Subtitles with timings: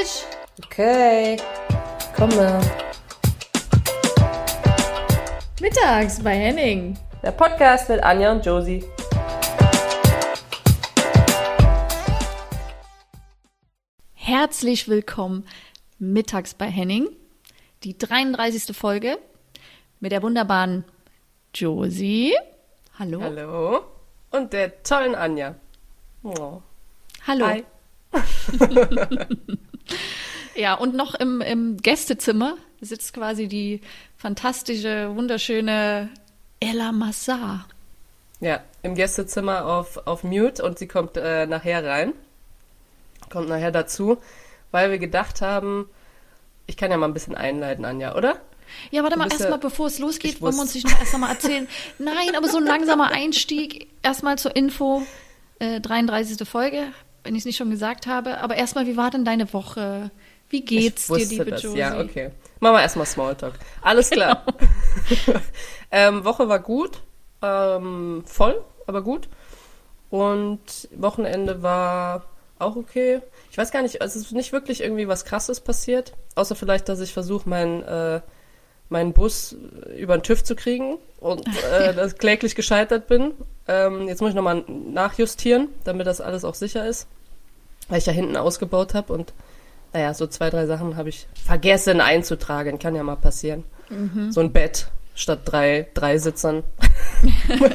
[0.00, 0.26] fertig.
[0.64, 1.36] Okay,
[2.16, 2.60] komme.
[5.60, 6.98] Mittags bei Henning.
[7.22, 8.84] Der Podcast mit Anja und Josie.
[14.14, 15.46] Herzlich willkommen
[15.98, 17.08] mittags bei Henning.
[17.84, 18.76] Die 33.
[18.76, 19.18] Folge
[19.98, 20.84] mit der wunderbaren
[21.54, 22.34] Josie.
[22.98, 23.20] Hallo.
[23.22, 23.80] Hallo.
[24.30, 25.56] Und der tollen Anja.
[26.22, 26.62] Oh.
[27.26, 27.46] Hallo.
[27.46, 27.64] Hi.
[30.54, 33.80] Ja, und noch im, im Gästezimmer sitzt quasi die
[34.16, 36.08] fantastische, wunderschöne
[36.60, 37.66] Ella Massar.
[38.40, 42.12] Ja, im Gästezimmer auf, auf Mute und sie kommt äh, nachher rein.
[43.28, 44.18] Kommt nachher dazu,
[44.70, 45.88] weil wir gedacht haben,
[46.66, 48.40] ich kann ja mal ein bisschen einleiten, Anja, oder?
[48.90, 51.14] Ja, warte mal, bist erstmal, ja- bevor es losgeht, wollen wir uns nicht noch erst
[51.14, 51.68] erzählen.
[51.98, 53.88] Nein, aber so ein langsamer Einstieg.
[54.02, 55.02] Erstmal zur Info,
[55.58, 56.48] äh, 33.
[56.48, 56.84] Folge,
[57.24, 58.38] wenn ich es nicht schon gesagt habe.
[58.38, 60.10] Aber erstmal, wie war denn deine Woche?
[60.50, 61.62] Wie geht's ich dir, liebe das.
[61.62, 61.78] Josie?
[61.78, 62.30] Ja, okay.
[62.58, 63.54] Machen wir erstmal Smalltalk.
[63.80, 64.44] Alles klar.
[65.90, 67.00] ähm, Woche war gut.
[67.40, 69.28] Ähm, voll, aber gut.
[70.10, 72.24] Und Wochenende war
[72.58, 73.22] auch okay.
[73.50, 76.12] Ich weiß gar nicht, also es ist nicht wirklich irgendwie was Krasses passiert.
[76.34, 78.20] Außer vielleicht, dass ich versuche, meinen äh,
[78.90, 79.54] meinen Bus
[79.96, 83.32] über den TÜV zu kriegen und äh, dass kläglich gescheitert bin.
[83.68, 87.06] Ähm, jetzt muss ich nochmal nachjustieren, damit das alles auch sicher ist.
[87.88, 89.32] Weil ich ja hinten ausgebaut habe und
[89.92, 92.78] naja, so zwei, drei Sachen habe ich vergessen einzutragen.
[92.78, 93.64] Kann ja mal passieren.
[94.30, 96.62] So ein Bett statt drei, drei Sitzern.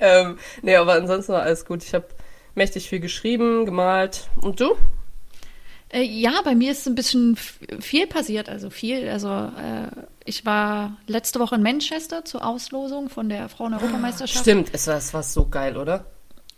[0.00, 1.84] ähm, nee, aber ansonsten war alles gut.
[1.84, 2.06] Ich habe
[2.54, 4.28] mächtig viel geschrieben, gemalt.
[4.40, 4.76] Und du?
[5.90, 9.08] Äh, ja, bei mir ist ein bisschen viel passiert, also viel.
[9.08, 9.88] Also äh,
[10.24, 14.42] ich war letzte Woche in Manchester zur Auslosung von der Frauen-Europameisterschaft.
[14.42, 16.06] Stimmt, es war, es war so geil, oder?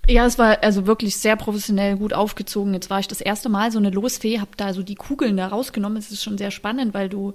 [0.09, 2.73] Ja, es war also wirklich sehr professionell gut aufgezogen.
[2.73, 5.49] Jetzt war ich das erste Mal so eine Losfee, hab da so die Kugeln da
[5.49, 5.99] rausgenommen.
[5.99, 7.35] Es ist schon sehr spannend, weil du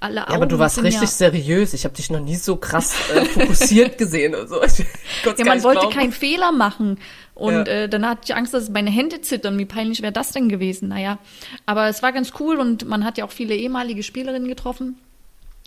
[0.00, 1.74] alle Augen Ja, aber du warst richtig ja, seriös.
[1.74, 4.56] Ich habe dich noch nie so krass äh, fokussiert gesehen und so.
[4.62, 5.94] Ja, man wollte glauben.
[5.94, 6.98] keinen Fehler machen.
[7.34, 7.64] Und Ja.
[7.66, 9.58] äh, dann hatte ich Angst, dass meine Hände zittern.
[9.58, 10.88] Wie peinlich wäre das denn gewesen?
[10.88, 11.18] Naja,
[11.66, 14.96] aber es war ganz cool und man hat ja auch viele ehemalige Spielerinnen getroffen.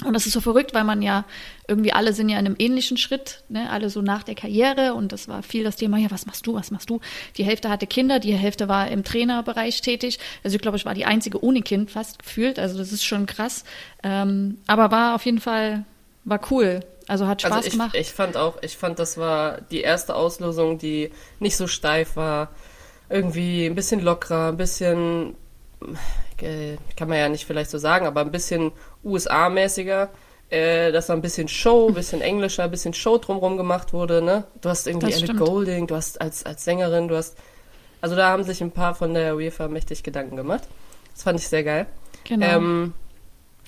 [0.06, 1.26] Und das ist so verrückt, weil man ja
[1.68, 3.70] irgendwie alle sind ja in einem ähnlichen Schritt, ne?
[3.72, 4.94] alle so nach der Karriere.
[4.94, 7.00] Und das war viel das Thema, ja, was machst du, was machst du?
[7.38, 10.20] Die Hälfte hatte Kinder, die Hälfte war im Trainerbereich tätig.
[10.44, 12.60] Also ich glaube, ich war die einzige ohne Kind fast gefühlt.
[12.60, 13.64] Also das ist schon krass.
[14.04, 15.84] Ähm, aber war auf jeden Fall,
[16.26, 16.82] war cool.
[17.08, 17.96] Also hat Spaß Also ich, gemacht.
[17.96, 22.50] ich fand auch, ich fand, das war die erste Auslosung, die nicht so steif war.
[23.10, 25.36] Irgendwie ein bisschen lockerer, ein bisschen,
[26.42, 28.72] äh, kann man ja nicht vielleicht so sagen, aber ein bisschen
[29.04, 30.10] USA-mäßiger.
[30.50, 34.22] Äh, dass da ein bisschen Show, ein bisschen englischer, ein bisschen Show drumherum gemacht wurde,
[34.22, 34.46] ne?
[34.62, 35.36] Du hast irgendwie Das Ellie.
[35.36, 37.38] Golding, du hast als, als Sängerin, du hast,
[38.00, 40.64] also da haben sich ein paar von der UEFA mächtig Gedanken gemacht.
[41.14, 41.86] Das fand ich sehr geil.
[42.24, 42.46] genau.
[42.46, 42.94] Ähm,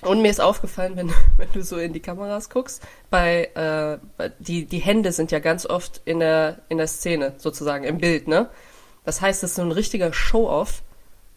[0.02, 3.98] und mir ist aufgefallen, wenn, wenn du so in die Kameras guckst, bei, äh,
[4.38, 8.28] die, die Hände sind ja ganz oft in der, in der Szene, sozusagen, im Bild,
[8.28, 8.48] ne?
[9.04, 10.82] Das heißt, es ist so ein richtiger Show-Off,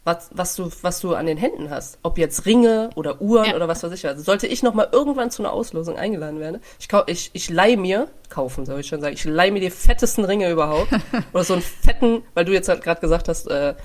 [0.06, 1.97] was, was, du, was du an den Händen hast.
[2.03, 3.56] Ob jetzt Ringe oder Uhren Ja.
[3.56, 4.06] oder was weiß ich.
[4.06, 7.78] Also sollte ich noch mal irgendwann zu einer Auslosung eingeladen werden, ich, ich, ich leih
[7.78, 10.90] mir, kaufen soll ich schon sagen, ich leih mir die fettesten Ringe überhaupt.
[11.34, 13.75] oder so einen fetten, weil du jetzt halt gerade gesagt hast, äh,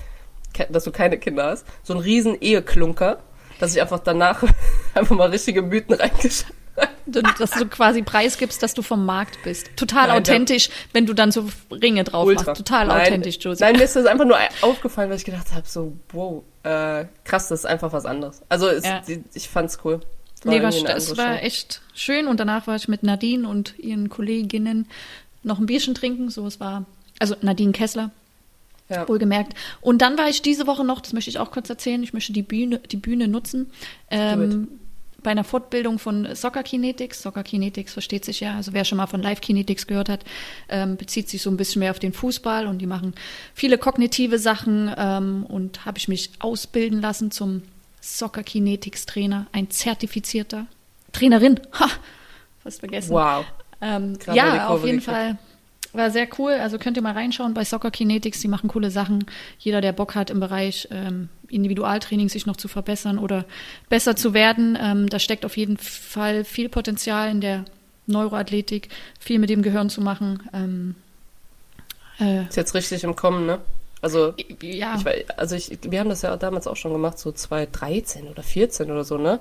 [0.69, 3.19] dass du keine Kinder hast, so einen riesen Eheklunker,
[3.59, 4.43] dass ich einfach danach
[4.93, 6.58] einfach mal richtige Mythen reingeschrieben Du-
[7.05, 9.69] dass du quasi preisgibst, dass du vom Markt bist.
[9.75, 12.43] Total Nein, authentisch, wenn du dann so Ringe drauf Ultra.
[12.45, 12.57] machst.
[12.65, 13.63] Total Nein, authentisch, Josie.
[13.63, 17.47] Nein, mir ist das einfach nur aufgefallen, weil ich gedacht habe, so, wow, äh, krass,
[17.47, 18.41] das ist einfach was anderes.
[18.49, 19.01] Also es, Ja.
[19.33, 19.99] ich fand's cool.
[20.45, 24.09] nee, war, eine es war echt schön und danach war ich mit Nadine und ihren
[24.09, 24.87] Kolleginnen
[25.43, 26.29] noch ein Bierchen trinken.
[26.29, 26.85] So, es war,
[27.19, 28.11] also Nadine Kessler,
[28.89, 29.07] Ja.
[29.07, 29.53] wohlgemerkt.
[29.81, 32.33] Und dann war ich diese Woche noch, das möchte ich auch kurz erzählen, ich möchte
[32.33, 33.71] die Bühne, die Bühne nutzen.
[34.09, 34.67] Ähm,
[35.23, 37.21] bei einer Fortbildung von Soccer Kinetics.
[37.21, 40.23] Soccer Kinetics versteht sich ja, also wer schon mal von Live Kinetics gehört hat,
[40.69, 43.13] ähm, bezieht sich so ein bisschen mehr auf den Fußball und die machen
[43.53, 47.63] viele kognitive Sachen ähm, und habe ich mich ausbilden lassen zum
[48.01, 50.67] Soccer Kinetics Trainer, ein zertifizierter
[51.11, 51.59] Trainerin.
[51.79, 51.89] Ha,
[52.63, 53.11] fast vergessen.
[53.11, 53.45] Wow.
[53.81, 55.01] Ähm, ja, auf jeden.
[55.01, 55.37] Fall.
[55.93, 56.53] War sehr cool.
[56.53, 58.39] Also könnt ihr mal reinschauen bei Soccer Kinetics.
[58.39, 59.25] Die machen coole Sachen.
[59.57, 63.45] Jeder, der Bock hat im Bereich ähm, Individualtraining sich noch zu verbessern oder
[63.89, 67.65] besser zu werden, ähm, da steckt auf jeden Fall viel Potenzial in der
[68.07, 68.89] Neuroathletik,
[69.19, 70.41] viel mit dem Gehirn zu machen.
[70.53, 70.95] Ähm,
[72.19, 73.59] äh, Ist jetzt richtig im Kommen, ne?
[74.01, 78.27] Also, ja, ich, also ich, wir haben das ja damals auch schon gemacht, so 2013
[78.27, 79.39] oder 14 oder so, ne?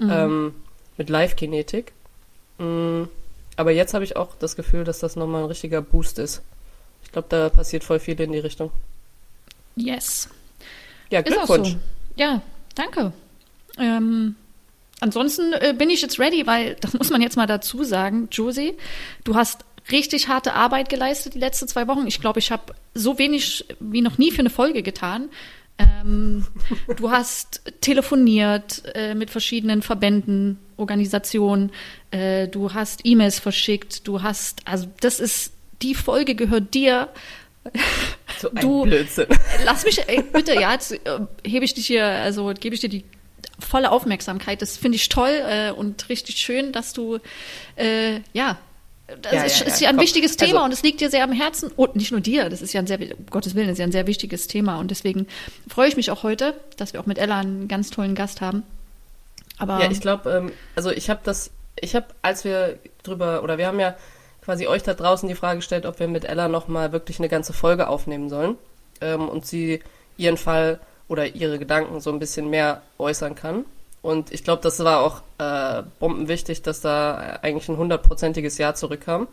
[0.00, 0.54] Ähm,
[0.96, 1.92] mit Live-Kinetik.
[2.58, 3.04] Mm,
[3.58, 6.42] aber jetzt habe ich auch das Gefühl, dass das nochmal ein richtiger Boost ist.
[7.02, 8.70] Ich glaube, da passiert voll viel in die Richtung.
[9.74, 10.28] yes.
[11.10, 11.70] Ja, Glückwunsch.
[11.70, 11.76] So.
[12.16, 12.40] Ja,
[12.76, 13.12] danke.
[13.78, 14.36] Ähm,
[15.00, 18.76] ansonsten äh, bin ich jetzt ready, weil, das muss man jetzt mal dazu sagen, Josie,
[19.24, 22.06] du hast richtig harte Arbeit geleistet die letzten zwei Wochen.
[22.06, 25.30] Ich glaube, ich habe so wenig wie noch nie für eine Folge getan.
[25.78, 26.46] Ähm,
[26.96, 31.70] du hast telefoniert äh, mit verschiedenen Verbänden, Organisationen,
[32.10, 35.52] äh, du hast E-Mails verschickt, du hast, also das ist,
[35.82, 37.08] die Folge gehört dir.
[38.38, 39.26] So ein du, Blödsinn.
[39.64, 40.98] Lass mich, ey, bitte, ja, jetzt äh,
[41.44, 43.04] hebe ich dich hier, also gebe ich dir die
[43.58, 44.62] volle Aufmerksamkeit.
[44.62, 47.18] Das finde ich toll äh, und richtig schön, dass du,
[47.76, 48.58] äh, ja,
[49.22, 50.04] das Ja, ist, ja, ist ja, ein komm.
[50.04, 51.70] wichtiges Thema Also- und es liegt dir sehr am Herzen.
[51.76, 53.86] Und nicht nur dir, das ist ja ein sehr, um Gottes Willen, das ist ja
[53.86, 54.78] ein sehr wichtiges Thema.
[54.78, 55.26] Und deswegen
[55.66, 58.62] freue ich mich auch heute, dass wir auch mit Ella einen ganz tollen Gast haben.
[59.58, 61.50] Aber Ja, ich glaube, ähm, also ich habe das,
[61.80, 63.96] ich habe, als wir drüber, oder wir haben ja
[64.42, 67.52] quasi euch da draußen die Frage gestellt, ob wir mit Ella nochmal wirklich eine ganze
[67.52, 68.56] Folge aufnehmen sollen
[69.00, 69.80] ähm, und sie
[70.16, 73.64] ihren Fall oder ihre Gedanken so ein bisschen mehr äußern kann.
[74.02, 79.28] Und ich glaube, das war auch äh, bombenwichtig, dass da eigentlich ein hundertprozentiges Ja zurückkam.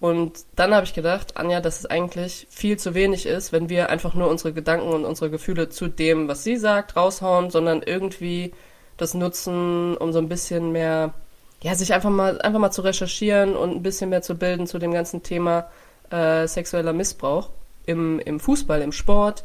[0.00, 3.90] Und dann habe ich gedacht, Anja, dass es eigentlich viel zu wenig ist, wenn wir
[3.90, 8.52] einfach nur unsere Gedanken und unsere Gefühle zu dem, was sie sagt, raushauen, sondern irgendwie
[8.98, 11.14] das nutzen, um so ein bisschen mehr,
[11.62, 14.78] ja, sich einfach mal, einfach mal zu recherchieren und ein bisschen mehr zu bilden zu
[14.78, 15.68] dem ganzen Thema
[16.10, 17.48] äh, sexueller Missbrauch
[17.86, 19.44] im, im Fußball, im Sport.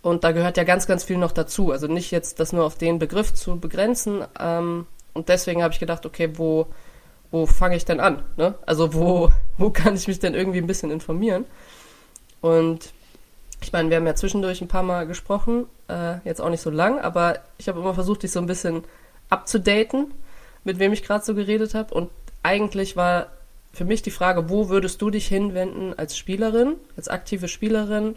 [0.00, 1.70] Und da gehört ja ganz, ganz viel noch dazu.
[1.70, 4.24] Also nicht jetzt das nur auf den Begriff zu begrenzen.
[4.38, 6.66] Ähm, und deswegen habe ich gedacht, okay, wo,
[7.30, 8.22] wo fange ich denn an?
[8.36, 8.54] Ne?
[8.66, 11.44] Also wo, wo kann ich mich denn irgendwie ein bisschen informieren?
[12.40, 12.92] Und
[13.64, 16.70] ich meine, wir haben ja zwischendurch ein paar Mal gesprochen, äh, jetzt auch nicht so
[16.70, 18.84] lang, aber ich habe immer versucht, dich so ein bisschen
[19.30, 20.12] abzudaten,
[20.64, 21.94] mit wem ich gerade so geredet habe.
[21.94, 22.10] Und
[22.42, 23.28] eigentlich war
[23.72, 28.16] für mich die Frage, wo würdest du dich hinwenden als Spielerin, als aktive Spielerin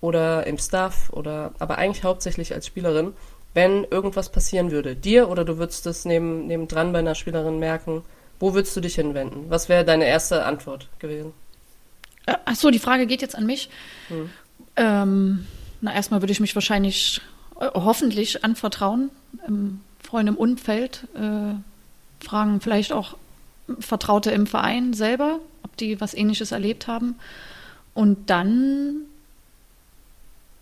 [0.00, 3.12] oder im Staff oder aber eigentlich hauptsächlich als Spielerin,
[3.52, 8.02] wenn irgendwas passieren würde, dir oder du würdest es neben, nebendran bei einer Spielerin merken,
[8.40, 9.50] wo würdest du dich hinwenden?
[9.50, 11.34] Was wäre deine erste Antwort gewesen?
[12.24, 13.68] Äh, Ach so, die Frage geht jetzt an mich.
[14.08, 14.30] Hm.
[14.76, 15.46] Ähm,
[15.80, 17.20] na, erstmal würde ich mich wahrscheinlich
[17.60, 19.10] äh, hoffentlich anvertrauen,
[19.46, 21.54] im Freund im Umfeld, äh,
[22.24, 23.16] fragen vielleicht auch
[23.80, 27.16] Vertraute im Verein selber, ob die was ähnliches erlebt haben.
[27.94, 29.02] Und dann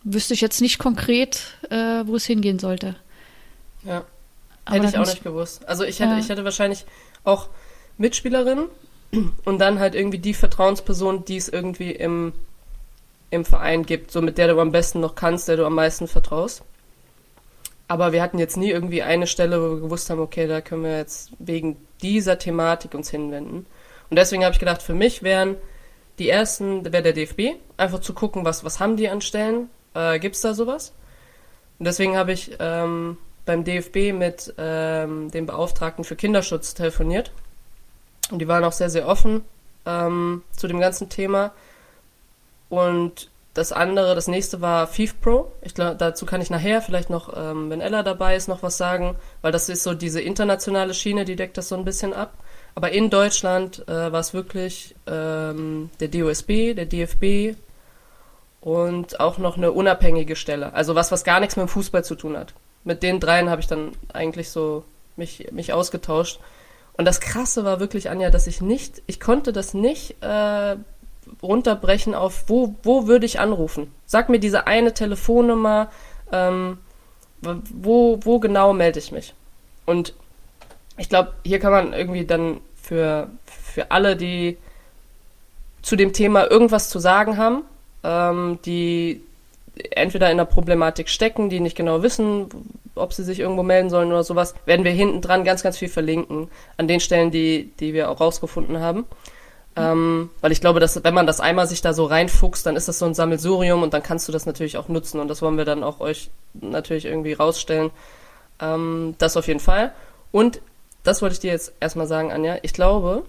[0.04, 2.94] wüsste ich jetzt nicht konkret, äh, wo es hingehen sollte.
[3.84, 4.04] Ja.
[4.64, 5.66] Aber Hätte ich auch nicht gewusst.
[5.68, 6.18] Also ich hätte, Ja.
[6.18, 6.86] ich hätte wahrscheinlich
[7.24, 7.48] auch
[7.98, 8.66] Mitspielerinnen
[9.44, 12.32] und dann halt irgendwie die Vertrauensperson, die es irgendwie im,
[13.30, 16.06] im Verein gibt, so mit der du am besten noch kannst, der du am meisten
[16.08, 16.62] vertraust.
[17.88, 20.84] Aber wir hatten jetzt nie irgendwie eine Stelle, wo wir gewusst haben, okay, da können
[20.84, 23.66] wir jetzt wegen dieser Thematik uns hinwenden.
[24.10, 25.56] Und deswegen habe ich gedacht, für mich wären
[26.18, 30.18] die ersten, wäre der DFB, einfach zu gucken, was, was haben die an Stellen, äh,
[30.18, 30.92] gibt's da sowas?
[31.78, 37.32] Und deswegen habe ich ähm, beim DFB mit ähm, dem Beauftragten für Kinderschutz telefoniert.
[38.30, 39.42] Und die waren auch sehr, sehr offen
[39.86, 41.52] ähm, zu dem ganzen Thema.
[42.74, 45.52] Und das andere, das nächste war FIF Pro.
[45.62, 48.76] Ich glaube, dazu kann ich nachher vielleicht noch, ähm, wenn Ella dabei ist, noch was
[48.76, 52.34] sagen, weil das ist so diese internationale Schiene, die deckt das so ein bisschen ab.
[52.74, 57.56] Aber in Deutschland äh, war es wirklich ähm, der DOSB, der DFB
[58.60, 60.72] und auch noch eine unabhängige Stelle.
[60.74, 62.54] Also was, was gar nichts mit dem Fußball zu tun hat.
[62.82, 64.82] Mit den dreien habe ich dann eigentlich so
[65.14, 66.40] mich, mich ausgetauscht.
[66.96, 70.76] Und das Krasse war wirklich, Anja, dass ich nicht, ich konnte das nicht äh,
[71.44, 73.92] runterbrechen auf, wo, wo würde ich anrufen?
[74.06, 75.90] Sag mir diese eine Telefonnummer,
[76.32, 76.78] ähm,
[77.40, 79.34] wo, wo genau melde ich mich?
[79.86, 80.14] Und
[80.96, 84.56] ich glaube, hier kann man irgendwie dann für, für alle, die
[85.82, 87.62] zu dem Thema irgendwas zu sagen haben,
[88.02, 89.22] ähm, die
[89.90, 92.48] entweder in der Problematik stecken, die nicht genau wissen,
[92.94, 95.88] ob sie sich irgendwo melden sollen oder sowas, werden wir hinten dran ganz, ganz viel
[95.88, 99.04] verlinken an den Stellen, die, die wir auch rausgefunden haben.
[99.76, 102.86] Ähm, weil ich glaube, dass wenn man das einmal sich da so reinfuchst, dann ist
[102.86, 105.56] das so ein Sammelsurium und dann kannst du das natürlich auch nutzen und das wollen
[105.56, 107.90] wir dann auch euch natürlich irgendwie rausstellen.
[108.60, 109.92] Ähm, das auf jeden Fall.
[110.30, 110.60] Und
[111.02, 112.58] das wollte ich dir jetzt erstmal sagen, Anja.
[112.62, 113.24] Ich glaube,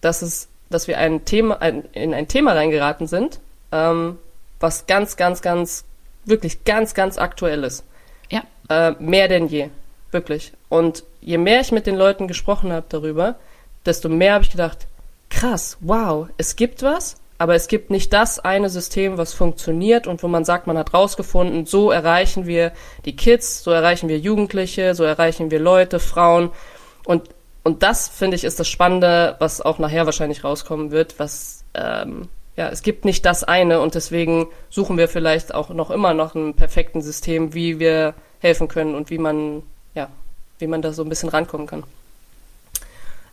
[0.00, 3.40] dass es, dass wir ein Thema, ein, in ein Thema reingeraten sind,
[3.72, 4.18] ähm,
[4.58, 5.84] was ganz, ganz, ganz,
[6.24, 7.84] wirklich ganz, ganz aktuell ist.
[8.30, 8.42] Ja.
[8.68, 9.70] Äh, mehr denn je.
[10.10, 10.52] Wirklich.
[10.68, 13.36] Und je mehr ich mit den Leuten gesprochen habe darüber,
[13.84, 14.86] desto mehr habe ich gedacht,
[15.36, 20.22] krass, wow, es gibt was, aber es gibt nicht das eine System, was funktioniert und
[20.22, 22.72] wo man sagt, man hat rausgefunden, so erreichen wir
[23.04, 26.50] die Kids, so erreichen wir Jugendliche, so erreichen wir Leute, Frauen.
[27.04, 27.28] Und,
[27.64, 32.28] und das, finde ich, ist das Spannende, was auch nachher wahrscheinlich rauskommen wird, was, ähm,
[32.56, 36.34] ja, es gibt nicht das eine und deswegen suchen wir vielleicht auch noch immer nach
[36.34, 39.62] einem perfekten System, wie wir helfen können und wie man,
[39.94, 40.08] ja,
[40.58, 41.84] wie man da so ein bisschen rankommen kann.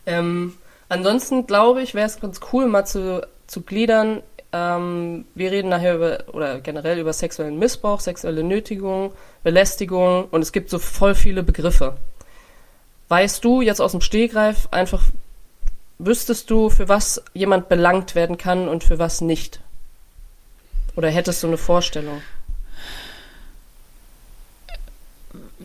[0.04, 0.58] Ähm,
[0.88, 4.22] ansonsten glaube ich, wäre es ganz cool, mal zu, zu gliedern.
[4.52, 9.12] Ähm, wir reden nachher über, oder generell über sexuellen Missbrauch, sexuelle Nötigung,
[9.42, 11.96] Belästigung und es gibt so voll viele Begriffe.
[13.08, 15.02] Weißt du jetzt aus dem Stehgreif einfach,
[15.98, 19.60] wüsstest du, für was jemand belangt werden kann und für was nicht?
[20.96, 22.22] Oder hättest du eine Vorstellung?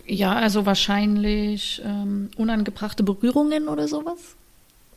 [0.06, 4.18] Ja, also wahrscheinlich ähm, unangebrachte Berührungen oder sowas.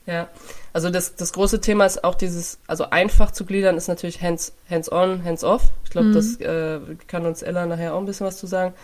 [0.06, 0.28] Ja,
[0.72, 4.52] also das, das große Thema ist auch dieses, also einfach zu gliedern ist natürlich hands,
[4.68, 5.62] hands on, hands off.
[5.84, 6.14] Ich glaube, mhm.
[6.14, 8.74] das äh, kann uns Ella nachher auch ein bisschen was zu sagen.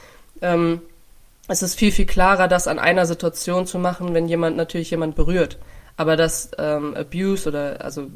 [0.40, 0.80] Ähm,
[1.48, 5.16] es ist viel, viel klarer, das an einer Situation zu machen, wenn jemand natürlich jemand
[5.16, 5.58] berührt.
[5.96, 8.06] Aber dass ähm, Abuse oder also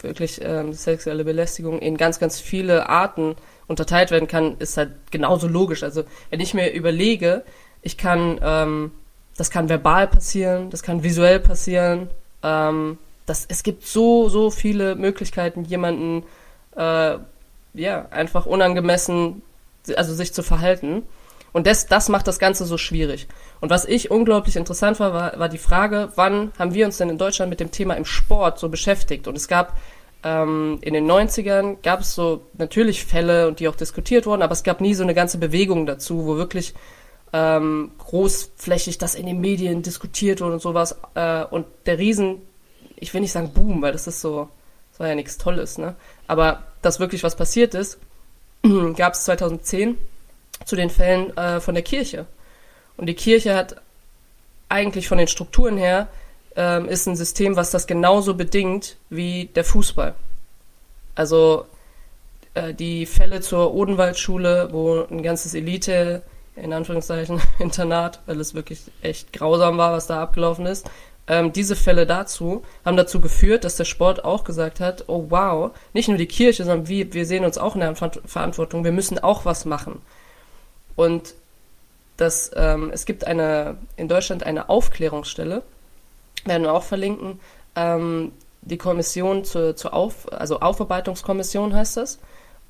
[0.00, 3.36] wirklich ähm, sexuelle Belästigung in ganz, ganz viele Arten
[3.66, 5.82] unterteilt werden kann, ist halt genauso logisch.
[5.82, 7.44] Also wenn ich mir überlege,
[7.82, 8.90] ich kann, ähm,
[9.36, 12.08] das kann verbal passieren, das kann visuell passieren,
[12.42, 16.24] ähm, das, es gibt so, so viele Möglichkeiten, jemanden
[16.76, 17.18] äh,
[17.74, 19.42] ja, einfach unangemessen,
[19.96, 21.02] also sich zu verhalten.
[21.52, 23.26] Und das, das macht das Ganze so schwierig.
[23.60, 27.08] Und was ich unglaublich interessant war, war, war die Frage, wann haben wir uns denn
[27.08, 29.26] in Deutschland mit dem Thema im Sport so beschäftigt?
[29.26, 29.76] Und es gab
[30.24, 34.52] ähm, in den 90ern gab es so natürlich Fälle und die auch diskutiert wurden, aber
[34.52, 36.74] es gab nie so eine ganze Bewegung dazu, wo wirklich
[37.32, 40.96] ähm, großflächig das in den Medien diskutiert wurde und sowas.
[41.14, 42.42] Äh, und der Riesen,
[42.96, 44.48] ich will nicht sagen Boom, weil das ist so,
[44.92, 45.94] das war ja nichts Tolles, ne?
[46.26, 47.98] Aber dass wirklich was passiert ist,
[48.96, 49.98] gab es 2010
[50.64, 52.26] zu den Fällen äh, von der Kirche.
[52.96, 53.80] Und die Kirche hat
[54.68, 56.08] eigentlich von den Strukturen her
[56.56, 60.14] ähm, ist ein System, was das genauso bedingt wie der Fußball.
[61.14, 61.66] Also
[62.54, 66.22] äh, die Fälle zur Odenwaldschule, wo ein ganzes Elite
[66.62, 70.90] in Anführungszeichen Internat, weil es wirklich echt grausam war, was da abgelaufen ist.
[71.26, 75.72] Ähm, diese Fälle dazu haben dazu geführt, dass der Sport auch gesagt hat, oh wow,
[75.92, 79.18] nicht nur die Kirche, sondern wir, wir sehen uns auch in der Verantwortung, wir müssen
[79.18, 80.00] auch was machen.
[80.96, 81.34] Und
[82.16, 85.62] das, ähm, es gibt eine, in Deutschland eine Aufklärungsstelle,
[86.44, 87.40] werden wir auch verlinken,
[87.76, 92.18] ähm, die Kommission zur, zur Auf, also Aufarbeitungskommission heißt das.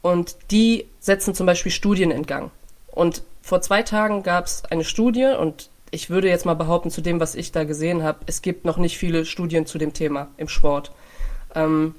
[0.02, 2.50] Und die setzen zum Beispiel Studien in Gang.
[2.92, 7.00] Und vor zwei Tagen gab es eine Studie und ich würde jetzt mal behaupten, zu
[7.00, 10.28] dem, was ich da gesehen habe, es gibt noch nicht viele Studien zu dem Thema
[10.36, 10.92] im Sport.
[11.54, 11.94] Ähm,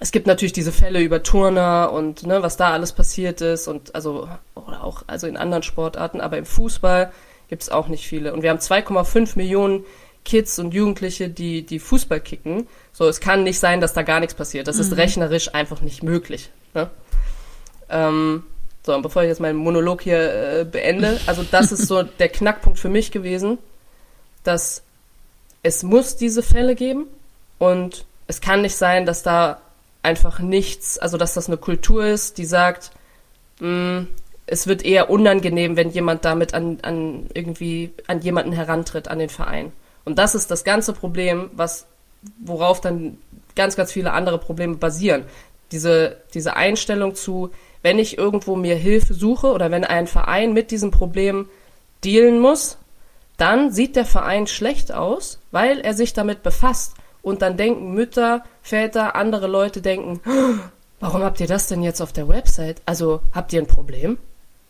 [0.00, 3.94] es gibt natürlich diese Fälle über Turner und ne, was da alles passiert ist und
[3.94, 7.12] also oder auch also in anderen Sportarten, aber im Fußball
[7.46, 8.34] gibt es auch nicht viele.
[8.34, 9.84] Und wir haben 2,5 Millionen
[10.24, 12.66] Kids und Jugendliche, die die Fußball kicken.
[12.92, 14.66] So, es kann nicht sein, dass da gar nichts passiert.
[14.66, 14.82] Das mhm.
[14.82, 16.50] ist rechnerisch einfach nicht möglich.
[16.74, 16.90] Ne?
[17.90, 18.42] Ähm,
[18.84, 22.28] so, und bevor ich jetzt meinen Monolog hier äh, beende, also das ist so der
[22.28, 23.58] Knackpunkt für mich gewesen,
[24.42, 24.82] dass
[25.62, 27.06] es muss diese Fälle geben
[27.58, 29.60] und es kann nicht sein, dass da
[30.02, 32.90] einfach nichts, also dass das eine Kultur ist, die sagt,
[33.60, 34.08] mh, mm,
[34.46, 39.30] es wird eher unangenehm, wenn jemand damit an, an irgendwie an jemanden herantritt, an den
[39.30, 39.72] Verein.
[40.04, 41.86] Und das ist das ganze Problem, was
[42.38, 43.16] worauf dann
[43.56, 45.24] ganz, ganz viele andere Probleme basieren.
[45.72, 47.52] Diese, diese Einstellung zu,
[47.84, 51.50] wenn ich irgendwo mir Hilfe suche oder wenn ein Verein mit diesem Problem
[52.02, 52.78] dealen muss,
[53.36, 56.94] dann sieht der Verein schlecht aus, weil er sich damit befasst.
[57.20, 60.20] Und dann denken Mütter, Väter, andere Leute denken,
[61.00, 62.80] warum habt ihr das denn jetzt auf der Website?
[62.86, 64.16] Also habt ihr ein Problem?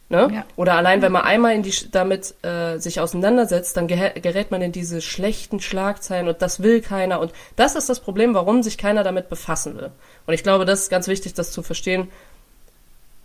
[0.08, 0.30] Ne?
[0.32, 0.44] Ja.
[0.56, 4.72] Oder allein, wenn man einmal in die, damit äh, sich auseinandersetzt, dann gerät man in
[4.72, 7.20] diese schlechten Schlagzeilen und das will keiner.
[7.20, 9.92] Und das ist das Problem, warum sich keiner damit befassen will.
[10.26, 12.08] Und ich glaube, das ist ganz wichtig, das zu verstehen,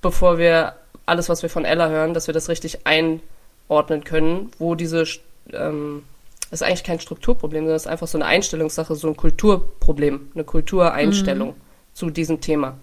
[0.01, 0.73] bevor wir
[1.05, 5.03] alles, was wir von Ella hören, dass wir das richtig einordnen können, wo diese,
[5.51, 6.03] ähm,
[6.49, 10.31] das ist eigentlich kein Strukturproblem, sondern es ist einfach so eine Einstellungssache, so ein Kulturproblem,
[10.33, 11.61] eine Kultureinstellung mhm.
[11.93, 12.77] zu diesem Thema.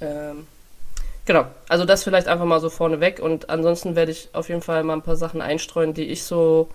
[0.00, 0.46] Ähm,
[1.24, 4.84] genau, also das vielleicht einfach mal so vorneweg und ansonsten werde ich auf jeden Fall
[4.84, 6.68] mal ein paar Sachen einstreuen, die ich so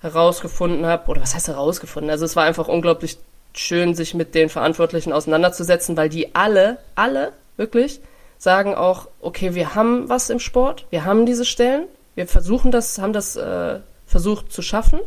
[0.00, 2.10] herausgefunden habe, oder was heißt herausgefunden?
[2.10, 3.18] Also es war einfach unglaublich
[3.54, 8.00] schön, sich mit den Verantwortlichen auseinanderzusetzen, weil die alle, alle, wirklich,
[8.42, 12.98] sagen auch, okay, wir haben was im Sport, wir haben diese Stellen, wir versuchen das,
[12.98, 14.98] haben das äh, versucht zu schaffen.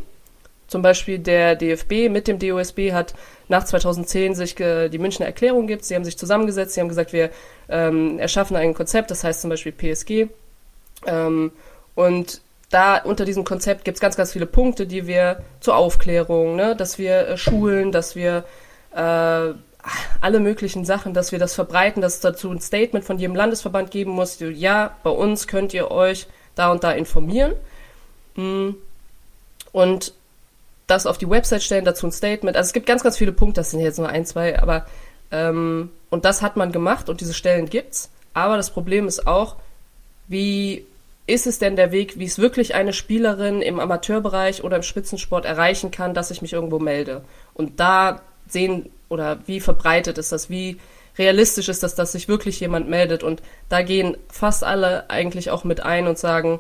[0.68, 3.14] Zum Beispiel der DFB mit dem DOSB hat
[3.50, 5.84] nach 2010 sich äh, die Münchner Erklärung gibt.
[5.84, 7.30] Sie haben sich zusammengesetzt, sie haben gesagt, wir
[7.68, 10.30] ähm, erschaffen ein Konzept, das heißt zum Beispiel PSG.
[11.06, 11.52] Ähm,
[11.94, 16.56] und da unter diesem Konzept gibt es ganz, ganz viele Punkte, die wir zur Aufklärung,
[16.56, 18.46] ne, dass wir äh, schulen, dass wir
[18.96, 19.54] äh,
[20.22, 23.92] alle möglichen Sachen, dass wir das verbreiten, dass es dazu ein Statement von jedem Landesverband
[23.92, 24.38] geben muss.
[24.40, 27.54] Ja, bei uns könnt ihr euch da und da informieren.
[28.36, 28.76] Hm.
[29.72, 30.14] Und
[30.88, 32.56] das auf die Website stellen, dazu ein Statement.
[32.58, 34.86] Also es gibt ganz, ganz viele Punkte, das sind jetzt nur ein, zwei, aber
[35.32, 38.10] ähm, und das hat man gemacht und diese Stellen gibt's.
[38.34, 39.56] Aber das Problem ist auch,
[40.28, 40.86] wie
[41.28, 45.46] ist es denn der Weg, wie es wirklich eine Spielerin im Amateurbereich oder im Spitzensport
[45.46, 47.24] erreichen kann, dass ich mich irgendwo melde?
[47.54, 50.78] Und da sehen oder wie verbreitet ist das, wie
[51.18, 53.24] realistisch ist das, dass sich wirklich jemand meldet?
[53.24, 56.60] Und da gehen fast alle eigentlich auch mit ein und sagen,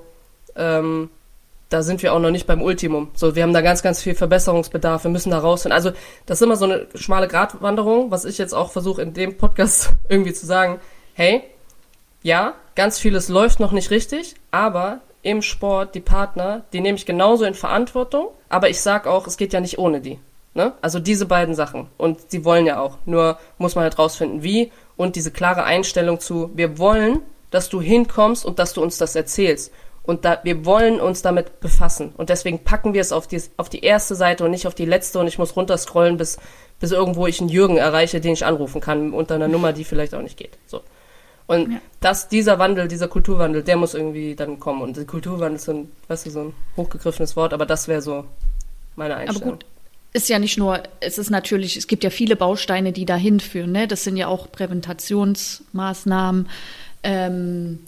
[0.56, 1.10] ähm,
[1.70, 3.10] da sind wir auch noch nicht beim Ultimum.
[3.16, 5.04] So, wir haben da ganz, ganz viel Verbesserungsbedarf.
[5.04, 5.76] Wir müssen da rausfinden.
[5.76, 5.92] Also,
[6.26, 9.90] das ist immer so eine schmale Gratwanderung, was ich jetzt auch versuche in dem Podcast
[10.10, 10.80] irgendwie zu sagen.
[11.14, 11.44] Hey,
[12.22, 17.06] ja, ganz vieles läuft noch nicht richtig, aber im Sport die Partner, die nehme ich
[17.06, 18.28] genauso in Verantwortung.
[18.48, 20.20] Aber ich sag auch, es geht ja nicht ohne die.
[20.56, 20.74] Ne?
[20.82, 21.88] Also diese beiden Sachen.
[21.98, 22.98] Und sie wollen ja auch.
[23.06, 24.72] Nur muss man halt rausfinden, wie.
[24.96, 27.20] Und diese klare Einstellung zu, wir wollen,
[27.52, 29.74] dass du hinkommst und dass du uns das erzählst.
[30.04, 32.14] Und da, wir wollen uns damit befassen.
[32.16, 34.86] Und deswegen packen wir es auf die, auf die erste Seite und nicht auf die
[34.86, 35.20] letzte.
[35.20, 36.38] Und ich muss runterscrollen, bis,
[36.80, 40.16] bis irgendwo ich einen Jürgen erreiche, den ich anrufen kann, unter einer Nummer, die vielleicht
[40.16, 40.58] auch nicht geht.
[40.68, 40.82] So.
[41.48, 41.82] Und ja.
[42.00, 44.82] dass dieser Wandel, dieser Kulturwandel, der muss irgendwie dann kommen.
[44.82, 48.02] Und der Kulturwandel ist so ein, weißt du, so ein hochgegriffenes Wort, aber das wäre
[48.02, 48.24] so
[48.96, 49.50] meine Einstellung.
[49.50, 49.66] Aber gut,
[50.16, 53.74] ist ja nicht nur, es ist natürlich, es gibt ja viele Bausteine, die dahin führen.
[53.74, 53.86] Ne?
[53.86, 56.48] Das sind ja auch Präventationsmaßnahmen.
[57.04, 57.80] Ähm,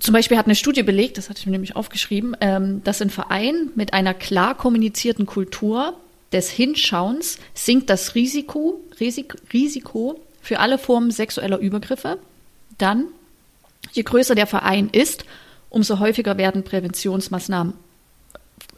[0.00, 3.10] zum Beispiel hat eine Studie belegt, das hatte ich mir nämlich aufgeschrieben, ähm, dass ein
[3.10, 5.94] Verein mit einer klar kommunizierten Kultur
[6.32, 12.18] des Hinschauens sinkt das Risiko, Risik, Risiko für alle Formen sexueller Übergriffe.
[12.78, 13.06] Dann,
[13.92, 15.24] je größer der Verein ist,
[15.70, 17.74] umso häufiger werden Präventionsmaßnahmen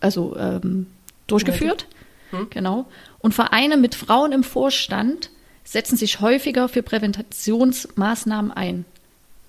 [0.00, 0.88] also ähm,
[1.26, 1.86] durchgeführt.
[2.30, 2.48] Hm.
[2.50, 2.86] Genau.
[3.20, 5.30] Und Vereine mit Frauen im Vorstand
[5.64, 8.84] setzen sich häufiger für Präventationsmaßnahmen ein.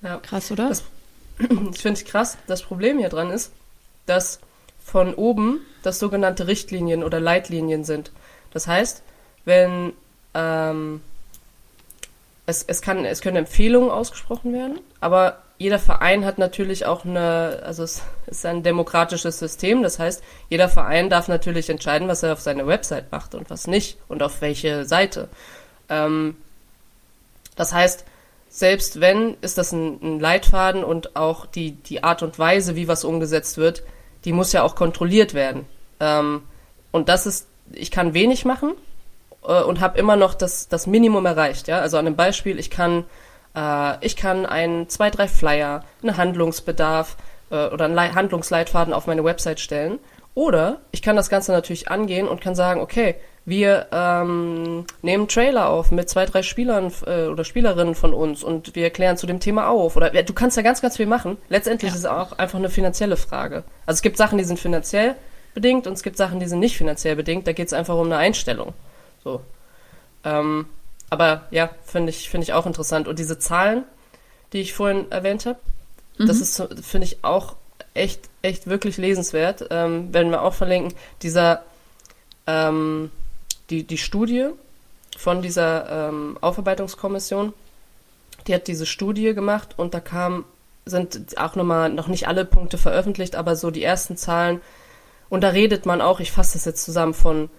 [0.02, 0.18] Ja.
[0.18, 0.70] Krass, oder?
[0.70, 0.84] Das,
[1.38, 2.38] das finde ich krass.
[2.48, 3.52] Das Problem hier dran ist,
[4.06, 4.40] dass
[4.84, 8.12] von oben das sogenannte Richtlinien oder Leitlinien sind.
[8.52, 9.04] Das heißt,
[9.46, 9.94] wenn
[10.34, 11.02] ähm,
[12.46, 17.62] es, es, kann, es können Empfehlungen ausgesprochen werden, aber jeder Verein hat natürlich auch eine,
[17.64, 22.32] also es ist ein demokratisches System, das heißt, jeder Verein darf natürlich entscheiden, was er
[22.32, 25.28] auf seine Website macht und was nicht und auf welche Seite.
[25.90, 26.38] Ähm,
[27.58, 28.06] das heißt,
[28.48, 32.88] selbst wenn, ist das ein, ein Leitfaden und auch die, die Art und Weise, wie
[32.88, 33.84] was umgesetzt wird,
[34.24, 35.66] die muss ja auch kontrolliert werden.
[36.00, 36.44] Ähm,
[36.92, 38.76] und das ist, ich kann wenig machen
[39.44, 41.68] äh, und habe immer noch das, das Minimum erreicht.
[41.68, 41.82] Ja?
[41.82, 43.04] Also an einem Beispiel, ich kann,
[43.60, 47.18] äh, ich kann ein, zwei, drei Flyer, einen Handlungsbedarf
[47.52, 50.00] äh, oder einen Le Handlungsleitfaden auf meine Website stellen.
[50.36, 55.70] Oder ich kann das Ganze natürlich angehen und kann sagen, okay, wir ähm, nehmen Trailer
[55.70, 59.40] auf mit zwei, drei Spielern äh, oder Spielerinnen von uns und wir klären zu dem
[59.40, 59.96] Thema auf.
[59.96, 61.38] Oder du kannst ja ganz, ganz viel machen.
[61.50, 61.96] Letztendlich ja.
[61.96, 63.64] ist es auch einfach eine finanzielle Frage.
[63.86, 65.16] Also es gibt Sachen, die sind finanziell
[65.54, 67.48] bedingt und es gibt Sachen, die sind nicht finanziell bedingt.
[67.48, 68.74] Da geht es einfach um eine Einstellung.
[69.24, 69.42] So.
[70.24, 70.68] Ähm,
[71.10, 73.08] aber ja, finde ich, finde ich auch interessant.
[73.08, 73.84] Und diese Zahlen,
[74.54, 75.60] die ich vorhin erwähnt habe,
[76.18, 76.28] mhm.
[76.28, 77.56] das ist, finde ich, auch
[77.94, 79.68] echt, echt wirklich lesenswert.
[79.70, 80.94] Ähm, werden wir auch verlinken.
[81.22, 81.64] Dieser
[82.48, 83.12] ähm,
[83.70, 84.50] die, die Studie
[85.18, 87.54] von dieser ähm, Aufarbeitungskommission,
[88.48, 90.46] die hat diese Studie gemacht und da kam,
[90.86, 94.62] sind auch nochmal, noch nicht alle Punkte veröffentlicht, aber so die ersten Zahlen.
[95.30, 97.50] Und da redet man auch, ich fasse das jetzt zusammen, von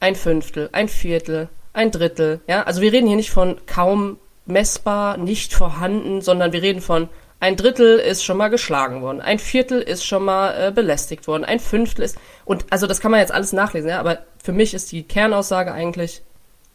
[0.00, 1.48] ein Fünftel, ein Viertel,
[1.80, 2.40] ein Drittel.
[2.46, 7.08] Ja, also wir reden hier nicht von kaum messbar, nicht vorhanden, sondern wir reden von
[7.42, 11.46] ein Drittel ist schon mal geschlagen worden, ein Viertel ist schon mal äh, belästigt worden,
[11.46, 14.74] ein Fünftel ist und also das kann man jetzt alles nachlesen, ja, aber für mich
[14.74, 16.20] ist die Kernaussage eigentlich,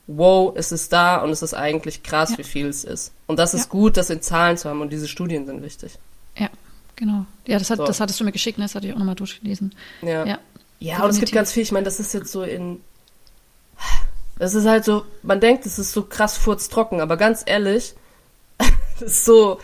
[0.08, 2.40] wow, es ist da und es ist eigentlich krass, ja.
[2.40, 3.14] wie viel es ist.
[3.28, 3.70] Und das ist ja.
[3.70, 6.00] gut, das in Zahlen zu haben und diese Studien sind wichtig.
[6.36, 6.50] Ja,
[6.96, 7.28] genau.
[7.46, 7.86] Ja, das, hat, so.
[7.86, 8.66] das hattest du mir geschickt, ne?
[8.66, 9.76] das hatte ich auch nochmal durchgelesen.
[10.02, 10.26] Ja.
[10.26, 10.40] Ja,
[10.80, 12.82] ja und es gibt ganz viel, ich meine, das ist jetzt so in.
[14.38, 17.94] Das ist halt so, man denkt, es ist so krass furztrocken, aber ganz ehrlich,
[19.00, 19.60] das ist so,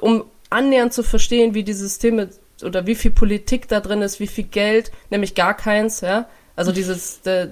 [0.00, 2.30] um annähernd zu verstehen, wie die Systeme
[2.62, 6.72] oder wie viel Politik da drin ist, wie viel Geld, nämlich gar keins, ja, also
[6.72, 7.50] dieses, der,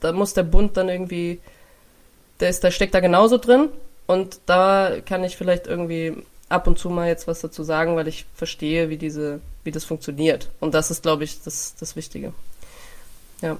[0.00, 1.40] da muss der Bund dann irgendwie,
[2.40, 3.68] der ist, der steckt da genauso drin
[4.06, 6.16] und da kann ich vielleicht irgendwie
[6.48, 9.84] ab und zu mal jetzt was dazu sagen, weil ich verstehe, wie diese, wie das
[9.84, 10.50] funktioniert.
[10.60, 12.32] Und das ist, glaube ich, das, das Wichtige.
[13.40, 13.56] Ja.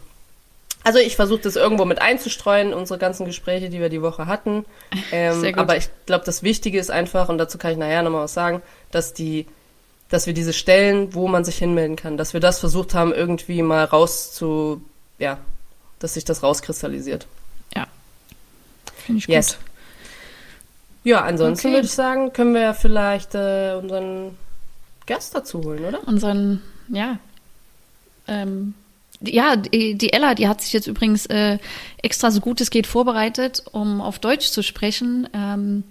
[0.85, 4.65] Also ich versuche das irgendwo mit einzustreuen, unsere ganzen Gespräche, die wir die Woche hatten.
[5.13, 8.35] Ähm, aber ich glaube, das Wichtige ist einfach, und dazu kann ich nachher nochmal was
[8.35, 9.47] sagen, dass die
[10.09, 13.63] dass wir diese Stellen, wo man sich hinmelden kann, dass wir das versucht haben, irgendwie
[13.63, 14.83] mal raus zu,
[15.19, 15.39] ja,
[16.01, 17.27] dass sich das rauskristallisiert.
[17.75, 17.87] Ja.
[19.07, 19.57] Finde ich Yes.
[19.57, 19.59] gut.
[21.05, 21.77] Ja, ansonsten Okay.
[21.77, 24.37] würde ich sagen, können wir ja vielleicht äh, unseren
[25.07, 26.07] Gast dazu holen, oder?
[26.07, 27.19] Unseren, ja.
[28.29, 28.75] Ähm,
[29.25, 31.59] ja, die, Ella, die hat sich jetzt übrigens äh,
[32.03, 35.29] extra so gut es geht vorbereitet, um auf Deutsch zu sprechen.
[35.35, 35.85] Ähm,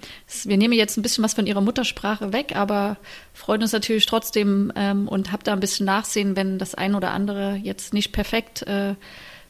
[0.44, 2.98] wir nehmen jetzt ein bisschen was von ihrer Muttersprache weg, aber
[3.34, 7.12] freuen uns natürlich trotzdem ähm, und habt da ein bisschen Nachsehen, wenn das ein oder
[7.12, 8.96] andere jetzt nicht perfekt äh,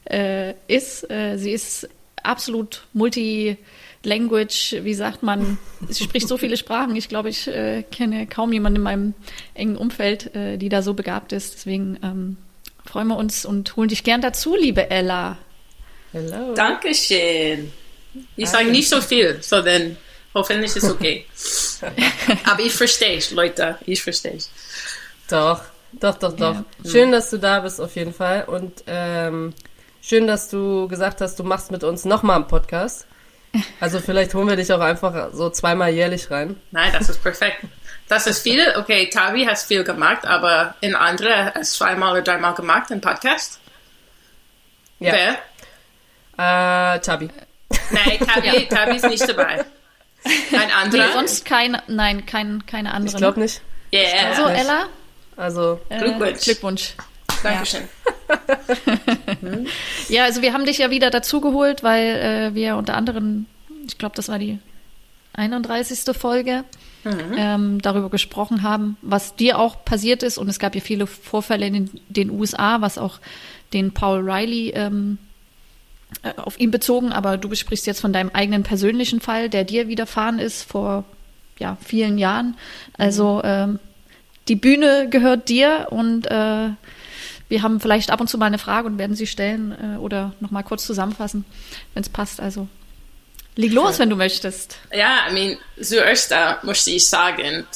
[0.04, 1.10] äh, ist.
[1.10, 1.88] Äh, sie ist
[2.22, 6.96] absolut multi-language, wie sagt man, sie spricht so viele Sprachen.
[6.96, 9.14] Ich glaube, ich äh, kenne kaum jemanden in meinem
[9.54, 11.54] engen Umfeld, äh, die da so begabt ist.
[11.54, 12.36] Deswegen ähm,
[12.84, 15.38] freuen wir uns und holen dich gern dazu, liebe Ella.
[16.12, 16.54] Hello.
[16.54, 17.72] Dankeschön.
[18.36, 19.96] Ich sage nicht so viel, so dann
[20.34, 21.24] hoffentlich ist okay.
[22.44, 23.78] Aber ich verstehe es, Leute.
[23.86, 24.50] Ich verstehe es.
[25.28, 26.54] Doch, doch, doch, doch.
[26.54, 26.90] Ja.
[26.90, 28.44] Schön, dass du da bist auf jeden Fall.
[28.44, 29.54] Und ähm,
[30.02, 33.06] schön, dass du gesagt hast, du machst mit uns nochmal einen Podcast.
[33.80, 36.56] Also vielleicht holen wir dich auch einfach so zweimal jährlich rein.
[36.70, 37.64] Nein, das ist perfekt.
[38.12, 38.74] Das ist viel.
[38.76, 43.00] Okay, Tavi hat viel gemacht, aber in andere hat es zweimal oder dreimal gemacht, ein
[43.00, 43.58] Podcast.
[45.00, 45.14] Ja.
[45.14, 46.96] Wer?
[46.96, 47.30] Äh, Tabi.
[47.90, 49.64] Nein, Tavi, Tavi ist nicht dabei.
[50.24, 51.06] Ein anderer.
[51.06, 53.14] Nee, sonst keine, nein, kein, keine andere.
[53.14, 53.62] Ich glaube nicht.
[53.94, 54.34] Yeah.
[54.36, 54.60] So, nicht.
[54.60, 54.88] Ella,
[55.38, 56.40] Also, äh, Glückwunsch.
[56.42, 56.94] Glückwunsch.
[57.42, 57.88] Dankeschön.
[60.08, 63.46] Ja, also wir haben dich ja wieder dazugeholt, weil äh, wir unter anderem,
[63.86, 64.58] ich glaube, das war die
[65.34, 66.14] 31.
[66.16, 66.64] Folge,
[67.04, 70.38] ähm, darüber gesprochen haben, was dir auch passiert ist.
[70.38, 73.18] Und es gab ja viele Vorfälle in den, den USA, was auch
[73.72, 75.18] den Paul Riley ähm,
[76.22, 77.12] äh, auf ihn bezogen.
[77.12, 81.04] Aber du besprichst jetzt von deinem eigenen persönlichen Fall, der dir widerfahren ist vor
[81.58, 82.56] ja, vielen Jahren.
[82.96, 83.78] Also ähm,
[84.48, 86.70] die Bühne gehört dir und äh,
[87.48, 90.32] wir haben vielleicht ab und zu mal eine Frage und werden sie stellen äh, oder
[90.40, 91.44] noch mal kurz zusammenfassen,
[91.94, 92.40] wenn es passt.
[92.40, 92.66] Also
[93.56, 94.76] leg los, wenn du möchtest.
[94.92, 97.66] Ja, I mean, zuerst äh, musste ich sagen,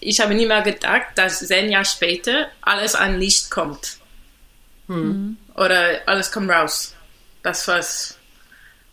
[0.00, 3.98] ich habe nie mehr gedacht, dass zehn Jahre später alles an Licht kommt.
[5.54, 6.94] Oder alles kommt raus.
[7.42, 8.18] Das was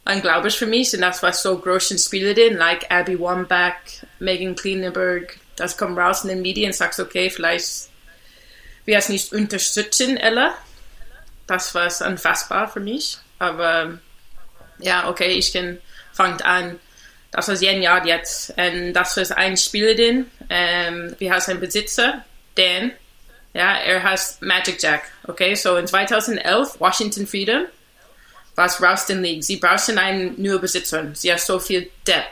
[0.05, 3.73] unglaublich für mich und das was so großen Spielerinnen, like Abby Wambach,
[4.19, 7.89] Megan Klinenberg, das kommt raus in den Medien und sagst, okay, vielleicht
[8.85, 10.55] wir es nicht unterstützen, Ella.
[11.47, 13.17] Das war unfassbar für mich.
[13.39, 13.99] Aber
[14.79, 15.79] ja, okay, ich kann,
[16.17, 16.79] fangt an.
[17.31, 18.53] Das war ein Jahr jetzt.
[18.57, 20.25] Und das ist ein Spielerin.
[20.49, 22.25] Ähm, wir haben einen Besitzer,
[22.55, 22.91] Dan.
[23.53, 25.03] Ja, er heißt Magic Jack.
[25.27, 27.65] Okay, so in 2011, Washington Freedom,
[28.55, 29.43] war es raus den League.
[29.43, 31.05] Sie brauchten einen neuen Besitzer.
[31.13, 32.25] Sie hat so viel Debt.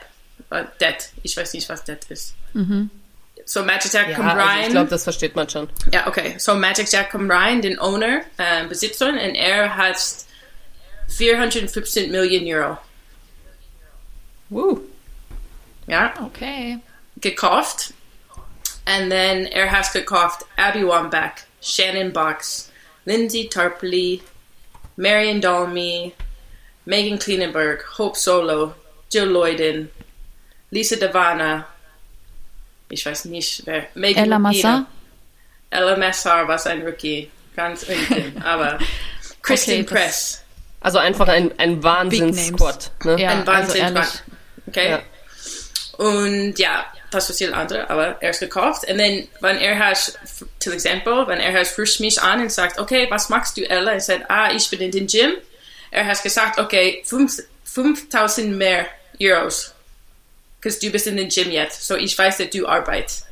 [0.49, 1.09] Äh, Debt.
[1.23, 2.35] Ich weiß nicht, was Debt ist.
[3.45, 4.63] So Magic Jack ja, kommt also rein.
[4.63, 5.69] ich glaube, das versteht man schon.
[5.93, 6.35] Ja, okay.
[6.39, 9.97] So Magic Jack kommt rein, den Owner, äh, Besitzer, und er hat
[11.09, 12.77] 415 Millionen Euro.
[14.49, 14.81] Woo.
[15.88, 16.79] Ja, Okay.
[17.21, 17.93] gekauft.
[18.88, 21.31] And then er hat gekauft Abby Wambach,
[21.62, 22.69] Shannon Box,
[23.05, 24.21] Lindsay Tarpley,
[24.95, 26.13] Marion Dalmy,
[26.86, 28.75] Megan Klinenberg, Hope Solo,
[29.12, 29.89] Jill Lloyden,
[30.69, 31.65] Lisa Devana,
[32.89, 34.39] ich weiß nicht wer, Megan Ella.
[34.39, 34.86] Massa.
[35.71, 38.77] Ella Massar war ein Rookie, ganz unten, aber
[39.41, 40.43] Kristen Okay, Press,
[40.81, 42.91] Also einfach ein, ein Wahnsinns-Squad.
[43.03, 43.19] Ne?
[43.19, 43.81] Ja, ein also Wahnsinn.
[43.81, 44.10] ehrlich.
[44.67, 44.89] Okay.
[44.89, 45.01] Ja.
[45.97, 48.86] Und ja, das was viel andere, aber er ist gekauft.
[48.89, 50.17] Und dann, wenn er hat,
[50.60, 53.93] zum Beispiel, wenn er hat frisch mich an und sagt, okay, was machst du, Ella?
[53.93, 55.32] Er sagt, ah, ich bin in den Gym.
[55.91, 58.88] Er hat gesagt, okay, fünf- 5000 mehr
[59.21, 59.73] Euros.
[60.60, 61.88] Because du bist in den Gym jetzt.
[61.88, 63.25] So ich weiß, dass du arbeitest.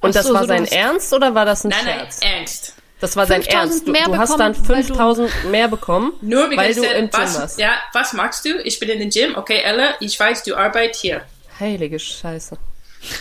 [0.00, 2.18] Und Ach das so, war so sein Ernst oder war das ein Nein, nein, Scherz?
[2.22, 2.74] ernst.
[3.02, 3.86] Das war sein 5000 Ernst.
[3.88, 7.10] Du, mehr du hast dann bekommen, weil du- 5000 mehr bekommen, Nur weil du im
[7.10, 7.58] Gym was, warst.
[7.58, 8.56] ja, was machst du?
[8.62, 9.36] Ich bin in den Gym.
[9.36, 11.22] Okay, Ella, ich weiß, du arbeitest hier.
[11.58, 12.56] Heilige Scheiße.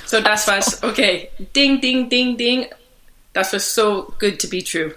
[0.05, 0.83] So das war's.
[0.83, 2.67] Okay, ding, ding, ding, ding.
[3.33, 4.93] Das war so good to be true.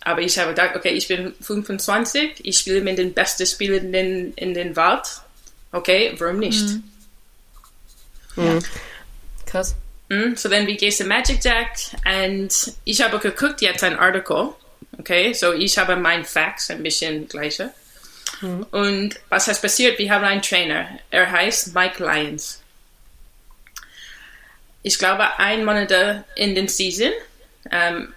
[0.00, 3.92] Aber ich habe gedacht, okay, ich bin 25, ich spiele mit den besten Spielern in
[3.92, 5.06] den, in den Wald.
[5.70, 6.64] Okay, warum nicht?
[9.46, 9.76] Krass.
[10.08, 12.50] Mm, so dann wie gehst du Magic Jack und
[12.84, 14.50] ich habe geguckt jetzt ein Artikel.
[14.98, 17.72] Okay, so ich habe mein Facts ein bisschen gleiche.
[18.70, 19.98] Und was ist passiert?
[19.98, 20.88] Wir haben einen Trainer.
[21.10, 22.62] Er heißt Mike Lyons.
[24.82, 27.12] Ich glaube, ein Monat in den Season,
[27.70, 28.12] ähm,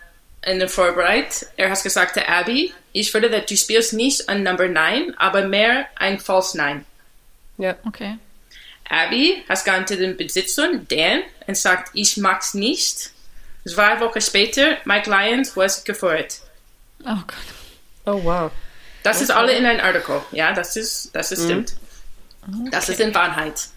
[0.46, 4.44] in der Vorbereit, er hat gesagt zu Abby, ich würde, dass du spielst nicht an
[4.44, 6.86] Number 9, aber mehr ein False 9.
[7.58, 7.76] Ja.
[7.86, 8.18] Okay.
[8.90, 13.12] Abby hat gone zu den Besitzer, Dan, und sagt, ich mag's nicht.
[13.66, 16.40] Zwei Wochen später, Mike Lyons was gefeuert.
[17.04, 17.36] Oh Gott.
[18.06, 18.52] Oh, wow.
[19.04, 20.22] Das ist alle in ein Artikel.
[20.32, 21.74] Ja, das ist, das ist stimmt.
[22.72, 23.68] Das ist in Wahrheit.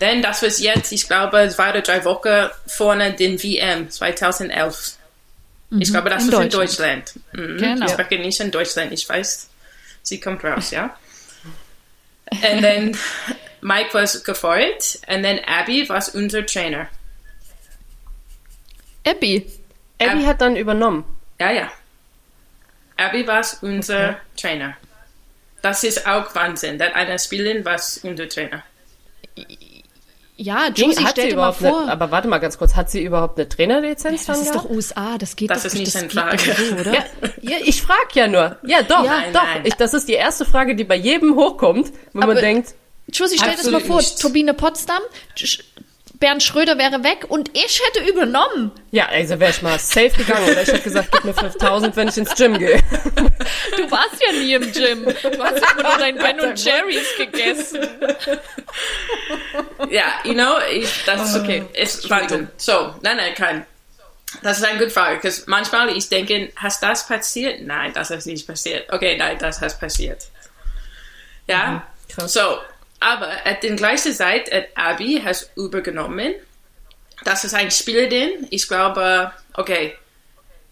[0.00, 4.96] Denn das was jetzt, ich glaube, zwei oder drei Wochen vorne den WM 2011.
[5.78, 7.14] Ich glaube, das In ist in Deutschland.
[7.14, 7.14] Deutschland.
[7.32, 7.58] Mhm.
[7.58, 7.86] Genau.
[7.86, 8.92] Ich spreche nicht in Deutschland.
[8.92, 9.48] Ich weiß,
[10.02, 10.94] sie kommt raus, ja.
[12.30, 12.96] Und dann
[13.62, 16.88] Mike was gefeuert und dann Abby war unser Trainer.
[19.06, 19.46] Abby.
[19.98, 21.04] Abby Ähm, hat dann übernommen.
[21.40, 21.70] Ja, ja.
[22.96, 24.76] Abby war unser Trainer.
[25.60, 28.62] Das ist auch Wahnsinn, dass eine Spielerin war unser Trainer.
[30.36, 31.82] Ja, Josie, hat sie mal überhaupt vor.
[31.82, 34.64] Eine, aber warte mal ganz kurz, hat sie überhaupt eine Trainerlizenz das dann ist gehabt?
[34.64, 36.38] doch USA, das geht Das doch ist nicht eine Frage.
[36.38, 36.92] so, oder?
[36.94, 37.04] Ja,
[37.42, 38.56] ja, ich frag ja nur.
[38.64, 39.42] Ja, doch, Nein, doch.
[39.42, 39.60] nein.
[39.64, 42.74] Ich, das ist die erste Frage, die bei jedem hochkommt, wenn Aber- man denkt,
[43.08, 44.20] Josie, stell dir das mal vor, nicht.
[44.20, 45.02] Turbine Potsdam,
[45.36, 45.62] Sch-
[46.14, 48.70] Bernd Schröder wäre weg und ich hätte übernommen.
[48.92, 50.48] ja, also wäre ich mal safe gegangen.
[50.50, 52.80] Oder ich hätte gesagt, gib mir 5000, wenn ich ins Gym gehe.
[53.76, 55.04] Du warst ja nie im Gym.
[55.04, 57.80] Du hast immer nur dein Ben und Jerry's gegessen.
[59.90, 61.64] Ja, you know, ich, das ist Okay.
[61.74, 62.48] Ist Wahnsinn.
[62.56, 63.66] So, nein, nein, kein.
[64.42, 67.60] Das ist eine gute Frage, weil manchmal ich denke, hast das passiert?
[67.62, 68.90] Nein, das ist nicht passiert.
[68.92, 70.22] Okay, nein, das hat passiert.
[71.48, 72.32] Ja, krass.
[72.32, 72.58] so,
[73.02, 76.34] aber at den gleichen Zeit, at Abby has übergenommen.
[77.24, 78.46] Das ist ein Spielerin.
[78.50, 79.96] Ich glaube, okay,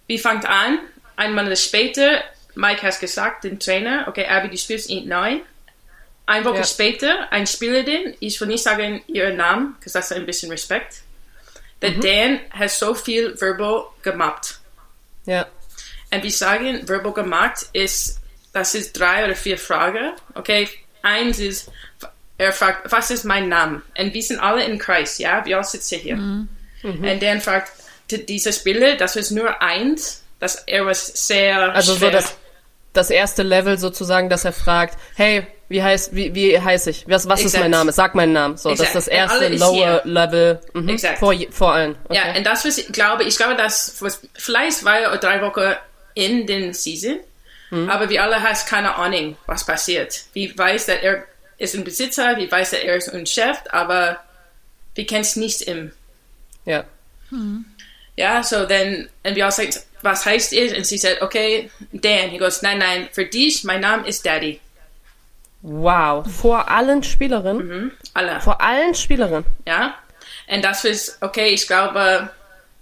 [0.06, 0.80] wie fängt an?
[1.16, 2.22] Ein Monat später,
[2.54, 5.42] Mike hat gesagt, den Trainer, okay, Abby, du spielst nicht nein.
[6.26, 6.64] Eine Woche Ja.
[6.64, 11.02] später, ein Spielerin, ich will nicht sagen ihren Namen, because das ist ein bisschen Respekt.
[11.82, 14.60] Der Dan hat so viel verbal gemobbt.
[15.26, 15.46] Ja,
[16.12, 18.18] Und wir sagen, verbal gemacht ist,
[18.52, 20.12] das ist drei oder vier Fragen.
[20.34, 20.68] Okay,
[21.02, 21.70] eins ist,
[22.40, 23.82] er fragt, was ist mein Name?
[23.98, 26.14] Und wir sind alle im Kreis, ja, wir alle sitzen hier.
[26.14, 27.70] Und dann fragt
[28.10, 32.08] d- dieser Spieler, das ist nur eins, dass er was sehr also schwer.
[32.08, 32.36] so das,
[32.94, 37.04] das erste Level sozusagen, dass er fragt, hey, wie heißt, wie, wie heiß ich?
[37.06, 37.92] Was, was ist mein Name?
[37.92, 38.56] Sag meinen Namen.
[38.56, 40.02] So, das ist das erste lower hier.
[40.04, 41.96] Level mhm, vor, vor allen.
[42.08, 42.16] Okay.
[42.16, 45.74] Ja, und das was ich glaube, ich glaube, das was, vielleicht war er drei Wochen
[46.14, 47.18] in den Season,
[47.88, 50.22] aber wir alle haben keine Ahnung, was passiert.
[50.32, 51.24] Wir weiß, dass er
[51.60, 54.18] ist ein Besitzer, wir weiß, dass er ist ein Chef, aber
[54.94, 55.92] wir kennen es nicht im.
[56.64, 56.84] ja.
[58.16, 59.70] Ja, so dann, und wir alle sagen,
[60.02, 60.76] was heißt es?
[60.76, 62.30] Und sie sagt, okay, Dan.
[62.30, 64.60] He goes, nein, nein, für dich, mein Name ist Daddy.
[65.62, 66.26] Wow.
[66.30, 67.92] Vor allen Spielerinnen?
[68.14, 68.40] Alle.
[68.40, 69.44] Vor allen Spielerinnen.
[69.66, 69.94] Ja.
[70.48, 72.30] Und das ist, okay, ich glaube,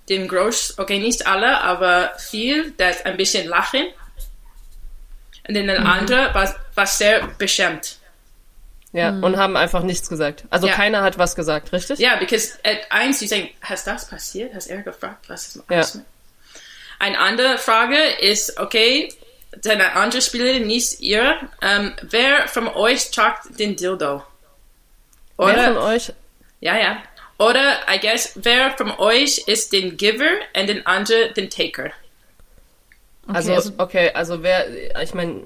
[0.08, 3.86] dem Groß, okay, nicht alle, aber viel, das ein bisschen lachen.
[5.46, 7.97] Und dann der andere war, war sehr beschämt.
[8.92, 10.44] Ja, und haben einfach nichts gesagt.
[10.50, 10.74] Also Ja.
[10.74, 11.98] keiner hat was gesagt, richtig?
[11.98, 14.54] Ja, because at eins, sie sagen, hast das passiert?
[14.54, 15.84] Hast er gefragt, was ist Ja.
[16.98, 19.12] Eine andere Frage ist, okay,
[19.62, 24.22] dann eine andere Spielerin, nicht ihr, ähm, wer von euch tragt den Dildo?
[25.36, 26.12] Oder, Wer von euch?
[26.60, 27.02] ja, ja.
[27.38, 31.90] Oder, I guess, wer von euch ist den Giver und den andere den Taker?
[33.28, 34.66] Also, also- okay, also wer,
[35.02, 35.42] ich meine,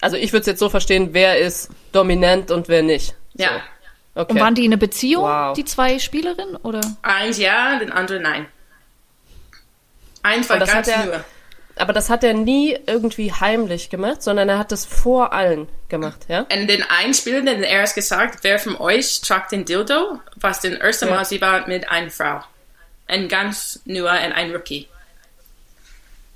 [0.00, 3.14] also ich würde es jetzt so verstehen, wer ist dominant und wer nicht.
[3.34, 3.62] Ja.
[4.14, 4.32] So, okay.
[4.32, 5.54] Und waren die in einer Beziehung, Wow.
[5.56, 6.56] die zwei Spielerinnen?
[6.56, 6.80] Oder?
[7.02, 8.46] Eins ja, den anderen nein.
[10.22, 11.24] Eins war das ganz hat er- nur.
[11.78, 16.20] Aber das hat er nie irgendwie heimlich gemacht, sondern er hat es vor allen gemacht,
[16.26, 16.46] ja?
[16.50, 20.60] Und den einen Spieler, den er hat gesagt, wer von euch tragt den Dildo, was
[20.60, 21.16] den ersten Ja.
[21.16, 22.40] Mal sie war mit einer Frau.
[23.06, 24.88] Ein ganz nur und ein Rookie.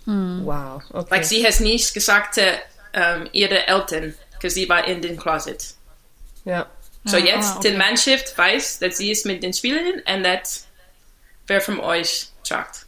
[0.05, 1.07] Wow, okay.
[1.11, 2.43] Like sie hat nicht gesagt zu
[2.93, 5.75] ähm, ihre Eltern, weil sie war in den Closet.
[6.45, 6.67] ja.
[7.05, 7.71] So Ah, jetzt, ah, okay.
[7.71, 10.67] die Mannschaft weiß, dass sie ist mit den Spielerinnen und dass
[11.47, 12.85] wer von euch tragt.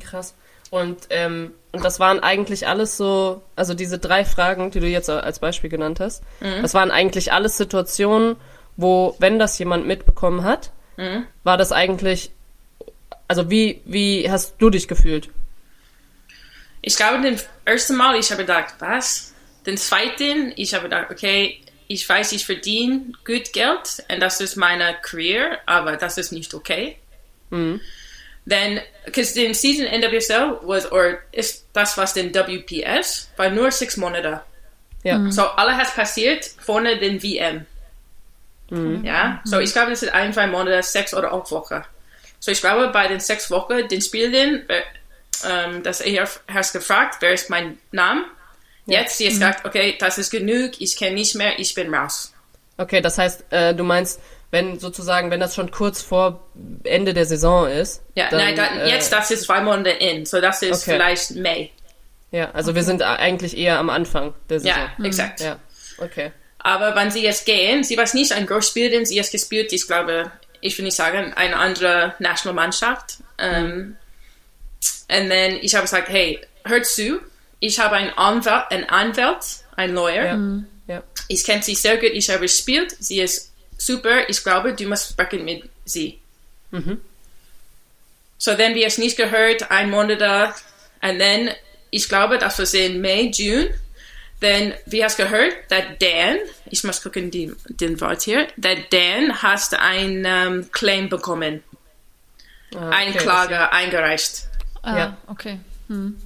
[0.00, 0.34] Krass.
[0.70, 5.08] Und, ähm, und das waren eigentlich alles so, also diese drei Fragen, die du jetzt
[5.08, 8.34] als Beispiel genannt hast, das waren eigentlich alles Situationen,
[8.76, 10.72] wo, wenn das jemand mitbekommen hat,
[11.44, 12.32] war das eigentlich,
[13.28, 15.30] also wie, wie hast du dich gefühlt?
[16.86, 19.34] Ich glaube, den ersten Mal, ich habe gedacht, was?
[19.66, 24.54] Den zweiten, ich habe gedacht, okay, ich weiß, ich verdiene gut Geld und das ist
[24.54, 26.96] meine Career, aber das ist nicht okay.
[28.48, 33.96] Then, because the season NWSL was, or ist das was den WPS, war nur sechs
[33.96, 34.42] Monate.
[35.02, 35.28] Ja.
[35.32, 37.66] So, alle hat passiert vorne den VM.
[39.04, 41.82] Ja, so ich glaube, das sind ein, zwei Monate, sechs oder acht Wochen.
[42.38, 44.84] So, ich glaube, bei den sechs Wochen, den Spielerin, wer-
[45.48, 48.24] ähm, dass er hast gefragt, wer ist mein Name?
[48.86, 52.32] Jetzt, sie hat gesagt, okay, das ist genug, ich kenne nicht mehr, ich bin raus.
[52.78, 54.20] Okay, das heißt, äh, du meinst,
[54.50, 56.46] wenn sozusagen, wenn das schon kurz vor
[56.84, 58.02] Ende der Saison ist.
[58.14, 60.92] Ja, dann, nein, dann, äh, jetzt, das ist zwei Monate in, so das ist okay.
[60.92, 61.70] vielleicht Mai.
[62.30, 64.78] Ja, also wir sind eigentlich eher am Anfang der Saison.
[64.98, 65.40] Ja, exakt.
[65.40, 65.58] Ja,
[65.98, 66.32] okay.
[66.58, 70.30] Aber wenn sie jetzt gehen, sie war nicht ein Großspielerin, sie hat gespielt, ich glaube,
[70.60, 73.18] ich will nicht sagen, eine andere Nationalmannschaft.
[73.38, 73.96] Ähm,
[75.08, 77.20] und dann, ich habe gesagt, hey, hör zu,
[77.60, 79.44] ich habe einen Anwalt, einen Anwalt,
[79.76, 80.24] ein Lawyer.
[80.24, 80.62] Ja.
[80.88, 81.02] ja.
[81.28, 85.10] Ich kenne sie sehr gut, ich habe gespielt, sie ist super, ich glaube, du musst
[85.10, 86.18] sprechen mit sie.
[88.38, 90.54] So, dann wir es nicht gehört, ein Monat da,
[91.02, 91.50] und dann,
[91.90, 93.72] ich glaube, das war in Mai, June,
[94.40, 99.42] dann, wir haben gehört, dass Dan, ich muss gucken, die, den Wort hier, dass Dan
[99.42, 101.62] hast ein ähm, Claim bekommen,
[102.74, 104.48] Ah, okay, Klage eingereicht.
[104.86, 105.16] Ah, Ja.
[105.26, 105.58] okay.
[105.88, 106.16] Hm.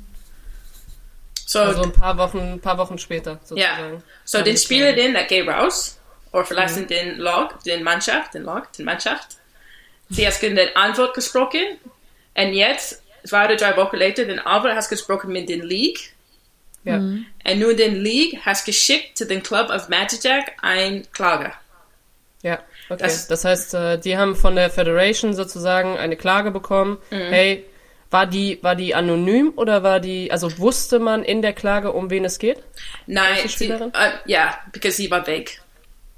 [1.46, 4.02] So, Also ein paar Wochen, ein paar Wochen später ja, sozusagen.
[4.24, 5.98] so Haben den die Spielerin, der geht raus,
[6.32, 9.36] oder vielleicht in den Log, den Mannschaft, den Log, den Mannschaft.
[10.10, 11.60] Sie hat den Antwort gesprochen,
[12.36, 16.12] und jetzt, zwei oder drei Wochen später, den Antwort hat gesprochen mit den League,
[16.84, 16.96] Ja.
[16.96, 21.52] und nun den League hat geschickt zu den Club of Magic Jack ein Klage.
[22.42, 22.98] Ja, okay.
[23.02, 26.98] Das- Das, heißt, äh, die haben von der Federation sozusagen eine Klage bekommen.
[27.10, 27.16] Mhm.
[27.16, 27.64] Hey,
[28.10, 32.10] war die, war die anonym oder war die, also wusste man in der Klage, um
[32.10, 32.58] wen es geht?
[33.06, 33.92] Nein, sie, Spielerin?
[33.94, 35.60] äh, ja, because sie war weg.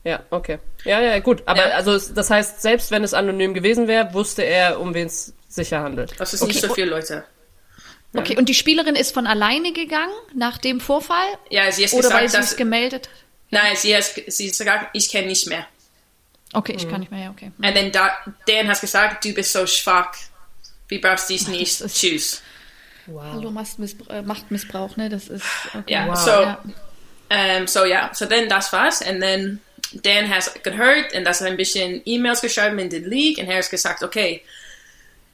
[0.05, 0.59] Ja, okay.
[0.85, 1.43] Ja, ja, gut.
[1.47, 1.75] Aber Ja.
[1.77, 5.81] also das heißt, selbst wenn es anonym gewesen wäre, wusste er, um wen es sicher
[5.81, 6.15] handelt.
[6.19, 7.25] Das ist nicht so viele Leute.
[8.15, 11.27] Okay, und die Spielerin ist von alleine gegangen nach dem Vorfall?
[11.51, 13.15] Ja, sie hat Oder weil gesagt, sie es gemeldet hat?
[13.51, 15.67] nein, sie hat, sie hat gesagt, ich kenne nicht mehr.
[16.53, 16.79] Okay, Mhm.
[16.79, 17.53] ich kann nicht mehr, ja, okay.
[17.57, 18.11] Und dann da,
[18.47, 20.13] Dan hat gesagt, du bist so schwach,
[20.93, 22.43] wie brauchst dies nicht, ist- tschüss.
[23.09, 25.09] Hallo, Machtmissbrauch, äh, Machtmissbrauch, ne?
[25.09, 25.45] Das ist.
[25.75, 25.93] Okay.
[25.95, 26.17] Ja, Wow.
[26.19, 26.63] so, Ja.
[27.31, 29.01] ähm, so ja, so dann das war's.
[29.03, 29.61] Und dann
[29.95, 33.59] Dan hat gehört und das hat ein bisschen E-Mails geschrieben in den League und er
[33.59, 34.43] hat gesagt, okay,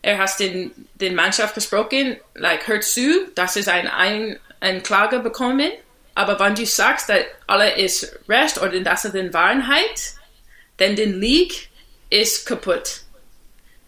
[0.03, 5.19] er hat den, den Mannschaft gesprochen, like, hört zu, das ist ein, ein, ein Klage
[5.21, 5.71] bekommen,
[6.15, 10.15] aber wenn du sagst, dass alle ist recht oder das ist in Wahrheit,
[10.79, 11.69] dann den League
[12.11, 13.03] ist kaputt.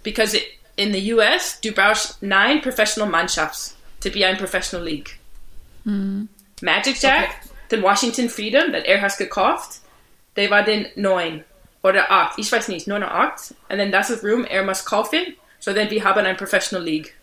[0.02, 0.44] Because it,
[0.80, 5.18] in the US, du brauchst nine professional Mannschafts to be ein professional league.
[6.62, 7.28] Magic Jack,
[7.70, 9.80] den Washington Freedom, das er hat gekauft,
[10.36, 11.44] der war den neun
[11.82, 13.54] oder acht, ich weiß nicht, neun oder acht.
[13.68, 15.20] Und dann das ist Room, er muss kaufen,
[15.58, 17.14] so dann wir haben ein Professional League.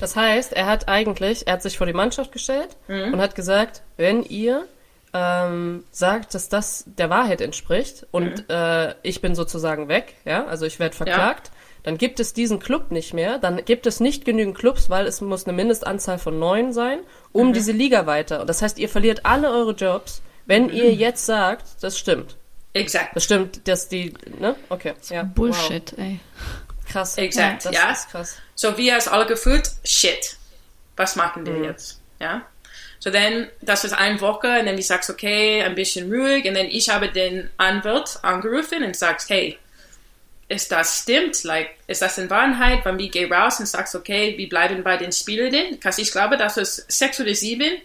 [0.00, 3.14] Das heißt, er hat eigentlich, er hat sich vor die Mannschaft gestellt Mhm.
[3.14, 4.66] und hat gesagt, wenn ihr
[5.12, 8.54] ähm, sagt, dass das der Wahrheit entspricht und Mhm.
[8.54, 11.50] äh, ich bin sozusagen weg, ja, also ich werde verklagt,
[11.82, 15.20] dann gibt es diesen Club nicht mehr, dann gibt es nicht genügend Clubs, weil es
[15.20, 17.00] muss eine Mindestanzahl von neun sein,
[17.32, 17.52] um Mhm.
[17.54, 18.40] diese Liga weiter.
[18.42, 20.70] Und das heißt, ihr verliert alle eure Jobs, wenn Mhm.
[20.72, 22.36] ihr jetzt sagt, das stimmt.
[22.72, 23.16] Exakt.
[23.16, 24.54] Das stimmt, dass die, ne?
[24.68, 24.94] Okay.
[25.08, 25.22] Ja.
[25.24, 26.20] Bullshit, ey.
[26.36, 26.92] Wow.
[26.92, 27.18] Krass.
[27.18, 27.90] Exakt, das ja.
[27.92, 28.36] ist krass.
[28.54, 30.36] So wir als alle gefühlt, shit,
[30.96, 32.00] was machen wir jetzt?
[32.20, 32.42] Ja.
[32.98, 36.54] So dann, das ist eine Woche und dann ich sagst, okay, ein bisschen ruhig und
[36.54, 39.56] dann ich habe den Anwalt angerufen und sagst, hey,
[40.50, 41.42] ist das stimmt?
[41.44, 42.84] Like, ist das in Wahrheit?
[42.84, 46.36] Wenn wir gehen raus und sagst, okay, wir bleiben bei den Spielern, because ich glaube,
[46.36, 47.80] das ist sechs oder sieben,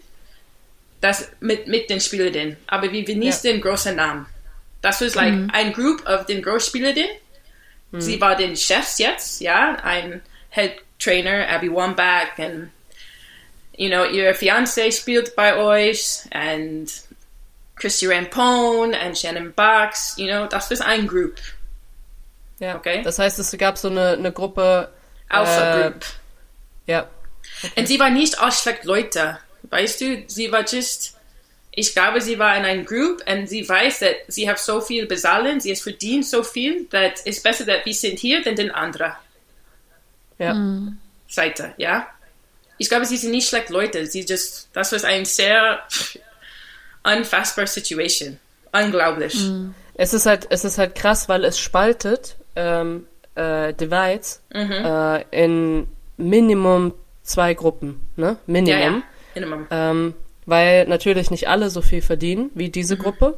[0.99, 3.51] das mit, mit den Spielern, aber wir, nicht Ja.
[3.51, 4.25] den großen Namen.
[4.81, 7.05] Das ist like ein Group of den Großspielern.
[7.97, 12.71] Sie war den Chefs jetzt, ja, ein Head Trainer, Abby Wambach, und,
[13.77, 16.87] you know, ihr Fiancé spielt bei euch, und
[17.75, 21.35] Christy Rampone, und Shannon Box, you know, das ist ein Group.
[22.59, 22.75] Ja.
[22.75, 23.01] Okay.
[23.03, 24.89] Das heißt, es gab so eine, eine Gruppe.
[25.29, 26.05] Alpha äh, Group.
[26.87, 27.09] Ja.
[27.75, 29.39] Und sie war nicht auch schlecht Leute.
[29.63, 31.15] Weißt du, sie war just,
[31.71, 35.07] ich glaube, sie war in einem Group und sie weiß, dass sie hat so viel
[35.07, 38.71] bezahlen, sie hat verdient so viel, dass es besser, dass wir sind hier, denn den
[38.71, 39.13] anderen
[40.37, 40.55] Ja.
[41.27, 42.07] Seite, ja.
[42.77, 44.05] Ich glaube, sie sind nicht schlecht Leute.
[44.05, 45.81] Sie just, das war ein sehr
[47.03, 48.37] unfassbar Situation.
[48.71, 49.35] Unglaublich.
[49.95, 54.71] Es ist halt, es ist halt krass, weil es spaltet ähm, äh, Divides Mhm.
[54.71, 55.87] äh, in
[56.17, 58.37] Minimum zwei Gruppen, ne?
[58.47, 58.79] Minimum.
[58.79, 59.01] Ja, ja.
[59.35, 59.67] Minimum.
[59.71, 60.13] Ähm,
[60.45, 62.71] weil natürlich nicht alle so viel verdienen wie Mhm.
[62.71, 63.37] diese Gruppe.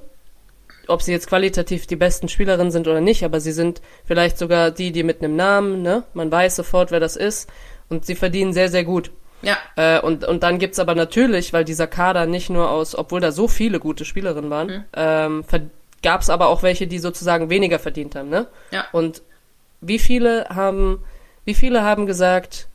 [0.89, 4.71] Ob sie jetzt qualitativ die besten Spielerinnen sind oder nicht, aber sie sind vielleicht sogar
[4.71, 6.03] die, die mit einem Namen, ne?
[6.13, 7.49] Man weiß sofort, wer das ist.
[7.89, 9.11] Und sie verdienen sehr, sehr gut.
[9.41, 13.19] Ja, Äh, und, und dann gibt's aber natürlich, weil dieser Kader nicht nur aus, obwohl
[13.19, 14.83] da so viele gute Spielerinnen waren, Mhm.
[14.95, 15.43] ähm,
[16.01, 18.47] ver- gab's aber auch welche, die sozusagen weniger verdient haben, ne?
[18.71, 18.85] Ja.
[18.91, 19.21] Und
[19.81, 21.03] wie viele haben,
[21.45, 22.67] wie viele haben gesagt,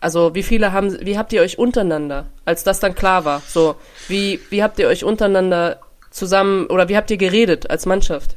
[0.00, 3.76] also wie viele haben, wie habt ihr euch untereinander, als das dann klar war, so,
[4.08, 5.80] wie, wie habt ihr euch untereinander
[6.10, 8.36] zusammen, oder wie habt ihr geredet als Mannschaft?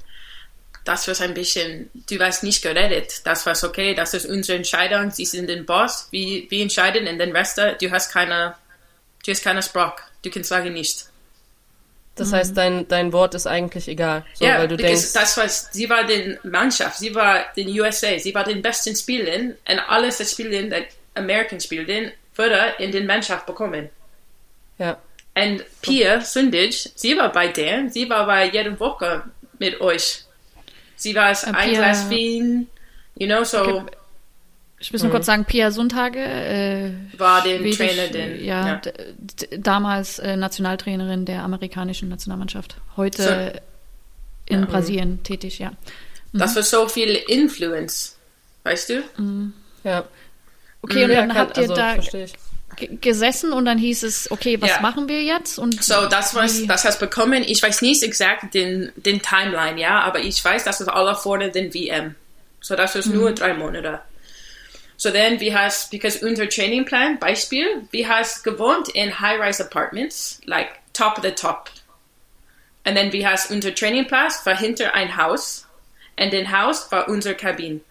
[0.85, 3.21] das war ein bisschen, du warst nicht geredet.
[3.25, 5.09] Das war okay, das ist unsere Entscheidung.
[5.09, 6.07] Sie sind den Boss.
[6.11, 8.53] Wir, wir entscheiden und den Rest, du hast keine
[9.25, 9.95] Du hast keine Sprache.
[10.21, 11.07] Du kannst sagen nicht.
[12.15, 14.25] Das heißt, dein, dein Wort ist eigentlich egal.
[14.33, 18.17] So, Ja, weil du denkst, das was, sie war den Mannschaft, sie war den USA,
[18.17, 23.05] sie war den besten Spielen und alles das Spielen, das American Spielen, würde in den
[23.05, 23.89] Mannschaft bekommen.
[24.77, 24.97] ja.
[25.37, 29.23] Und Pia Sundage, sie war bei denen, sie war bei jeder Woche
[29.59, 30.23] mit euch.
[30.95, 32.69] Sie war ein Glas Wien,
[33.15, 33.91] you know, so Okay.
[34.85, 38.75] Ich muss nur kurz sagen, Pia Sundhage äh, war den Schwedisch, Trainer, den, ja, ja.
[38.75, 42.77] d- d- damals äh, Nationaltrainerin der amerikanischen Nationalmannschaft.
[42.95, 43.23] Heute
[44.47, 44.53] So.
[44.55, 45.71] in Brasilien tätig, ja.
[46.33, 48.15] Das war so viel Influence,
[48.63, 49.03] weißt du?
[49.83, 50.03] Ja.
[50.83, 51.95] Okay, und ja, dann habt ihr also, da
[53.01, 54.81] gesessen und dann hieß es, okay, was Ja.
[54.81, 55.57] machen wir jetzt?
[55.57, 57.43] Und So, das was, das hast bekommen.
[57.47, 61.49] Ich weiß nicht exakt den, den Timeline, ja, aber ich weiß, dass es alle vorne
[61.51, 62.15] den WM.
[62.61, 64.01] So, das ist nur drei Monate.
[64.97, 70.69] So then, wie hast, because unser Trainingplan, Beispiel, wie hast gewohnt in High-Rise Apartments, like
[70.93, 71.69] top of the top.
[72.85, 75.67] And then wie hast unser Trainingplatz war hinter ein Haus,
[76.17, 77.81] und den Haus war unser Kabin.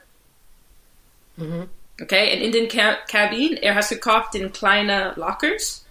[2.01, 5.85] Okay, und in den Ka er hat gekauft in kleine Lockers.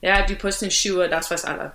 [0.00, 1.72] Ja, du posten Schuhe, das was alle.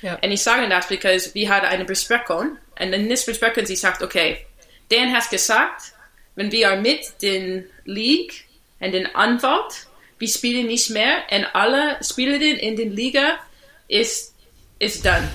[0.00, 0.14] Ja.
[0.14, 4.02] Und ich sage das, because wir hatten eine Besprechung, und in dieser Besprechung, sie sagt,
[4.02, 4.46] okay,
[4.90, 5.92] Dan hat gesagt,
[6.38, 8.44] wenn wir mit den League
[8.78, 9.88] und den Anwalt,
[10.20, 13.40] wir spielen nicht mehr, und alle Spielerinnen in den Liga
[13.88, 14.36] ist,
[14.78, 15.28] ist done,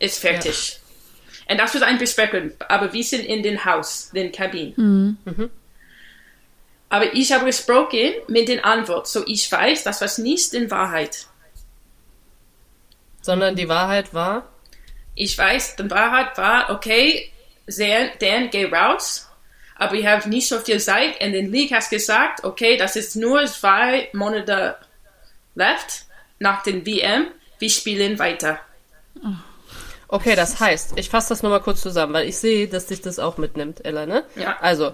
[0.00, 0.78] ist fertig.
[1.48, 5.16] Und das war eine Besprechung, aber wir sind in den Haus, den Kabin.
[6.90, 11.26] Aber ich habe gesprochen mit dem Anwalt, so ich weiß, das war nicht in Wahrheit.
[13.22, 14.46] Sondern die Wahrheit war,
[15.14, 17.32] ich weiß, die Wahrheit war, okay,
[17.66, 19.29] Dan, Dan geh raus,
[19.80, 23.16] aber ich habe nicht so viel Zeit und den League hat gesagt, okay, das ist
[23.16, 24.76] nur zwei Monate
[25.54, 26.04] left
[26.38, 27.28] nach dem WM,
[27.58, 28.58] wir spielen weiter.
[30.06, 33.18] Okay, das heißt, ich fasse das nochmal kurz zusammen, weil ich sehe, dass dich das
[33.18, 34.24] auch mitnimmt, Ella, ne?
[34.36, 34.58] Ja.
[34.60, 34.92] Also,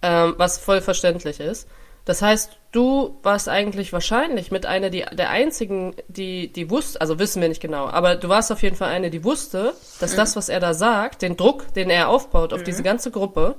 [0.00, 1.66] ähm, was voll verständlich ist.
[2.04, 7.18] Das heißt, du warst eigentlich wahrscheinlich mit einer die, der einzigen, die, die wusste, also
[7.18, 10.36] wissen wir nicht genau, aber du warst auf jeden Fall eine, die wusste, dass das,
[10.36, 13.56] was er da sagt, den Druck, den er aufbaut auf diese ganze Gruppe,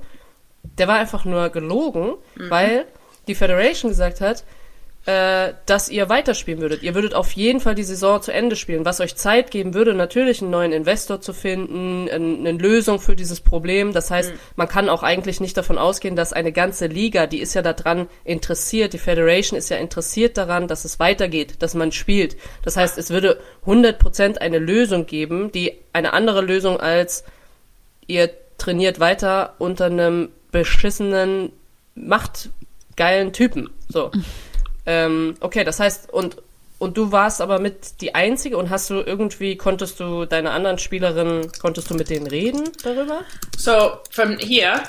[0.62, 2.86] der war einfach nur gelogen, weil
[3.28, 4.44] die Federation gesagt hat,
[5.04, 6.84] äh, dass ihr weiterspielen würdet.
[6.84, 9.94] Ihr würdet auf jeden Fall die Saison zu Ende spielen, was euch Zeit geben würde,
[9.94, 13.92] natürlich einen neuen Investor zu finden, ein- eine Lösung für dieses Problem.
[13.92, 17.54] Das heißt, man kann auch eigentlich nicht davon ausgehen, dass eine ganze Liga, die ist
[17.54, 22.36] ja daran interessiert, die Federation ist ja interessiert daran, dass es weitergeht, dass man spielt.
[22.64, 27.24] Das heißt, es würde 100% eine Lösung geben, die eine andere Lösung als
[28.06, 31.50] ihr trainiert weiter unter einem beschissenen,
[31.94, 33.70] machtgeilen Typen.
[33.88, 34.12] So.
[34.86, 36.36] Ähm, okay, das heißt, und,
[36.78, 40.78] und du warst aber mit die Einzige und hast du irgendwie, konntest du deine anderen
[40.78, 43.22] Spielerinnen, konntest du mit denen reden darüber?
[43.56, 44.82] So, from here,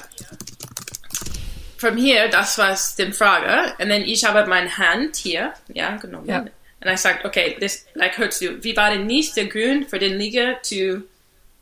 [1.78, 3.74] from here, das war die Frage.
[3.82, 6.28] Und dann ich habe meine Hand hier, ja, genommen.
[6.28, 6.40] Ja.
[6.40, 10.00] Und ich sagte, okay, das, like, hörst du, wie war denn nicht der Grund für
[10.00, 11.04] den Liga zu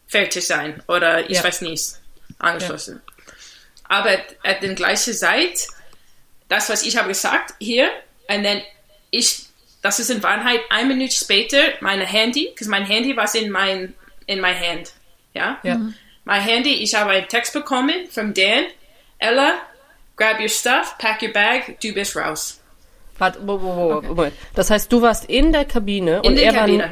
[0.07, 0.81] fertig sein?
[0.87, 1.43] Oder ich Ja.
[1.43, 1.95] weiß nicht,
[2.39, 3.01] angeschlossen.
[3.91, 4.11] Aber
[4.43, 5.67] at der gleichen Zeit,
[6.47, 7.89] das, was ich habe gesagt, hier,
[8.29, 8.61] und dann
[9.09, 9.43] ich,
[9.81, 13.93] das ist in Wahrheit ein Minute später, meine Handy, because mein Handy war in mein,
[14.27, 14.93] in my hand,
[15.33, 15.57] ja?
[15.63, 15.75] Ja.
[16.23, 18.63] My Handy, ich habe einen Text bekommen von Dan.
[19.19, 19.55] Ella,
[20.15, 22.61] grab your stuff, pack your bag, du bist raus.
[23.17, 24.33] Warte, wo, wo, wo, Moment.
[24.55, 26.83] Das heißt, du warst in der Kabine In und der er, Kabine.
[26.83, 26.89] War,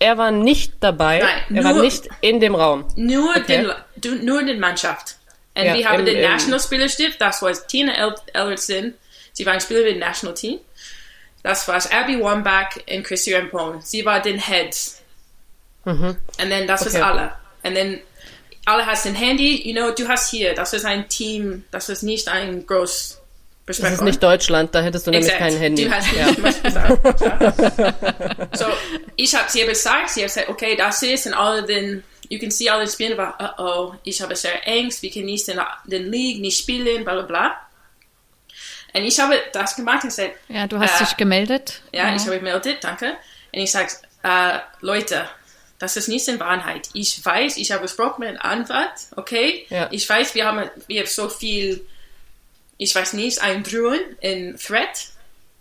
[0.00, 1.20] er war nicht dabei.
[1.20, 2.84] Nein, er war nur- nicht in dem Raum.
[2.96, 3.62] Nur, Okay.
[3.62, 5.16] den, du, nur den Mannschaft.
[5.54, 8.94] Und Ja, wir haben im- den im- National Spielerstift, das war Tina El Ellerson.
[9.32, 10.58] Sie war ein Spieler im National Team.
[11.42, 13.80] Das war Abby Wambach und Chrissy Rampone.
[13.82, 15.02] Sie war den Heads.
[15.84, 16.88] Und dann das Mhm.
[16.90, 17.00] Okay.
[17.02, 17.32] alle.
[17.64, 17.98] Und dann
[18.64, 22.02] alle hast ein Handy, you know, du hast hier, das ist ein Team, das ist
[22.02, 23.18] nicht ein groß
[23.66, 25.50] Das ist nicht Deutschland, da hättest du nämlich Exakt.
[25.50, 25.84] kein Handy.
[25.84, 26.28] Du hast ja.
[26.38, 26.60] was
[28.60, 28.66] so,
[29.16, 32.50] ich habe sie gesagt, sie hat gesagt, okay, das ist und alle den, you can
[32.50, 36.10] see alle spielen, war, uh oh, ich habe sehr Angst, wir können nicht den, den
[36.10, 37.56] League nicht spielen, bla bla bla.
[38.94, 41.82] Und ich habe das gemacht und gesagt, Ja, du hast Äh, dich gemeldet.
[41.92, 43.10] ja, ich habe gemeldet, danke.
[43.52, 45.28] Und ich sage, äh, Leute,
[45.78, 46.88] das ist nicht in Wahrheit.
[46.94, 49.66] Ich weiß, ich habe gesprochen mit einem Anwalt, okay?
[49.68, 49.88] Ja.
[49.90, 51.84] Ich weiß, wir haben, wir haben so viel,
[52.78, 55.08] ich weiß nicht, ein Drohen, ein Threat,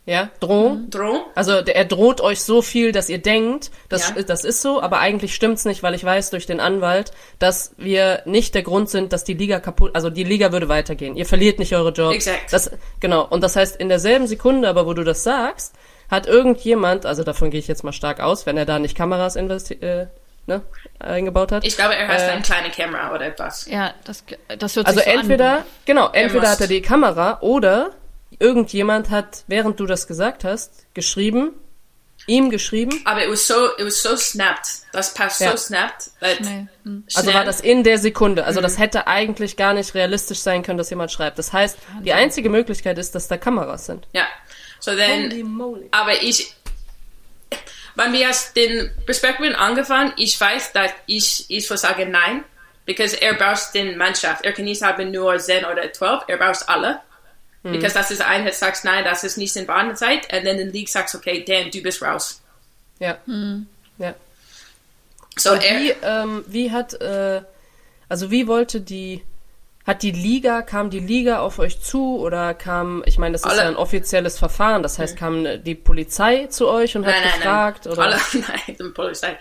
[0.06, 0.89] ja, Drohung.
[0.89, 1.22] Drohung.
[1.36, 4.24] Also er droht euch so viel, dass ihr denkt, das, Ja.
[4.24, 8.22] das ist so, aber eigentlich stimmt's nicht, weil ich weiß durch den Anwalt, dass wir
[8.26, 11.16] nicht der Grund sind, dass die Liga kaputt, also die Liga würde weitergehen.
[11.16, 12.16] Ihr verliert nicht eure Jobs.
[12.16, 12.52] Exakt.
[12.52, 13.26] Das, genau.
[13.28, 15.76] Und das heißt, in derselben Sekunde, aber wo du das sagst,
[16.10, 19.36] hat irgendjemand, also davon gehe ich jetzt mal stark aus, wenn er da nicht Kameras
[19.36, 20.08] investi äh,
[20.47, 20.62] ne,
[20.99, 21.64] eingebaut hat.
[21.66, 23.68] Ich glaube, er hat Äh, eine kleine Kamera oder etwas.
[23.70, 24.24] Ja, das,
[24.58, 25.64] das hört Also sich so entweder, an.
[25.86, 27.91] genau, entweder hat er die Kamera oder
[28.39, 31.53] irgendjemand hat, während du das gesagt hast, geschrieben,
[32.27, 33.01] ihm geschrieben.
[33.05, 34.82] Aber it was so, it was so snapped.
[34.93, 35.51] Das passt Ja.
[35.51, 36.11] so snapped.
[36.19, 36.67] That Schnell.
[36.84, 37.03] Hm.
[37.15, 38.45] Also war das in der Sekunde.
[38.45, 38.63] Also Mhm.
[38.63, 41.39] das hätte eigentlich gar nicht realistisch sein können, dass jemand schreibt.
[41.39, 44.07] Das heißt, die einzige Möglichkeit ist, dass da Kameras sind.
[44.13, 44.27] Ja.
[44.79, 45.32] So then,
[45.91, 46.55] aber ich,
[47.95, 52.43] wenn wir den Besprechungen angefangen, ich weiß, dass ich, ich würde sagen nein,
[52.86, 54.43] because er braucht den Mannschaft.
[54.43, 56.99] Er kann nicht haben nur 10 oder 12, er braucht alle.
[57.64, 60.89] Because das ist Einheit, sagst nein, das ist nicht in Bahenzeit, und dann in League
[60.89, 62.41] sagst, okay, Dan, du bist raus.
[62.99, 63.18] Ja.
[63.99, 64.16] ja.
[65.38, 67.41] So er, wie, ähm, wie hat, äh,
[68.09, 69.24] also wie wollte die,
[69.86, 73.47] hat die Liga, kam die Liga auf euch zu oder kam, ich meine, das ist
[73.47, 73.62] Alle.
[73.62, 77.24] ja ein offizielles Verfahren, das heißt, kam äh, die Polizei zu euch und hat nein,
[77.24, 77.93] nein, gefragt nein.
[77.93, 78.03] oder?
[78.03, 79.38] Alle, nein, die Polizei,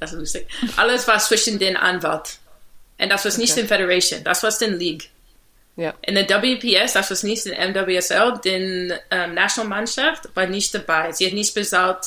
[0.00, 0.48] das ist lustig.
[0.76, 2.38] Alles war zwischen den Anwalt.
[3.00, 3.60] Und das war nicht Okay.
[3.60, 5.10] in Federation, das war in League.
[5.78, 5.94] Ja.
[6.02, 11.12] In der WPS, das war nicht in MWSL, den ähm, Nationalmannschaft war nicht dabei.
[11.12, 12.04] Sie hat nicht bezahlt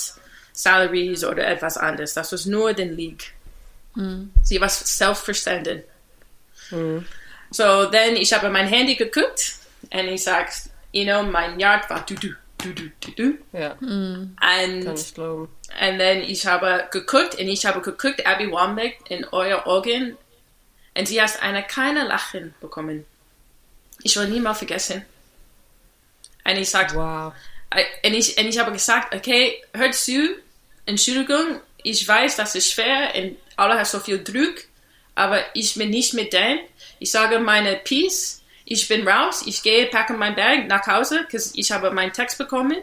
[0.51, 2.13] Salaries oder etwas anderes.
[2.13, 3.31] Das war nur den League.
[4.43, 5.83] Sie war selbstverständlich.
[7.49, 9.53] So, dann ich habe mein Handy geguckt
[9.91, 10.49] und ich sag,
[10.91, 13.37] you know, mein Yard war du du du du du du.
[13.57, 15.43] Ja, Und ich glauben.
[15.81, 20.17] und dann ich habe geguckt und ich habe geguckt, Abby Wambach in euer Augen
[20.97, 23.05] und sie hat eine keine Lachen bekommen.
[24.03, 25.05] Ich will nie mal vergessen.
[26.43, 27.33] Und ich sag, Wow.
[28.05, 30.35] und ich, und ich habe gesagt, okay, hör zu,
[30.85, 34.55] Entschuldigung, ich weiß, das ist schwer und alle haben so viel Druck,
[35.15, 36.59] aber ich bin nicht mit denen.
[36.99, 41.51] Ich sage meine Peace, ich bin raus, ich gehe, packe mein Bag nach Hause, 'cause
[41.55, 42.77] ich habe meinen Text bekommen,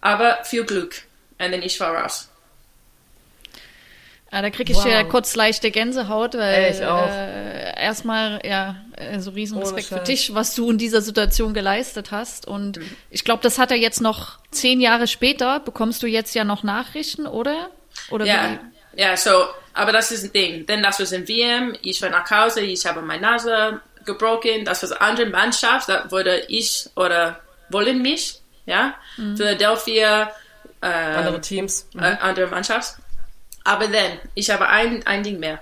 [0.00, 1.02] aber viel Glück.
[1.38, 2.27] Und dann ich war raus.
[4.30, 4.86] Ja, da kriege ich Wow.
[4.86, 7.08] ja kurz leichte Gänsehaut, weil Ey, ich auch.
[7.08, 12.10] Äh, erstmal ja äh, so riesen Respekt für dich, was du in dieser Situation geleistet
[12.10, 12.46] hast.
[12.46, 12.96] Und Mhm.
[13.10, 15.60] ich glaube, das hat er jetzt noch zehn Jahre später.
[15.60, 17.70] Bekommst du jetzt ja noch Nachrichten, oder?
[18.10, 18.58] Oder Ja,
[18.94, 19.30] ja, so,
[19.72, 20.66] aber das ist ein Ding.
[20.66, 24.82] Denn das war in WM, ich war nach Hause, ich habe meine Nase gebrochen, das
[24.82, 28.94] war eine andere Mannschaft, da wurde ich oder wollen mich, ja,
[29.36, 30.30] Philadelphia,
[30.82, 31.88] äh, Andere Teams.
[31.96, 32.94] äh, andere Mannschaft.
[33.68, 35.60] Aber dann, ich habe ein, ein Ding mehr.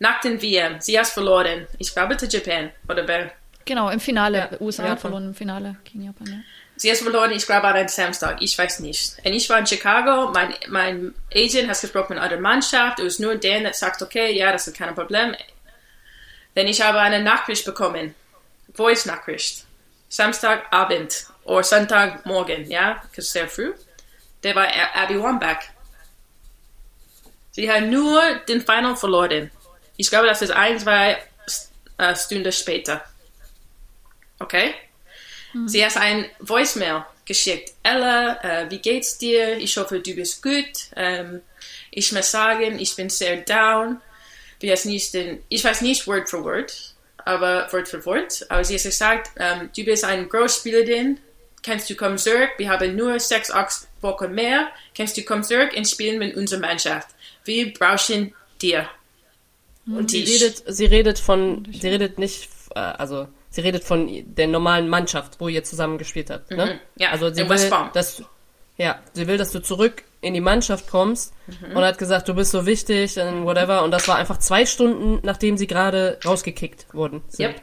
[0.00, 3.30] Nach den WM, sie hat verloren, ich glaube zu Japan oder wer.
[3.64, 4.38] Genau, im Finale.
[4.38, 6.26] Ja, USA hat verloren im Finale gegen Japan.
[6.26, 6.38] Ja.
[6.76, 8.42] Sie hat verloren, ich glaube, an einem Samstag.
[8.42, 9.16] Ich weiß nicht.
[9.24, 10.30] Und ich war in Chicago.
[10.30, 12.98] Mein, mein Agent hat gesprochen mit einer Mannschaft.
[12.98, 15.34] Es ist nur der, der sagt, okay, ja, das ist kein Problem.
[16.54, 18.14] Denn ich habe eine Nachricht bekommen.
[18.74, 19.64] Voice-Nachricht.
[20.10, 23.72] Samstagabend oder Sonntagmorgen, ja, sehr früh.
[24.42, 25.60] Der war Abby Wambach.
[27.58, 29.50] Sie hat nur den Final verloren.
[29.96, 31.18] Ich glaube, das ist ein, zwei
[31.96, 33.02] äh, Stunden später.
[34.38, 34.74] Okay?
[35.66, 37.72] Sie hat ein Voicemail geschickt.
[37.82, 39.56] Ella, äh, wie geht's dir?
[39.56, 40.70] Ich hoffe, du bist gut.
[40.94, 41.40] Ähm,
[41.90, 44.00] ich muss sagen, ich bin sehr down.
[44.60, 46.94] Wir nicht den, ich weiß nicht Word für Word,
[47.24, 48.46] aber Wort für Wort.
[48.50, 51.18] Aber sie hat gesagt, ähm, du bist eine Großspielerin.
[51.64, 52.50] Kannst du kommen zurück?
[52.56, 54.68] Wir haben nur sechs, acht Wochen mehr.
[54.96, 57.08] Kannst du kommen zurück und spielen mit unserer Mannschaft?
[57.48, 58.32] Wir brauchen
[58.62, 58.86] dir.
[59.86, 64.46] Und Sie redet, sie redet von, sie redet nicht, äh, also sie redet von der
[64.46, 66.50] normalen Mannschaft, wo ihr zusammen gespielt habt.
[66.50, 66.66] Ne?
[66.66, 66.80] Mhm.
[67.02, 68.22] Ja, also sie will, dass,
[68.76, 71.74] ja, sie will, dass du zurück in die Mannschaft kommst Mhm.
[71.76, 73.82] und hat gesagt, du bist so wichtig und whatever.
[73.82, 77.22] Und das war einfach zwei Stunden, nachdem sie gerade rausgekickt wurden.
[77.28, 77.46] sind.
[77.46, 77.62] Yep.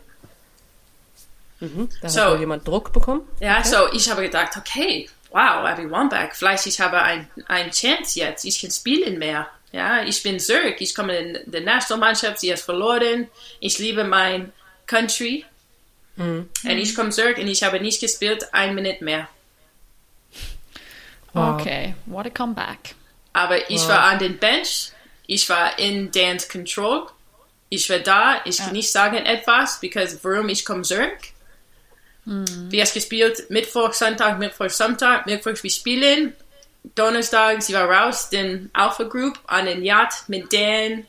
[1.60, 1.90] Mhm.
[2.02, 2.22] Da So.
[2.22, 3.22] hat wohl jemand Druck bekommen.
[3.40, 8.20] Ja, so ich habe gedacht, okay, wow, Abby Wambach, vielleicht ich habe ein, ein Chance
[8.20, 9.48] jetzt, ich kann spielen mehr.
[9.76, 13.28] Ja, ich bin zurück, ich komme in die Nationalmannschaft, sie hat verloren,
[13.60, 14.54] ich liebe mein
[14.88, 15.44] Country.
[16.16, 19.28] Und ich komme zurück und ich habe nicht gespielt, ein Minute mehr.
[21.34, 21.60] Wow.
[21.60, 22.96] Okay, what a comeback.
[23.34, 23.90] Aber ich Wow.
[23.90, 24.92] war an den Bench,
[25.28, 27.08] ich war in Dan's Control,
[27.68, 31.18] ich war da, ich kann nicht sagen etwas, because warum ich komme zurück.
[32.24, 36.34] Wir haben gespielt Mittwoch, Sonntag, Mittwoch, Sonntag, Mittwoch wir spielen,
[36.94, 41.06] Donnerstag, sie war raus, den Alpha Group an den Yacht mit Dan,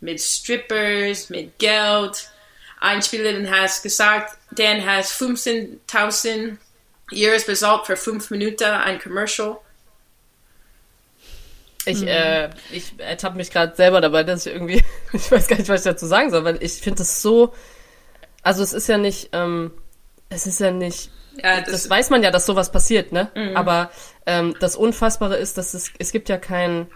[0.00, 2.28] mit Strippers, mit Geld.
[2.80, 6.58] Ein Spielerin hat gesagt, Dan hat 15.000
[7.12, 9.58] Euros bezahlt für fünf Minuten ein Commercial.
[11.86, 15.68] Ich, äh, ich ertappe mich gerade selber dabei, dass ich irgendwie, ich weiß gar nicht,
[15.68, 17.54] was ich dazu sagen soll, weil ich finde es so,
[18.42, 19.70] also es ist ja nicht, ähm,
[20.28, 21.10] es ist ja nicht
[21.42, 23.30] Ja, das, das, weiß man ja, dass sowas passiert, ne?
[23.56, 23.90] Aber
[24.26, 26.86] ähm, das Unfassbare ist, dass es, es gibt ja kein,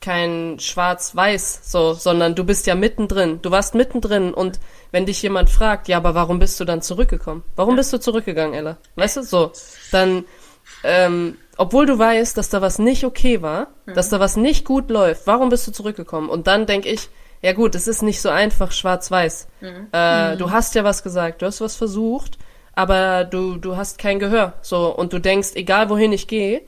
[0.00, 3.40] kein Schwarz-Weiß, so, sondern du bist ja mittendrin.
[3.42, 4.60] Du warst mittendrin und
[4.92, 7.42] wenn dich jemand fragt, ja, aber warum bist du dann zurückgekommen?
[7.56, 8.76] Warum bist du zurückgegangen, Ella?
[8.96, 9.52] Weißt du, so,
[9.92, 10.24] dann,
[10.84, 14.90] ähm, obwohl du weißt, dass da was nicht okay war, dass da was nicht gut
[14.90, 16.28] läuft, warum bist du zurückgekommen?
[16.28, 17.08] Und dann denk ich,
[17.42, 19.48] ja gut, es ist nicht so einfach schwarz-weiß.
[19.92, 22.38] Äh, Du hast ja was gesagt, du hast was versucht,
[22.76, 24.52] aber du, du hast kein Gehör.
[24.62, 26.62] So, und du denkst, egal wohin ich gehe,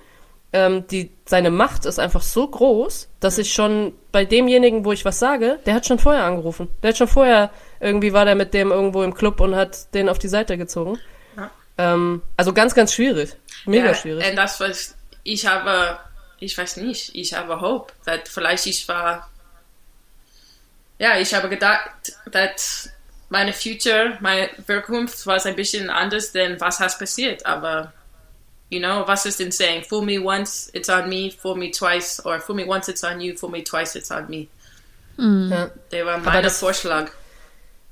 [0.52, 5.04] ähm, die, seine Macht ist einfach so groß, dass ich schon bei demjenigen, wo ich
[5.04, 6.68] was sage, der hat schon vorher angerufen.
[6.82, 10.08] Der hat schon vorher, irgendwie war der mit dem irgendwo im Club und hat den
[10.08, 10.98] auf die Seite gezogen.
[11.36, 11.50] Ja.
[11.76, 13.36] Ähm, also ganz, ganz schwierig.
[13.66, 14.26] Mega ja, schwierig.
[14.26, 15.98] Und das was ich habe,
[16.40, 19.28] ich weiß nicht, ich habe Hope, dass vielleicht ich war,
[20.98, 21.90] ja, ich habe gedacht,
[22.32, 22.90] dass
[23.28, 27.92] meine Future, meine Zukunft war ein bisschen anders, denn was hat passiert, aber
[28.70, 29.84] You know, was ist denn saying?
[29.84, 31.30] Fool me once, it's on me.
[31.30, 33.34] Fool me twice, or fool me once, it's on you.
[33.34, 34.46] Fool me twice, it's on me.
[35.16, 35.70] Ja.
[35.90, 37.10] Der war mein das- Vorschlag.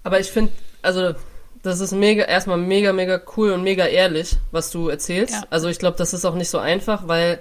[0.04, 1.14] Aber ich finde, also
[1.62, 5.32] das ist mega, erstmal mega, mega cool und mega ehrlich, was du erzählst.
[5.32, 5.44] Ja.
[5.48, 7.38] Also ich glaube, das ist auch nicht so einfach, weil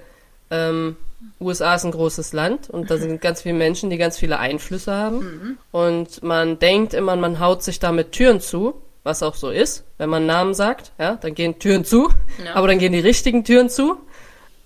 [0.50, 0.96] ähm,
[1.40, 4.92] USA ist ein großes Land und da sind ganz viele Menschen, die ganz viele Einflüsse
[4.92, 5.58] haben.
[5.72, 9.84] Und man denkt immer, man haut sich damit Türen zu, was auch so ist.
[9.98, 12.08] Wenn man Namen sagt, ja, dann gehen Türen zu,
[12.44, 12.54] Ja.
[12.54, 13.96] aber dann gehen die richtigen Türen zu,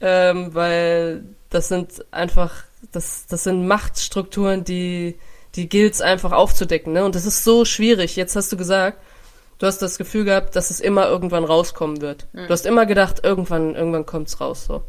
[0.01, 5.19] ähm, weil das sind einfach, das, das sind Machtstrukturen, die,
[5.57, 7.05] die gilt's einfach aufzudecken, ne?
[7.05, 8.17] Und das ist so schwierig.
[8.17, 8.99] Jetzt hast du gesagt,
[9.59, 12.27] du hast das Gefühl gehabt, dass es immer irgendwann rauskommen wird.
[12.33, 14.83] Du hast immer gedacht, irgendwann, irgendwann kommt's raus, so.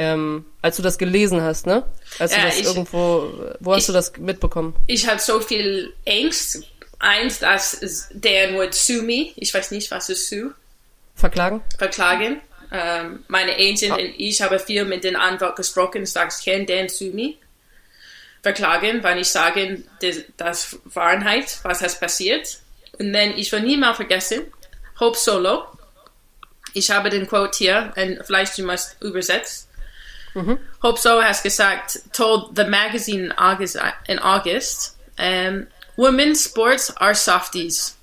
[0.00, 1.82] Ähm, als du das gelesen hast, ne?
[2.20, 4.74] Als Ja, du das ich- irgendwo, wo hast ich- du das mitbekommen?
[4.86, 6.62] Ich hatte so viel Angst.
[7.00, 7.80] Eins, dass
[8.14, 9.32] Dan would sue me.
[9.36, 10.54] Ich weiß nicht, was ist sue.
[11.16, 11.62] Verklagen?
[11.78, 12.40] Verklagen.
[12.70, 16.06] Ähm, meine Agent und ich habe viel mit dem Anwalt gesprochen.
[16.06, 17.34] Sagst, can Dan sue me?
[18.42, 22.58] Verklagen, weil ich sage, das, das Wahrheit, was ist passiert.
[22.98, 24.42] Und dann, ich will nie mal vergessen,
[25.00, 25.64] Hope Solo.
[26.74, 29.67] Ich habe den Quote hier, und vielleicht du musst übersetzt.
[30.80, 33.76] Hope Solo has gesagt, told the magazine in August,
[34.08, 35.66] in August um,
[35.96, 37.96] women's sports are softies.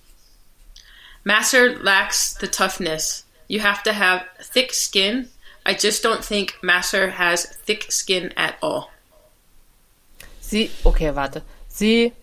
[1.24, 3.24] Master lacks the toughness.
[3.48, 5.30] You have to have thick skin.
[5.66, 8.92] I just don't think Master has thick skin at all.
[10.42, 11.42] Sie, okay, warte.
[11.68, 12.14] Sie,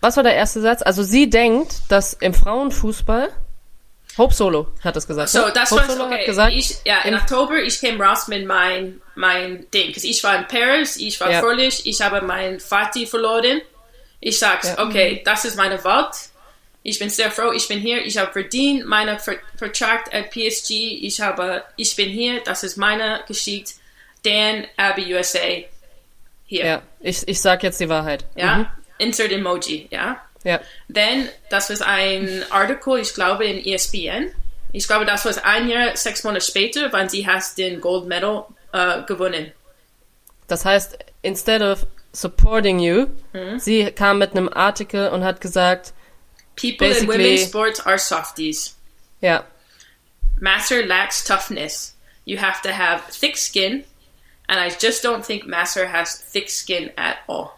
[0.00, 0.82] was war der erste Satz?
[0.82, 3.30] Also sie denkt, dass im Frauenfußball,
[4.18, 5.28] Hope Solo hat das gesagt.
[5.30, 5.52] So, ne?
[5.54, 6.18] das Hope war Solo okay.
[6.18, 9.92] hat gesagt, ich, ja, im im- Oktober, ich kam raus mit mein, mein Ding.
[9.94, 11.40] ich war in Paris, ich war Ja.
[11.40, 13.60] fröhlich, ich habe mein Vati verloren.
[14.20, 14.84] Ich sag's, Ja.
[14.84, 16.10] okay, das ist meine Welt.
[16.82, 20.70] Ich bin sehr froh, ich bin hier, ich habe verdient meine Ver Vertrag at PSG.
[21.02, 23.72] Ich habe, ich bin hier, das ist meine Geschichte.
[24.24, 25.38] Dan, Abby USA.
[26.46, 26.64] Hier.
[26.66, 28.24] ja, ich, ich sag jetzt die Wahrheit.
[28.34, 28.56] Ja.
[28.56, 28.66] Mhm.
[28.98, 30.20] Insert Emoji, ja.
[30.44, 30.60] Ja.
[30.92, 34.32] Then, das war ein Artikel, ich glaube, in ESPN.
[34.72, 38.44] Ich glaube, das war ein Jahr, sechs Monate später, wann sie hat den Gold Medal
[38.72, 39.52] äh, gewonnen.
[40.46, 43.58] Das heißt, instead of supporting you, Mhm.
[43.58, 45.92] sie kam mit einem Artikel und hat gesagt,
[46.56, 48.76] People in women's sports are softies.
[49.20, 49.44] ja,
[50.40, 51.96] Master lacks toughness.
[52.24, 53.84] You have to have thick skin,
[54.48, 57.50] and I just don't think Master has thick skin at all.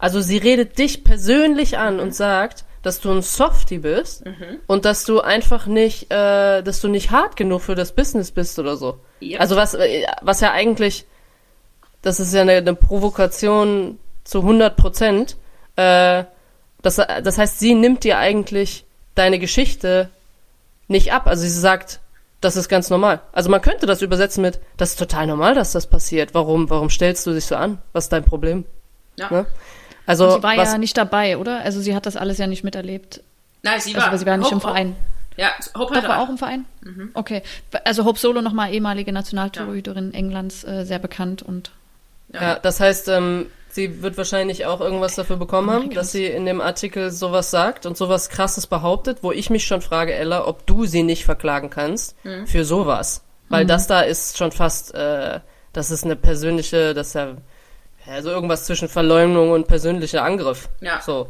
[0.00, 4.58] Also sie redet dich persönlich an und sagt, dass du ein Softie bist Mhm.
[4.66, 8.58] und dass du einfach nicht, äh, dass du nicht hart genug für das Business bist
[8.58, 8.98] oder so.
[9.20, 9.40] Yep.
[9.40, 11.04] Also was, äh, was ja eigentlich,
[12.02, 15.36] das ist ja eine, eine Provokation zu 100 Prozent.
[15.76, 16.24] Äh,
[16.82, 20.08] das, das heißt, sie nimmt dir eigentlich deine Geschichte
[20.88, 21.26] nicht ab.
[21.26, 22.00] Also sie sagt,
[22.40, 23.20] das ist ganz normal.
[23.32, 26.32] Also man könnte das übersetzen mit, das ist total normal, dass das passiert.
[26.32, 27.82] Warum, warum stellst du dich so an?
[27.92, 28.64] Was ist dein Problem?
[29.16, 29.30] Ja.
[29.30, 29.46] Ne?
[30.10, 31.60] Also Sie war was, ja nicht dabei, oder?
[31.60, 33.22] Also sie hat das alles ja nicht miterlebt.
[33.62, 34.96] Nein, sie Also, war, aber sie war nicht im Hope- Verein.
[35.36, 35.48] Ja,
[35.78, 36.64] Hope Doch, hat war auch im Verein?
[36.82, 37.10] Mhm.
[37.14, 37.42] Okay.
[37.84, 41.70] Also Hope Solo nochmal ehemalige Nationaltorhüterin Englands, äh, sehr bekannt und
[42.32, 46.06] ja, das heißt, ähm, sie wird wahrscheinlich auch irgendwas dafür bekommen haben, Amerikas.
[46.06, 49.80] dass sie in dem Artikel sowas sagt und sowas krasses behauptet, wo ich mich schon
[49.82, 52.46] frage, Ella, ob du sie nicht verklagen kannst Mhm.
[52.46, 53.22] für sowas.
[53.48, 55.40] Weil das da ist schon fast, äh,
[55.72, 57.32] das ist eine persönliche, das ist ja,
[58.06, 60.68] ja so irgendwas zwischen Verleumdung und persönlicher Angriff.
[60.80, 61.00] Ja.
[61.00, 61.28] So.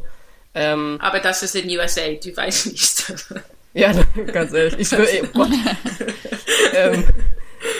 [0.53, 3.13] Ähm, Aber das ist in USA, du weißt nicht.
[3.73, 3.93] Ja,
[4.33, 4.79] ganz ehrlich.
[4.79, 5.47] Ich will, Gott.
[6.75, 7.05] ähm,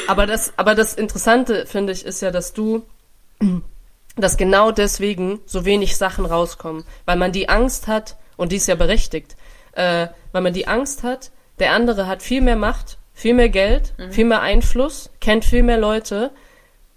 [0.07, 2.85] aber das, aber das Interessante finde ich ist ja, dass du,
[4.15, 8.67] dass genau deswegen so wenig Sachen rauskommen, weil man die Angst hat und die ist
[8.67, 9.35] ja berechtigt,
[9.73, 13.93] äh, weil man die Angst hat, der andere hat viel mehr Macht, viel mehr Geld,
[13.97, 14.11] mhm.
[14.11, 16.31] viel mehr Einfluss, kennt viel mehr Leute,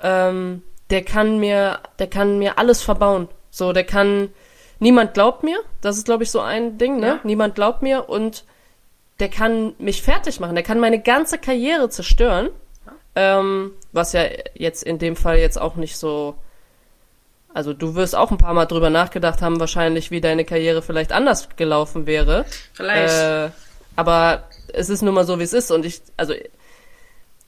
[0.00, 3.28] ähm, der kann mir, der kann mir alles verbauen.
[3.50, 4.30] So, der kann,
[4.78, 7.06] niemand glaubt mir, das ist, glaube ich, so ein Ding, ne?
[7.06, 7.20] Ja.
[7.22, 8.44] Niemand glaubt mir und
[9.20, 12.50] der kann mich fertig machen, der kann meine ganze Karriere zerstören.
[13.16, 14.24] Ähm, was ja
[14.54, 16.34] jetzt in dem Fall jetzt auch nicht so.
[17.52, 21.12] Also du wirst auch ein paar Mal drüber nachgedacht haben, wahrscheinlich, wie deine Karriere vielleicht
[21.12, 22.44] anders gelaufen wäre.
[22.72, 23.14] Vielleicht.
[23.14, 23.50] Äh,
[23.94, 25.70] aber es ist nun mal so, wie es ist.
[25.70, 26.34] Und ich, also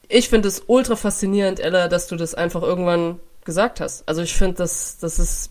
[0.09, 4.09] ich finde es ultra faszinierend, Ella, dass du das einfach irgendwann gesagt hast.
[4.09, 5.51] Also ich finde, das, das ist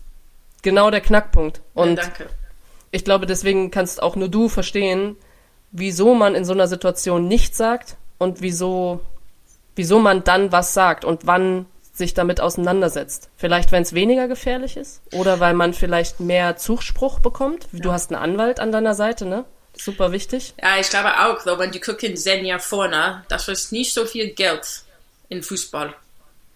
[0.62, 1.62] genau der Knackpunkt.
[1.74, 2.26] Und ja, danke.
[2.90, 5.16] ich glaube, deswegen kannst auch nur du verstehen,
[5.72, 9.00] wieso man in so einer Situation nichts sagt und wieso,
[9.74, 13.30] wieso man dann was sagt und wann sich damit auseinandersetzt.
[13.36, 17.68] Vielleicht, wenn es weniger gefährlich ist oder weil man vielleicht mehr Zuspruch bekommt.
[17.72, 17.80] Ja.
[17.80, 19.44] Du hast einen Anwalt an deiner Seite, ne?
[19.76, 20.54] Super wichtig.
[20.60, 23.92] Ja, ich glaube auch, so, wenn du guckst in zehn Jahren vorne, das war nicht
[23.92, 24.66] so viel Geld
[25.28, 25.94] in Fußball.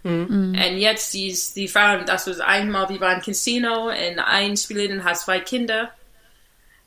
[0.03, 0.59] Mhm.
[0.59, 5.05] Und jetzt, die, die fahren, das war einmal, wir waren im Casino und ein Spielerin
[5.05, 5.93] hat zwei Kinder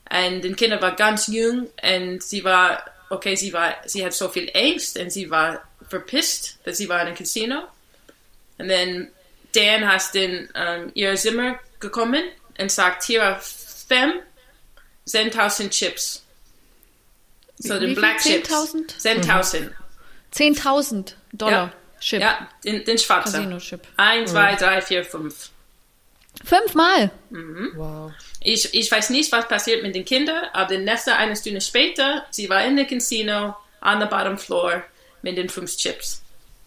[0.09, 4.29] und die Kinder war ganz jung und sie war, okay, sie war, sie hat so
[4.29, 7.63] viel Angst und sie war verpisst, dass sie war in einem Casino.
[8.57, 9.07] Und dann
[9.55, 12.23] Dan hat in um, ihr Zimmer gekommen
[12.59, 13.39] und sagt, hier,
[13.88, 14.13] Fem,
[15.07, 16.22] 10.000 Chips.
[17.60, 18.49] So den Black Chips.
[18.49, 18.99] 10.000?
[18.99, 19.70] 10.000.
[20.34, 21.51] 10.000 Dollar.
[21.51, 21.74] Ja.
[21.99, 22.22] Chip.
[22.22, 23.34] Ja, den, den schwarzen.
[23.34, 23.82] Casino-Chip.
[23.95, 25.51] Eins, zwei, drei, vier, fünf.
[26.43, 27.12] Fünfmal?
[27.30, 27.72] Mhm.
[27.76, 28.12] Wow.
[28.41, 32.49] Ich, ich weiß nicht, was passiert mit den Kindern, aber nächste eine Stunde später, sie
[32.49, 34.84] war in der Casino, on the bottom floor,
[35.22, 36.22] mit den fünf Chips.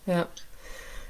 [0.06, 0.26] Ja.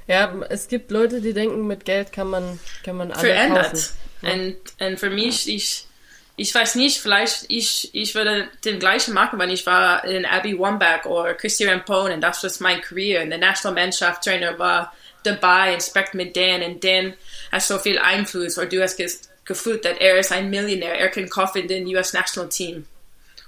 [0.07, 3.71] Ja, es gibt Leute, die denken, mit Geld kann man, kann man alle Verändert.
[3.71, 3.93] kaufen.
[4.21, 4.33] Ja.
[4.33, 5.86] Und, und für mich, ich,
[6.39, 10.57] ich weiß nicht, vielleicht ich, ich würde den gleichen machen, wenn ich war in Abby
[10.57, 13.23] Wambach oder Christian Pone und das war mein Career.
[13.23, 17.15] Und der Nationalmannschaft-Trainer war dabei und spricht mit Dan und Dan
[17.51, 18.99] hat so viel Einfluss oder du hast
[19.45, 22.85] gefühlt, dass er ist ein Millionär, er kann kaufen den US National Team.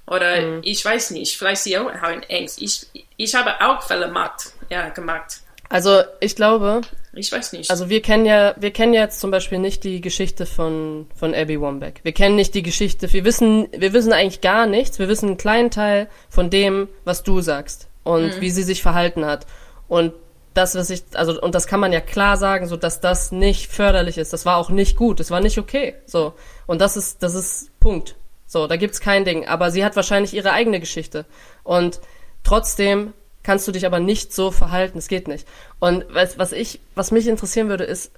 [0.07, 0.61] Oder mhm.
[0.63, 2.59] ich weiß nicht, vielleicht sie auch haben Angst.
[2.59, 2.87] Ich,
[3.17, 5.41] ich habe auch Fälle gemacht, ja, gemacht.
[5.69, 6.81] Also ich glaube,
[7.19, 7.69] ich weiß nicht.
[7.69, 11.35] Also wir kennen ja, wir kennen ja jetzt zum Beispiel nicht die Geschichte von von
[11.35, 11.93] Abby Wambach.
[12.03, 13.11] Wir kennen nicht die Geschichte.
[13.11, 14.99] Wir wissen, wir wissen eigentlich gar nichts.
[14.99, 18.41] Wir wissen einen kleinen Teil von dem, was du sagst und mhm.
[18.41, 19.45] wie sie sich verhalten hat.
[19.87, 20.13] Und
[20.53, 23.71] das, was ich, also und das kann man ja klar sagen, so dass das nicht
[23.71, 24.33] förderlich ist.
[24.33, 25.19] Das war auch nicht gut.
[25.19, 25.95] Das war nicht okay.
[26.05, 26.33] So
[26.65, 28.15] und das ist, das ist Punkt.
[28.45, 29.47] So, da gibt's kein Ding.
[29.47, 31.25] Aber sie hat wahrscheinlich ihre eigene Geschichte
[31.63, 31.99] und
[32.43, 33.13] trotzdem
[33.49, 34.99] kannst du dich aber nicht so verhalten.
[34.99, 35.47] Es geht nicht.
[35.79, 38.11] Und was, was ich, was mich interessieren würde, ist,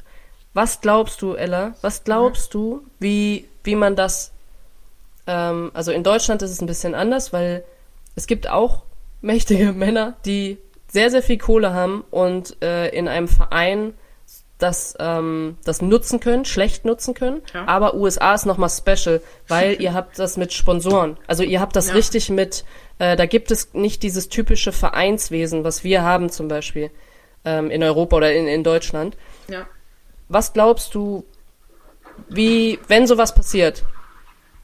[0.53, 1.73] was glaubst du, Ella?
[1.79, 4.33] Was glaubst du, wie, wie man das,
[5.27, 7.63] ähm, also in Deutschland ist es ein bisschen anders, weil
[8.13, 8.83] es gibt auch
[9.21, 10.57] mächtige Männer, die
[10.89, 13.93] sehr, sehr viel Kohle haben und äh, in einem Verein
[14.57, 17.41] das, ähm, das nutzen können, schlecht nutzen können.
[17.53, 17.65] Ja.
[17.67, 21.15] Aber USA ist nochmal special, weil ihr habt das mit Sponsoren.
[21.25, 21.93] Also ihr habt das ja.
[21.93, 22.65] richtig mit
[23.01, 26.91] äh, da gibt es nicht dieses typische Vereinswesen, was wir haben zum Beispiel
[27.43, 29.17] ähm, in Europa oder in, in Deutschland.
[29.49, 29.65] Ja.
[30.29, 31.25] Was glaubst du,
[32.29, 33.85] wie, wenn sowas passiert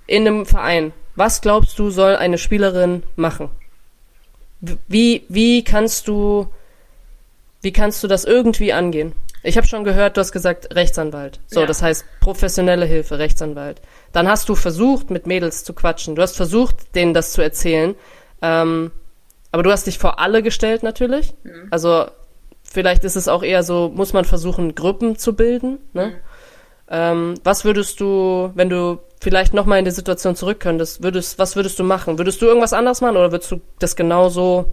[0.06, 3.50] in einem Verein, was glaubst du, soll eine Spielerin machen?
[4.88, 6.46] Wie, wie kannst du,
[7.64, 9.14] wie kannst du das irgendwie angehen?
[9.42, 11.40] Ich habe schon gehört, du hast gesagt Rechtsanwalt.
[11.48, 11.66] So, ja.
[11.66, 13.82] das heißt professionelle Hilfe, Rechtsanwalt.
[14.12, 16.16] Dann hast du versucht, mit Mädels zu quatschen.
[16.16, 17.96] Du hast versucht, denen das zu erzählen.
[18.42, 18.92] Ähm,
[19.52, 21.34] aber du hast dich vor alle gestellt natürlich.
[21.44, 21.68] Mhm.
[21.72, 22.08] Also
[22.64, 25.80] vielleicht ist es auch eher so, muss man versuchen, Gruppen zu bilden.
[25.94, 26.08] Ne?
[26.08, 26.16] Mhm.
[26.90, 31.56] Ähm, was würdest du, wenn du vielleicht nochmal in die Situation zurück könntest, würdest, was
[31.56, 32.18] würdest du machen?
[32.18, 34.72] Würdest du irgendwas anderes machen oder würdest du das genauso?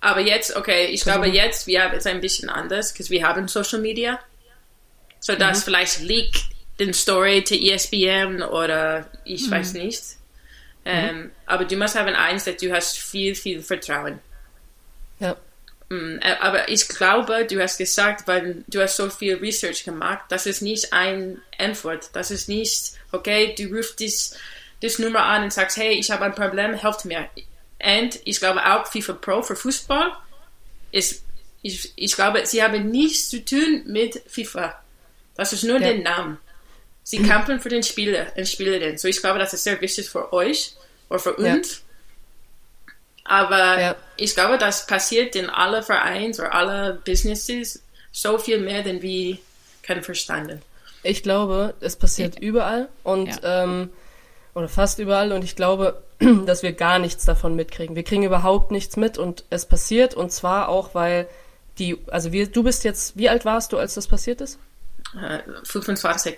[0.00, 1.22] Aber jetzt, okay, ich versuchen?
[1.22, 4.18] glaube jetzt, wir haben es ein bisschen anders, weil wir haben Social Media.
[5.20, 5.64] So dass mhm.
[5.64, 6.32] vielleicht leak
[6.80, 9.52] den Story zu ESPN oder ich mhm.
[9.52, 10.02] weiß nicht.
[10.84, 14.18] Ähm, aber du musst haben eins, dass du hast viel, viel Vertrauen.
[15.20, 15.36] Ja.
[15.88, 20.24] Mm, äh, aber ich glaube, du hast gesagt, weil du hast so viel Research gemacht,
[20.28, 22.10] das ist nicht ein Antwort.
[22.14, 24.36] Das ist nicht, okay, du rufst dies,
[24.80, 27.28] das Nummer an und sagst, hey, ich habe ein Problem, helft mir.
[27.82, 30.12] Und ich glaube auch FIFA Pro für Fußball
[30.90, 31.24] ist,
[31.62, 34.82] ich, ich glaube, sie haben nichts zu tun mit FIFA.
[35.36, 35.92] Das ist nur ja.
[35.92, 36.38] der Name.
[37.04, 38.96] Sie kämpfen für den Spieler und Spielerin.
[38.96, 40.74] So, ich glaube, das ist sehr wichtig für euch
[41.08, 41.72] oder für uns.
[41.72, 41.78] Ja.
[43.24, 43.96] Aber ja.
[44.16, 47.82] ich glaube, das passiert in alle Vereins oder alle Businesses
[48.12, 49.38] so viel mehr, denn wir
[49.82, 50.62] können verstanden.
[51.02, 53.64] Ich glaube, es passiert überall und ja.
[53.64, 53.90] ähm,
[54.54, 56.02] oder fast überall und ich glaube,
[56.46, 57.96] dass wir gar nichts davon mitkriegen.
[57.96, 61.26] Wir kriegen überhaupt nichts mit und es passiert und zwar auch, weil
[61.78, 64.58] die, also wir, du bist jetzt, wie alt warst du, als das passiert ist?
[65.20, 66.36] Äh, 25.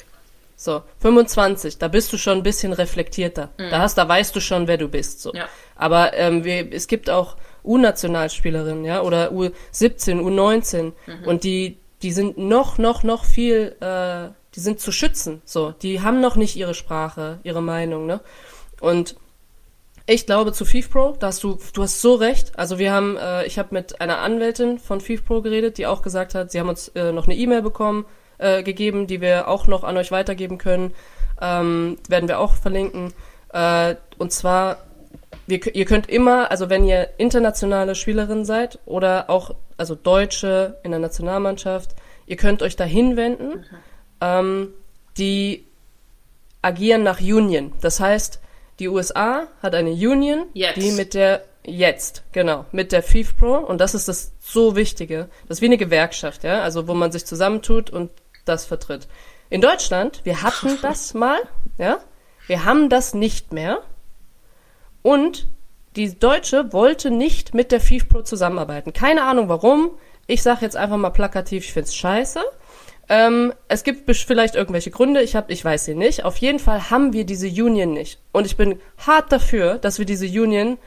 [0.57, 3.51] So, 25, da bist du schon ein bisschen reflektierter.
[3.59, 3.71] Mhm.
[3.71, 5.21] Da hast, da weißt du schon, wer du bist.
[5.21, 5.33] So.
[5.33, 5.49] Ja.
[5.77, 11.25] Aber ähm, wir, es gibt auch U-Nationalspielerinnen, ja, oder U17, U19 mhm.
[11.25, 15.43] und die, die sind noch, noch, noch viel, äh, die sind zu schützen.
[15.45, 18.21] So, die haben noch nicht ihre Sprache, ihre Meinung, ne?
[18.81, 19.17] Und
[20.07, 22.59] ich glaube zu FIFPro, da hast du, du hast so recht.
[22.59, 26.35] Also wir haben, äh, ich habe mit einer Anwältin von FIFPro geredet, die auch gesagt
[26.35, 28.05] hat, sie haben uns äh, noch eine E-Mail bekommen,
[28.39, 30.95] äh, gegeben, die wir auch noch an euch weitergeben können.
[31.41, 33.13] Ähm, werden wir auch verlinken.
[33.53, 34.79] Äh, und zwar,
[35.47, 40.91] wir, ihr könnt immer, also wenn ihr internationale Spielerin seid oder auch, also Deutsche in
[40.91, 41.95] der Nationalmannschaft,
[42.27, 43.49] ihr könnt euch da hinwenden.
[43.49, 43.65] Mhm.
[44.21, 44.69] Ähm,
[45.19, 45.65] die
[46.63, 47.73] agieren nach Union.
[47.81, 48.41] Das heißt,
[48.79, 50.81] die USA hat eine Union, jetzt.
[50.81, 55.29] die mit der jetzt, genau, mit der FIFPro und das ist das so Wichtige.
[55.49, 58.11] Das ist wie eine Gewerkschaft, ja, also wo man sich zusammentut und
[58.45, 59.09] das vertritt.
[59.51, 61.39] In Deutschland, wir hatten das mal,
[61.79, 61.99] ja,
[62.47, 63.81] wir haben das nicht mehr
[65.03, 65.47] und
[65.97, 68.93] die Deutsche wollte nicht mit der FIFPro zusammenarbeiten.
[68.93, 69.91] Keine Ahnung warum.
[70.27, 72.41] Ich sage jetzt einfach mal plakativ, ich find's scheiße.
[73.09, 76.25] Ähm, es gibt vielleicht irgendwelche Gründe, ich, hab, ich weiß sie nicht.
[76.25, 78.19] Auf jeden Fall haben wir diese Union nicht.
[78.33, 80.79] Und ich bin hart dafür, dass wir diese Union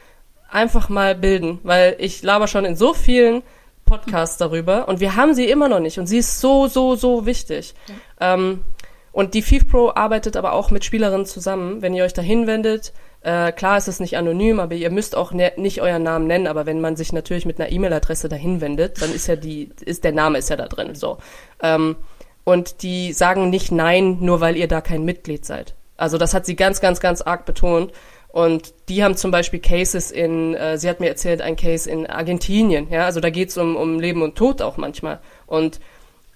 [0.50, 3.44] einfach mal bilden, weil ich laber schon in so vielen
[3.88, 7.26] Podcasts darüber und wir haben sie immer noch nicht und sie ist so, so, so
[7.26, 7.74] wichtig.
[8.20, 8.36] Ja.
[8.36, 8.64] Ähm,
[9.12, 11.82] und die FIFPro arbeitet aber auch mit Spielerinnen zusammen.
[11.82, 15.32] Wenn ihr euch da hinwendet, äh, klar ist es nicht anonym, aber ihr müsst auch
[15.32, 19.02] ne nicht euren Namen nennen, aber wenn man sich natürlich mit einer E-Mail-Adresse dahin wendet,
[19.02, 20.94] dann ist ja die, ist der Name ist ja da drin.
[20.94, 21.18] So.
[21.64, 21.96] Ähm,
[22.44, 25.74] und die sagen nicht nein, nur weil ihr da kein Mitglied seid.
[25.98, 27.92] Also das hat sie ganz, ganz, ganz arg betont.
[28.38, 32.06] Und die haben zum Beispiel Cases in, äh, sie hat mir erzählt, ein Case in
[32.06, 35.18] Argentinien, ja, also da geht's um, um Leben und Tod auch manchmal.
[35.48, 35.80] Und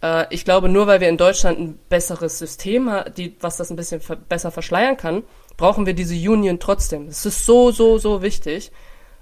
[0.01, 3.75] äh, ich glaube, nur weil wir in Deutschland ein besseres System haben, was das ein
[3.75, 5.21] bisschen ver besser verschleiern kann,
[5.57, 7.07] brauchen wir diese Union trotzdem.
[7.07, 8.71] Es ist so, so, so wichtig.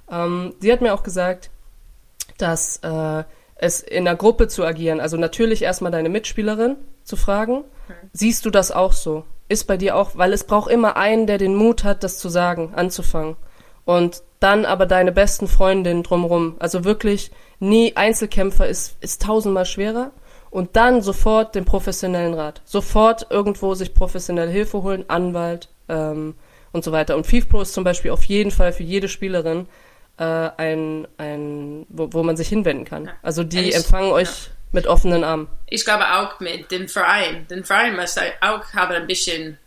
[0.09, 1.49] Ähm, sie hat mir auch gesagt,
[2.37, 3.25] dass äh,
[3.55, 6.77] es in einer Gruppe zu agieren, also natürlich erstmal deine Mitspielerin
[7.09, 7.63] zu fragen,
[8.13, 9.25] siehst du das auch so?
[9.49, 12.29] Ist bei dir auch, weil es braucht immer einen, der den Mut hat, das zu
[12.29, 13.35] sagen, anzufangen.
[13.83, 16.55] Und dann aber deine besten Freundinnen drumrum.
[16.59, 20.11] Also wirklich nie Einzelkämpfer ist, ist tausendmal schwerer.
[20.51, 22.61] Und dann sofort den professionellen Rat.
[22.65, 26.35] Sofort irgendwo sich professionelle Hilfe holen, Anwalt, ähm,
[26.71, 27.15] und so weiter.
[27.15, 29.67] Und FIFPro ist zum Beispiel auf jeden Fall für jede Spielerin
[30.17, 33.09] äh, ein, ein wo, wo man sich hinwenden kann.
[33.21, 34.51] Also die ich, empfangen euch.
[34.71, 35.47] Mit offenen Armen.
[35.67, 37.47] Ich glaube auch mit dem Verein.
[37.47, 39.57] Den Verein muss auch haben ein bisschen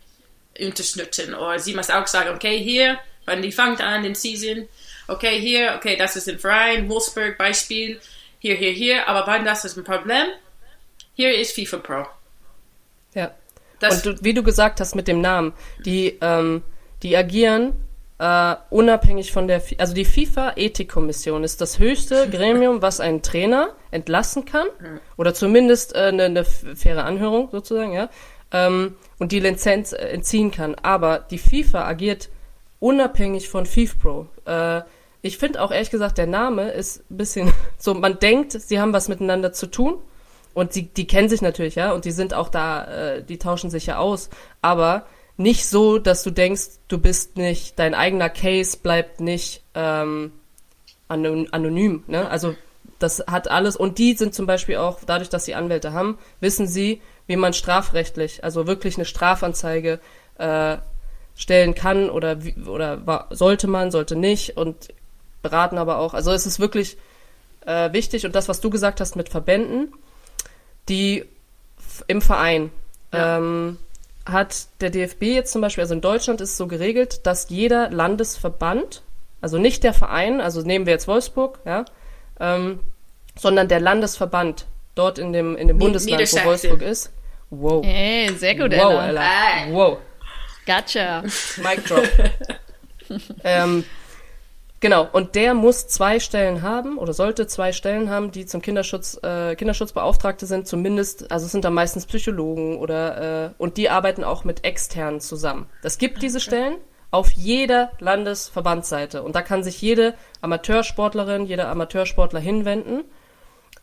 [0.59, 1.33] unterstützen.
[1.33, 4.67] Oder sie muss auch sagen, okay, hier, wenn die fängt an den Season,
[5.07, 7.99] okay, hier, okay, das ist ein Verein, Wolfsburg Beispiel,
[8.39, 10.27] hier, hier, hier, aber wenn das ist ein Problem,
[11.15, 12.05] hier ist FIFA Pro.
[13.13, 13.31] Ja.
[13.79, 15.53] Das und du, wie du gesagt hast mit dem Namen,
[15.85, 16.63] die, ähm,
[17.01, 17.73] die agieren
[18.23, 24.45] äh, unabhängig von der, also die FIFA-Ethikkommission ist das höchste Gremium, was einen Trainer entlassen
[24.45, 24.65] kann
[25.17, 28.09] oder zumindest äh, eine, eine faire Anhörung sozusagen, ja,
[28.53, 30.75] ähm, und die Lizenz äh, entziehen kann.
[30.75, 32.29] Aber die FIFA agiert
[32.79, 34.29] unabhängig von FIFPro.
[34.45, 34.83] Äh,
[35.21, 38.93] ich finde auch ehrlich gesagt, der Name ist ein bisschen so, man denkt, sie haben
[38.93, 39.97] was miteinander zu tun
[40.53, 43.87] und die, die kennen sich natürlich, ja, und die sind auch da, die tauschen sich
[43.87, 44.29] ja aus,
[44.61, 45.07] aber
[45.37, 50.31] nicht so, dass du denkst, du bist nicht, dein eigener Case bleibt nicht ähm,
[51.07, 52.29] anonym, ne?
[52.29, 52.55] Also
[52.99, 56.67] das hat alles, und die sind zum Beispiel auch, dadurch, dass sie Anwälte haben, wissen
[56.67, 59.99] sie, wie man strafrechtlich, also wirklich eine Strafanzeige
[60.37, 60.77] äh,
[61.35, 64.93] stellen kann oder oder sollte man, sollte nicht und
[65.41, 66.13] beraten aber auch.
[66.13, 66.97] Also es ist wirklich
[67.65, 69.93] äh, wichtig und das, was du gesagt hast mit Verbänden,
[70.89, 71.25] die
[72.07, 72.71] im Verein
[73.11, 73.37] ja.
[73.37, 73.77] ähm,
[74.25, 77.89] hat der DFB jetzt zum Beispiel, also in Deutschland ist es so geregelt, dass jeder
[77.89, 79.03] Landesverband,
[79.41, 81.85] also nicht der Verein, also nehmen wir jetzt Wolfsburg, ja,
[82.39, 82.79] ähm,
[83.37, 84.65] sondern der Landesverband
[84.95, 87.11] dort in dem, in dem Bundesland, wo Wolfsburg ist.
[87.49, 87.85] Wow.
[87.85, 89.07] Hey, sehr gut, wow, Ella.
[89.09, 89.71] Ella.
[89.71, 89.97] Wow.
[90.65, 91.21] Gotcha.
[91.57, 92.07] Mic drop.
[93.43, 93.83] ähm,
[94.83, 99.17] Genau, und der muss zwei Stellen haben oder sollte zwei Stellen haben, die zum Kinderschutz,
[99.23, 104.25] äh, Kinderschutzbeauftragte sind, zumindest, also es sind da meistens Psychologen oder äh, und die arbeiten
[104.25, 105.67] auch mit externen zusammen.
[105.83, 106.75] Das gibt diese Stellen
[107.11, 113.05] auf jeder Landesverbandsseite und da kann sich jede Amateursportlerin, jeder Amateursportler hinwenden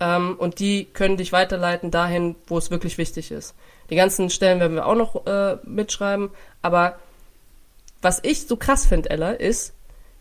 [0.00, 3.54] ähm, und die können dich weiterleiten dahin, wo es wirklich wichtig ist.
[3.88, 6.28] Die ganzen Stellen werden wir auch noch äh, mitschreiben,
[6.60, 6.98] aber
[8.02, 9.72] was ich so krass finde, Ella, ist,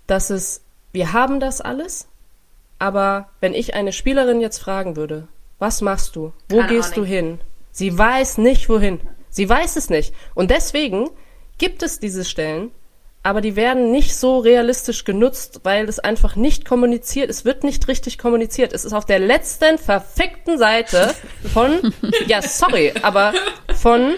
[0.07, 0.61] dass es,
[0.91, 2.07] wir haben das alles,
[2.79, 5.27] aber wenn ich eine Spielerin jetzt fragen würde,
[5.59, 6.33] was machst du?
[6.47, 7.05] Wo Keine gehst Ahnung.
[7.05, 7.39] du hin?
[7.71, 9.01] Sie weiß nicht, wohin.
[9.29, 10.13] Sie weiß es nicht.
[10.33, 11.09] Und deswegen
[11.57, 12.71] gibt es diese Stellen,
[13.21, 17.29] aber die werden nicht so realistisch genutzt, weil es einfach nicht kommuniziert.
[17.29, 18.71] Es wird nicht richtig kommuniziert.
[18.71, 21.13] Es ist auf der letzten verfickten Seite
[21.53, 21.93] von,
[22.27, 23.33] ja, sorry, aber
[23.75, 24.15] von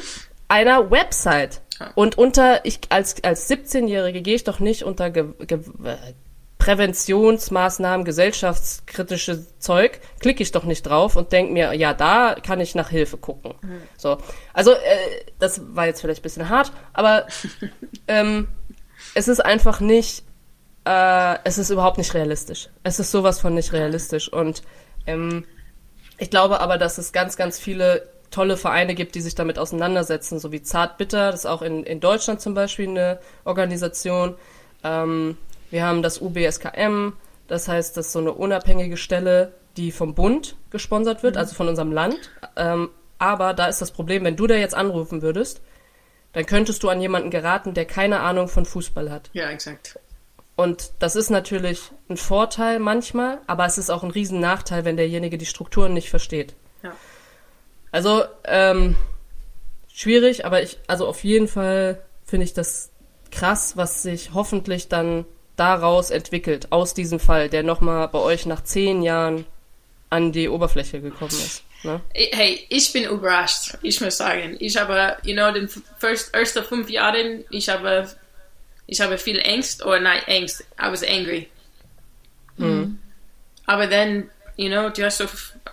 [0.48, 1.62] einer Website.
[1.96, 5.60] Und unter, ich als, als 17-Jährige gehe ich doch nicht unter ge, ge,
[6.62, 12.76] Präventionsmaßnahmen, gesellschaftskritische Zeug, klicke ich doch nicht drauf und denke mir, ja, da kann ich
[12.76, 13.56] nach Hilfe gucken.
[13.98, 14.20] So.
[14.54, 14.76] Also, äh,
[15.40, 17.26] das war jetzt vielleicht ein bisschen hart, aber
[18.08, 18.48] ähm,
[19.16, 20.24] es ist einfach nicht,
[20.86, 22.70] äh, es ist überhaupt nicht realistisch.
[22.84, 24.32] Es ist sowas von nicht realistisch.
[24.32, 24.62] Und
[25.08, 25.46] ähm,
[26.20, 30.38] ich glaube aber, dass es ganz, ganz viele tolle Vereine gibt, die sich damit auseinandersetzen,
[30.38, 34.36] so wie Zartbitter, das ist auch in, in Deutschland zum Beispiel eine Organisation.
[34.84, 35.38] Ähm,
[35.72, 37.14] wir haben das UBSKM,
[37.48, 41.68] das heißt, das ist so eine unabhängige Stelle, die vom Bund gesponsert wird, also von
[41.68, 42.32] unserem Land.
[42.56, 45.62] Ähm, aber da ist das Problem, wenn du da jetzt anrufen würdest,
[46.34, 49.30] dann könntest du an jemanden geraten, der keine Ahnung von Fußball hat.
[49.34, 50.00] Ja, exakt.
[50.56, 54.98] Und das ist natürlich ein Vorteil manchmal, aber es ist auch ein riesen Nachteil, wenn
[54.98, 56.56] derjenige die Strukturen nicht versteht.
[56.84, 56.94] Ja.
[57.92, 58.96] Also, ähm,
[59.94, 62.92] schwierig, aber ich, also auf jeden Fall finde ich das
[63.32, 65.26] krass, was sich hoffentlich dann
[65.62, 69.46] daraus entwickelt, aus diesem Fall, der nochmal bei euch nach zehn Jahren
[70.10, 71.64] an die Oberfläche gekommen ist.
[71.84, 72.02] Ne?
[72.14, 74.58] Hey, ich bin überrascht, ich muss sagen.
[74.60, 78.10] Ich habe, you know, den first, ersten fünf Jahren, ich habe,
[78.88, 81.48] ich habe viel Angst, oder nein, Angst, I was angry.
[83.68, 85.26] Aber dann, you know, du hast so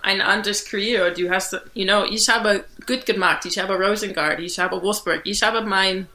[0.03, 4.59] ein anderes Karriere, du hast, you know, ich habe gut gemacht, ich habe Rosengard, ich
[4.59, 6.07] habe Wolfsburg, ich habe mein,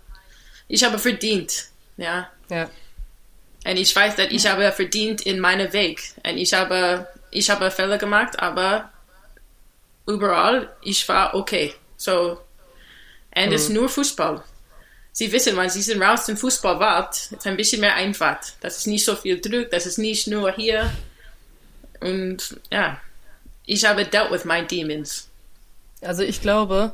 [0.69, 2.31] ich habe verdient, ja.
[2.49, 2.71] Ja.
[3.65, 6.03] Und ich weiß, dass ich habe verdient in meinem Weg.
[6.25, 8.91] Und ich habe, ich habe Fehler gemacht, aber
[10.07, 11.75] überall, ich war okay.
[11.97, 12.39] So,
[13.35, 14.43] und es ist nur Fußball.
[15.13, 18.39] Sie wissen, wenn sie sind raus im Fußballwald, ist ein bisschen mehr einfach.
[18.61, 20.91] Das ist nicht so viel Druck, das ist nicht nur hier.
[22.01, 23.01] Und ja,
[23.65, 25.29] ich habe dealt with my demons.
[26.01, 26.93] Also ich glaube,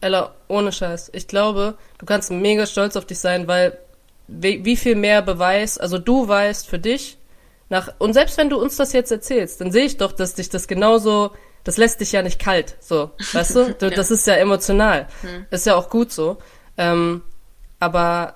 [0.00, 3.78] Ella, ohne Scheiß, ich glaube, du kannst mega stolz auf dich sein, weil
[4.40, 7.18] wie, wie viel mehr Beweis, also du weißt für dich,
[7.68, 10.50] nach, und selbst wenn du uns das jetzt erzählst, dann sehe ich doch, dass dich
[10.50, 11.30] das genauso,
[11.64, 13.74] das lässt dich ja nicht kalt, so, weißt du?
[13.74, 15.08] du Das ist ja emotional.
[15.50, 16.38] Ist ja auch gut so.
[16.76, 17.22] Ähm,
[17.80, 18.34] aber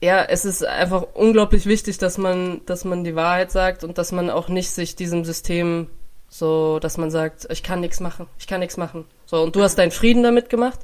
[0.00, 4.12] ja, es ist einfach unglaublich wichtig, dass man, dass man die Wahrheit sagt und dass
[4.12, 5.88] man auch nicht sich diesem System
[6.28, 9.06] so, dass man sagt, ich kann nichts machen, ich kann nichts machen.
[9.26, 10.80] So, und du hast deinen Frieden damit gemacht,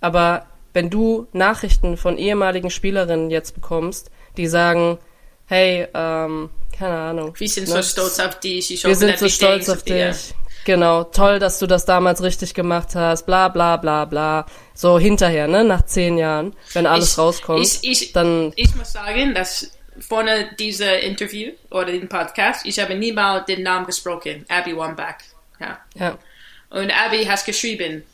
[0.00, 0.46] aber
[0.78, 4.98] wenn du Nachrichten von ehemaligen Spielerinnen jetzt bekommst, die sagen,
[5.46, 7.34] hey, ähm, keine Ahnung.
[7.36, 8.70] Wir sind ne, so stolz auf dich.
[8.72, 10.34] Ich Wir sind so stolz auf dich.
[10.64, 14.46] Genau, toll, dass du das damals richtig gemacht hast, bla bla bla bla.
[14.72, 18.92] So hinterher, ne, nach zehn Jahren, wenn alles Ich- rauskommt, ich- ich- dann Ich muss
[18.92, 24.76] sagen, dass vorne dieser Interview oder den Podcast, ich habe niemals den Namen gesprochen, Abby
[24.76, 25.16] Wambach.
[25.58, 25.80] Ja.
[25.96, 26.16] ja,
[26.70, 28.04] Und Abby hat geschrieben,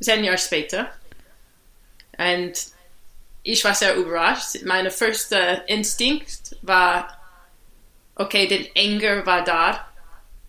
[0.00, 0.90] zehn Jahre später.
[2.18, 2.52] Und
[3.42, 4.62] ich war sehr überrascht.
[4.64, 7.16] Mein erster Instinkt war,
[8.16, 9.86] okay, den Anger war da.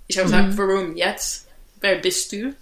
[0.08, 1.48] Ich habe gesagt, warum jetzt?
[1.80, 2.56] Wer bist du?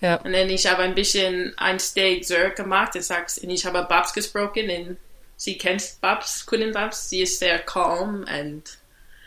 [0.00, 3.64] ja, Und dann ich habe ein bisschen ein Steg zurück gemacht und, sagst, und ich
[3.64, 4.96] habe Babs gesprochen und
[5.36, 7.08] sie kennt Babs, Kunden Babs.
[7.08, 8.62] Sie ist sehr calm und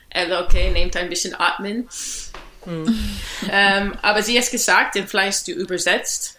[0.09, 1.87] er okay, nimmt ein bisschen atmen.
[3.51, 6.37] ähm, aber sie hat gesagt, und vielleicht du übersetzt,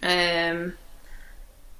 [0.00, 0.72] ähm,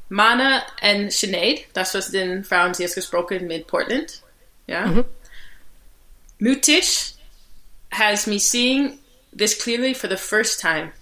[0.09, 4.23] Mana und Sinead, das was den Frauen sie hat gesprochen mit Portland,
[4.67, 4.87] ja.
[4.87, 5.05] Mm-hmm.
[6.41, 7.15] Mutig
[7.91, 8.99] has me seeing
[9.37, 10.93] this clearly for the first time.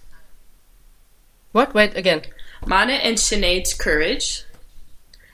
[1.53, 1.73] what?
[1.73, 2.21] Wait again.
[2.65, 4.43] Mana and Sinead's courage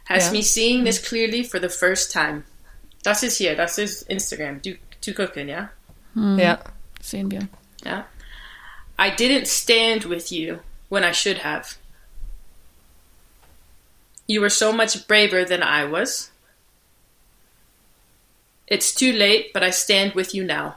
[0.05, 0.31] has Ja.
[0.31, 2.43] me seeing this clearly for the first time.
[3.03, 4.61] Das ist hier, das ist Instagram.
[4.61, 5.69] Du, du gucken, ja?
[6.15, 6.59] Ja,
[7.01, 7.47] Sehen wir.
[7.83, 8.05] Ja.
[8.99, 10.59] I didn't stand with you
[10.89, 11.75] when I should have.
[14.27, 16.31] You were so much braver than I was.
[18.67, 20.75] It's too late, but I stand with you now.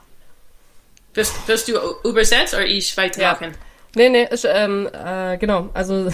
[1.15, 3.55] Willst, willst du übersetzt oder ich weitermachen?
[3.95, 5.71] Nee, nee, ich, ähm, äh, genau.
[5.73, 6.13] Also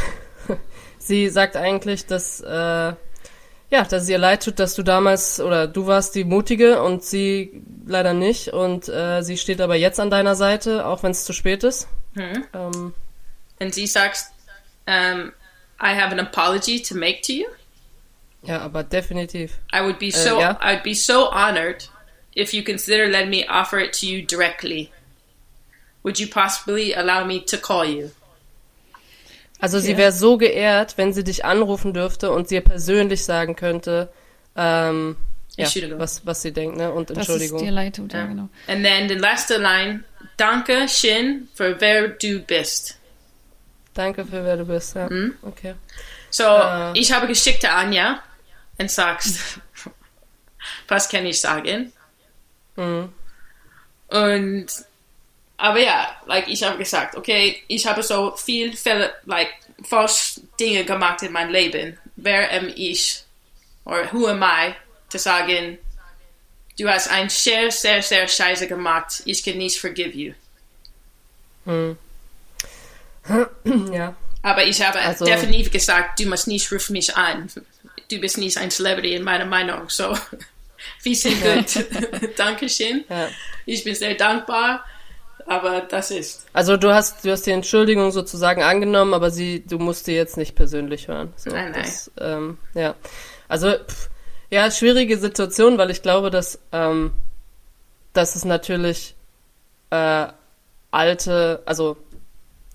[0.98, 2.92] sie sagt eigentlich, dass äh,
[3.72, 7.02] ja, dass es ihr leid tut, dass du damals oder du warst die Mutige und
[7.02, 11.24] sie leider nicht und äh, sie steht aber jetzt an deiner Seite, auch wenn es
[11.24, 11.88] zu spät ist.
[12.14, 12.92] Ähm,
[13.62, 14.26] And sie sagt,
[14.86, 15.32] um,
[15.82, 17.48] I have an apology to make to you.
[18.42, 19.52] Ja, aber definitiv.
[19.72, 20.58] I would be so ja.
[20.60, 21.88] I'd be so honored
[22.34, 24.90] if you consider letting me offer it to you directly.
[26.02, 28.10] Would you possibly allow me to call you?
[29.60, 34.08] Also sie wäre so geehrt, wenn sie dich anrufen dürfte und dir persönlich sagen könnte,
[34.56, 35.16] ähm,
[35.56, 35.68] ja,
[35.98, 36.90] was, was sie denkt, ne?
[36.90, 37.58] Und Entschuldigung.
[37.58, 38.48] es dir leid tut, ja, genau.
[38.66, 40.02] And then the last line,
[40.36, 42.98] Danke Shin für wer du bist.
[43.94, 45.08] Danke für wer du bist, ja.
[45.08, 45.36] Mhm.
[45.42, 45.74] Okay.
[46.30, 46.98] So, Äh.
[46.98, 48.22] ich habe geschickt an Anja
[48.78, 49.60] und sagst,
[50.88, 51.92] was kann ich sagen?
[52.76, 53.12] Mhm.
[54.08, 54.66] Und,
[55.58, 59.50] aber ja, like, ich habe gesagt, okay, ich habe so viel, Fälle, like,
[59.84, 61.98] falsch Dinge gemacht in meinem Leben.
[62.16, 63.24] Wer am ich,
[63.84, 64.74] oder who am I,
[65.08, 65.78] zu sagen,
[66.78, 70.32] du hast ein sehr, sehr, sehr scheiße gemacht, ich kann nicht forgive you.
[71.66, 71.98] Mhm.
[73.92, 74.14] ja.
[74.42, 77.48] Aber ich habe Also- definitiv gesagt, du musst nicht ruf mich an.
[78.10, 79.88] Du bist nicht ein Celebrity in meiner Meinung.
[79.88, 80.16] So,
[81.02, 81.86] wir sind gut.
[82.36, 83.04] Dankeschön.
[83.08, 83.28] Ja.
[83.66, 84.84] Ich bin sehr dankbar.
[85.46, 86.46] Aber das ist.
[86.52, 90.36] Also du hast, du hast die Entschuldigung sozusagen angenommen, aber sie, du musst sie jetzt
[90.36, 91.32] nicht persönlich hören.
[91.36, 91.82] So, Nein, nein.
[91.82, 92.94] Das, ähm, ja.
[93.48, 94.08] Also, pff,
[94.50, 97.12] ja, schwierige Situation, weil ich glaube, dass, ähm,
[98.12, 99.16] dass es natürlich
[99.90, 100.28] äh,
[100.92, 101.96] alte, also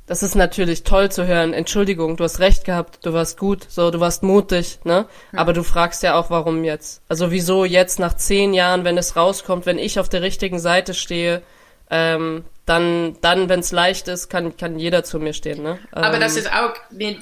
[0.07, 1.53] das ist natürlich toll zu hören.
[1.53, 5.05] Entschuldigung, du hast recht gehabt, du warst gut, so, du warst mutig, ne?
[5.33, 7.01] Aber du fragst ja auch, warum jetzt?
[7.09, 10.93] Also wieso jetzt nach zehn Jahren, wenn es rauskommt, wenn ich auf der richtigen Seite
[10.93, 11.41] stehe,
[11.89, 15.77] ähm, dann, dann, wenn es leicht ist, kann, kann jeder zu mir stehen, ne?
[15.91, 17.17] Aber ähm, das ist auch mit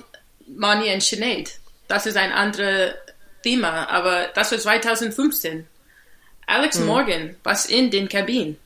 [0.48, 1.60] Mani und Sinead.
[1.88, 2.94] Das ist ein anderes
[3.44, 3.90] Thema.
[3.90, 5.68] Aber das war 2015.
[6.48, 6.86] Alex Mhm.
[6.86, 8.58] Morgan war in den Kabinen.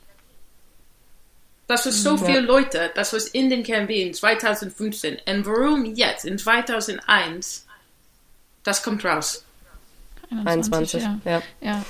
[1.70, 5.18] Das war Mhm, so viele Leute, das war in den Kabinen 2015.
[5.24, 7.64] Und warum jetzt, in 2001,
[8.64, 9.44] das kommt raus.
[10.44, 11.20] 21, ja.
[11.24, 11.42] ja.
[11.60, 11.84] ja.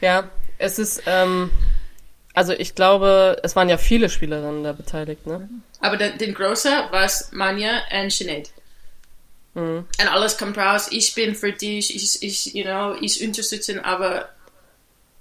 [0.00, 1.50] Ja, es ist, ähm,
[2.34, 5.48] also ich glaube, es waren ja viele Spielerinnen da beteiligt, ne?
[5.80, 8.50] Aber den, den großen war Manja und Sinead.
[9.54, 9.86] Mhm.
[10.00, 14.28] Und alles kommt raus, ich bin für dich, ich, ich, you know, ich unterstütze, aber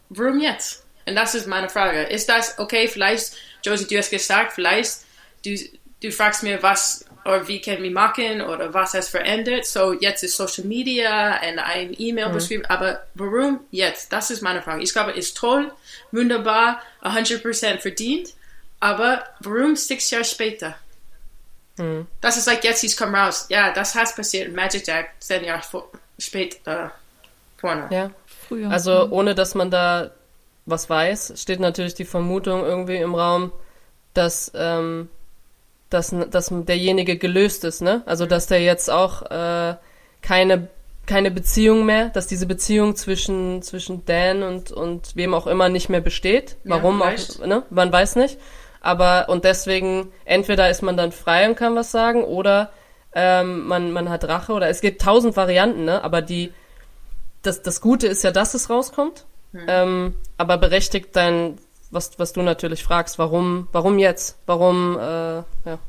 [0.10, 0.84] warum jetzt?
[1.08, 2.04] Und das ist meine Frage.
[2.04, 3.34] Ist das okay, vielleicht,
[3.66, 5.00] Josie, du hast gesagt, vielleicht,
[5.44, 5.56] du,
[6.02, 9.66] du fragst mir, was oder wie können wir machen oder was has verändert.
[9.66, 14.14] So, jetzt ist Social Media und ein E-Mail beschrieben, aber warum jetzt?
[14.14, 14.84] Das ist meine Frage.
[14.84, 15.72] Ich glaube, es ist toll,
[16.12, 18.30] wunderbar, 100% verdient,
[18.80, 20.76] aber warum sechs Jahre später?
[22.22, 23.48] Das ist like, jetzt he's come raus.
[23.50, 26.88] Ja, das hat passiert in Magic Jack zehn Jahre vor, spät, äh,
[27.58, 27.88] vorne.
[27.92, 28.12] Ja.
[28.48, 28.70] Früher.
[28.70, 30.12] Also ohne dass man da
[30.66, 33.52] was weiß, steht natürlich die Vermutung irgendwie im Raum,
[34.14, 35.10] dass, ähm,
[35.90, 38.02] dass, dass derjenige gelöst ist, ne?
[38.06, 39.76] Also dass der jetzt auch äh,
[40.22, 40.70] keine
[41.06, 45.88] keine Beziehung mehr, dass diese Beziehung zwischen zwischen Dan und und wem auch immer nicht
[45.90, 46.58] mehr besteht.
[46.64, 47.42] Ja, Warum vielleicht.
[47.42, 47.64] auch, ne?
[47.70, 48.40] Man weiß nicht.
[48.82, 52.72] Aber und deswegen entweder ist man dann frei und kann was sagen oder
[53.14, 56.04] ähm, man man hat Rache oder es gibt tausend Varianten, ne?
[56.04, 56.52] Aber die
[57.44, 59.26] das, das Gute ist ja, dass es rauskommt.
[59.68, 61.58] Ähm, aber berechtigt dein,
[61.92, 64.38] was, was du natürlich fragst, warum, warum jetzt?
[64.46, 65.80] Warum, äh, ja.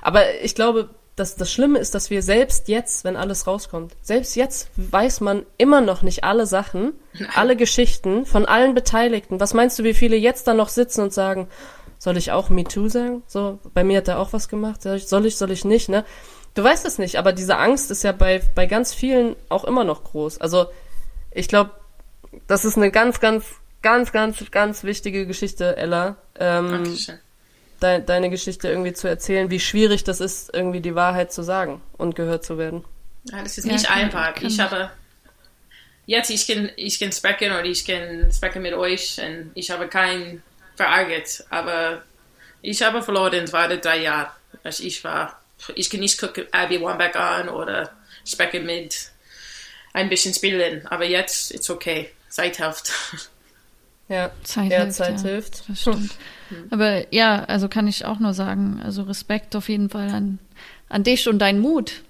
[0.00, 4.34] Aber ich glaube, dass das Schlimme ist, dass wir selbst jetzt, wenn alles rauskommt, selbst
[4.34, 6.92] jetzt weiß man immer noch nicht alle Sachen,
[7.34, 9.40] alle Geschichten von allen Beteiligten.
[9.40, 11.48] Was meinst du, wie viele jetzt dann noch sitzen und sagen,
[11.98, 13.22] soll ich auch Me Too sagen?
[13.26, 14.82] So, bei mir hat er auch was gemacht.
[14.82, 16.04] Soll ich, soll ich, soll ich nicht, ne?
[16.54, 19.84] Du weißt es nicht, aber diese Angst ist ja bei, bei ganz vielen auch immer
[19.84, 20.38] noch groß.
[20.40, 20.66] Also,
[21.30, 21.70] ich glaube,
[22.46, 23.44] das ist eine ganz, ganz,
[23.82, 26.16] ganz, ganz, ganz wichtige Geschichte, Ella.
[26.38, 27.18] Ähm, Dankeschön.
[27.82, 31.80] de deine Geschichte irgendwie zu erzählen, wie schwierig das ist, irgendwie die Wahrheit zu sagen
[31.98, 32.84] und gehört zu werden.
[33.24, 34.34] Ja, das ist Ja, nicht kann- einfach.
[34.34, 34.90] kann- Ich habe
[36.06, 39.88] jetzt, ich kann, ich kann sprechen oder ich kann sprechen mit euch und ich habe
[39.88, 40.42] kein
[40.76, 42.02] verärgert, aber
[42.62, 44.30] ich habe verloren in zwei oder drei Jahren,
[44.64, 45.40] als ich war.
[45.74, 47.90] Ich kann nicht gucken Abby Wambach an oder
[48.24, 49.10] sprechen mit
[49.92, 52.10] ein bisschen spielen, aber jetzt ist okay.
[52.32, 52.92] Zeit hilft.
[54.08, 55.28] Ja, Zeit ja, hilft, Zeit ja.
[55.28, 55.68] hilft.
[55.68, 56.12] Das stimmt.
[56.70, 60.38] Aber ja, also kann ich auch nur sagen, also Respekt auf jeden Fall an,
[60.88, 62.02] an dich und deinen Mut,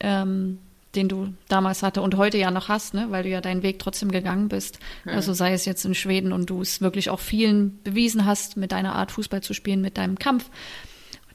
[0.00, 0.58] ähm,
[0.94, 3.06] den du damals hatte und heute ja noch hast, ne?
[3.10, 4.78] weil du ja deinen Weg trotzdem gegangen bist.
[5.06, 8.72] Also sei es jetzt in Schweden und du es wirklich auch vielen bewiesen hast, mit
[8.72, 10.50] deiner Art Fußball zu spielen, mit deinem Kampf,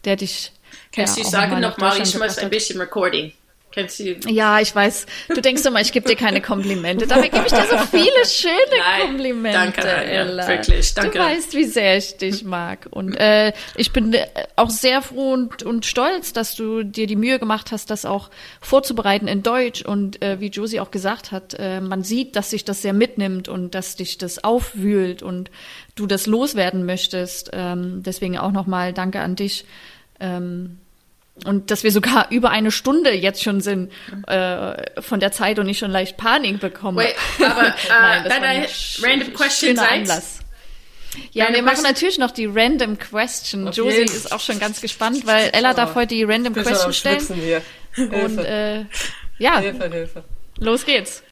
[0.06, 0.52] der dich
[0.92, 3.32] Kannst ja, du sagen nochmal ich muss ein bisschen recording.
[3.76, 4.16] Kennst du?
[4.30, 5.06] Ja, ich weiß.
[5.28, 7.06] Du denkst immer, ich gebe dir keine Komplimente.
[7.08, 10.48] Dabei gebe ich dir so viele schöne Nein, Komplimente, danke, Ella.
[10.48, 11.18] wirklich, danke.
[11.18, 12.88] Du weißt, wie sehr ich dich mag.
[12.90, 17.18] Und äh, ich bin äh, auch sehr froh und, und stolz, dass du dir die
[17.18, 18.30] Mühe gemacht hast, das auch
[18.62, 19.82] vorzubereiten in Deutsch.
[19.82, 23.50] Und äh, wie Josie auch gesagt hat, äh, man sieht, dass sich das sehr mitnimmt
[23.50, 25.52] und dass dich das aufwühlt und
[25.96, 27.50] du das loswerden möchtest.
[27.52, 29.66] Ähm, deswegen auch nochmal Danke an dich.
[30.22, 30.78] Ähm,
[31.44, 33.92] und dass wir sogar über eine Stunde jetzt schon sind
[34.28, 37.04] äh, von der Zeit und ich schon leicht Panik bekomme.
[37.04, 38.68] Wait, aber, äh, Nein, das dann war ein ein
[39.02, 39.80] random question.
[39.80, 40.40] Anlass.
[41.32, 41.94] Ja, Random wir machen question.
[41.94, 43.68] natürlich noch die Random Question.
[43.68, 46.94] Auf Josie ist auch schon ganz gespannt, weil Ella darf heute die Random am Question
[46.94, 47.26] stellen.
[47.34, 47.62] Hier.
[47.98, 48.86] Und Hilfe, äh,
[49.38, 50.24] ja, Hilfe, Hilfe.
[50.60, 51.24] los geht's.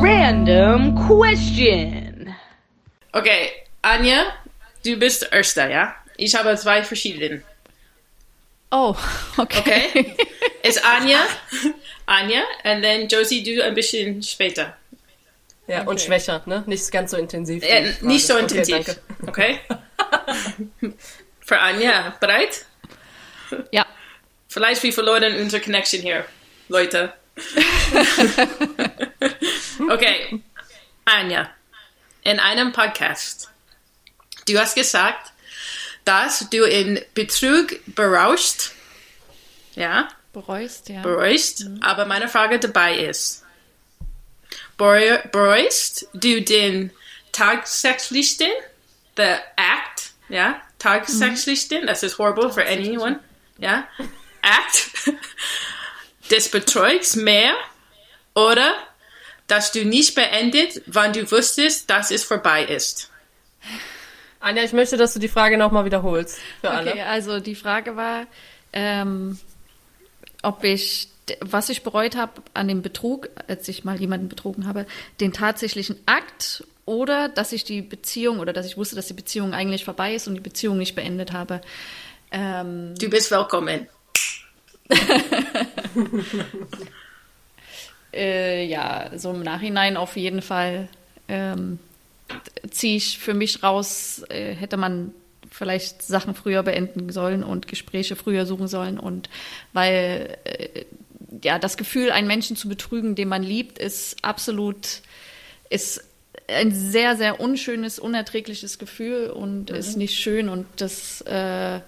[0.00, 2.34] Random question.
[3.12, 3.50] Okay,
[3.88, 4.34] Anja,
[4.84, 5.96] du bist Erster, ja?
[6.18, 7.42] Ich habe zwei verschiedene.
[8.70, 8.94] Oh,
[9.38, 9.60] okay.
[9.60, 10.16] Okay?
[10.62, 11.20] Ist Anja,
[12.04, 14.76] Anja, and then Josie, du ein bisschen später.
[15.66, 16.64] Ja, und schwächer, ne?
[16.66, 17.64] Nicht ganz so intensiv.
[17.64, 17.96] Frage.
[18.02, 18.74] nicht so Okay, intensiv.
[18.74, 19.00] danke.
[19.26, 19.60] Okay?
[21.40, 22.66] Für Anja, bereit?
[23.70, 23.86] Ja.
[24.48, 26.26] Vielleicht wir verloren unsere Connection hier,
[26.68, 27.14] Leute.
[29.90, 30.42] okay,
[31.06, 31.50] Anja,
[32.22, 33.48] in einem Podcast,
[34.48, 35.32] du hast gesagt,
[36.04, 38.70] dass du in Betrug berauscht,
[39.74, 41.02] ja, Bereust, ja.
[41.02, 43.44] bereust, aber meine Frage dabei ist,
[44.78, 46.90] bereu- bereust du den
[47.32, 48.50] tatsächlichen,
[49.16, 53.20] the act, ja, tatsächlichen, das ist horrible for anyone,
[53.58, 53.86] ja,
[54.42, 54.90] act
[56.30, 57.54] des Betrugs mehr
[58.34, 58.74] oder
[59.46, 63.10] dass du nicht beendet, wann du wusstest, dass es vorbei ist.
[64.40, 66.38] Anja, ich möchte, dass du die Frage nochmal wiederholst.
[66.60, 67.06] Für Okay, alle.
[67.06, 68.26] also die Frage war,
[68.72, 69.38] ähm,
[70.42, 71.08] ob ich,
[71.40, 74.86] was ich bereut habe an dem Betrug, als ich mal jemanden betrogen habe,
[75.20, 79.52] den tatsächlichen Akt oder dass ich die Beziehung oder dass ich wusste, dass die Beziehung
[79.54, 81.60] eigentlich vorbei ist und die Beziehung nicht beendet habe.
[82.30, 83.88] Ähm, Du bist willkommen.
[88.14, 90.88] äh, ja, so im Nachhinein auf jeden Fall
[91.28, 91.78] ähm,
[92.70, 95.12] ziehe ich für mich raus, äh, hätte man
[95.50, 98.98] vielleicht Sachen früher beenden sollen und Gespräche früher suchen sollen.
[98.98, 99.28] Und
[99.72, 100.84] weil äh,
[101.42, 105.02] ja das Gefühl, einen Menschen zu betrügen, den man liebt, ist absolut
[105.70, 106.02] ist
[106.48, 110.48] ein sehr sehr unschönes, unerträgliches Gefühl und ist nicht schön.
[110.48, 111.80] Und das äh,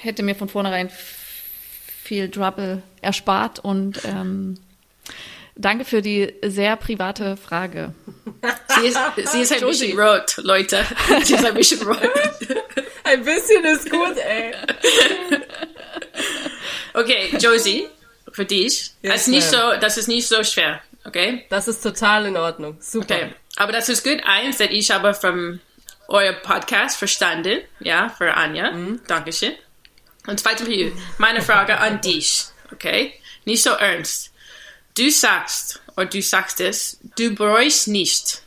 [0.00, 0.90] hätte mir von vornherein
[2.02, 3.60] viel Trouble erspart.
[3.60, 4.58] Und ähm,
[5.60, 7.94] danke für die sehr private Frage.
[8.68, 8.98] Sie ist,
[9.32, 10.84] sie ist ein bisschen rot, Leute.
[11.24, 11.98] Sie ist ein bisschen rot.
[13.04, 14.54] Ein bisschen ist gut, ey.
[16.94, 17.88] Okay, Josie,
[18.32, 18.92] für dich.
[19.02, 21.44] Yes, das, ist nicht so, das ist nicht so schwer, okay?
[21.50, 22.76] Das ist total in Ordnung.
[22.80, 23.14] Super.
[23.14, 23.34] Okay.
[23.56, 24.20] Aber das ist gut.
[24.24, 25.60] Eins, dass ich habe von
[26.08, 27.60] euer Podcast verstanden.
[27.80, 28.72] Ja, für Anja.
[29.06, 29.52] Dankeschön.
[30.26, 30.68] Und zweitens,
[31.18, 33.14] meine Frage an dich, okay?
[33.44, 34.29] Nicht so ernst.
[34.96, 38.42] Du sagst, oder du sagst es, du bereust nicht.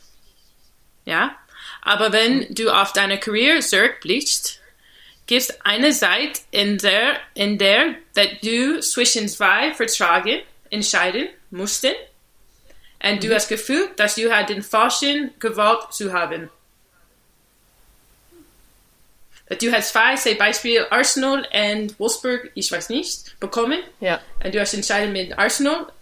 [1.04, 1.36] Ja?
[1.82, 4.60] Aber wenn du auf deine Karriere zurückblickst,
[5.26, 11.92] gibt es eine Zeit, in der, in der dass du zwischen zwei Verträgen entscheiden mussten
[13.02, 16.50] und du hast Gefühl, dass du halt den falschen gewollt zu haben.
[19.60, 23.78] Du hast zwei, sei Beispiel Arsenal und Wolfsburg, ich weiß nicht, bekommen.
[24.00, 24.20] Ja.
[24.42, 25.92] Und du hast entschieden mit Arsenal.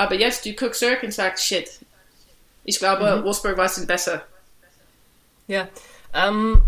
[0.00, 1.68] Aber jetzt du guckst zurück und sagst, shit.
[2.64, 4.22] Ich glaube, Wolfsburg war es besser.
[5.46, 5.68] Ja.
[6.14, 6.62] Ähm,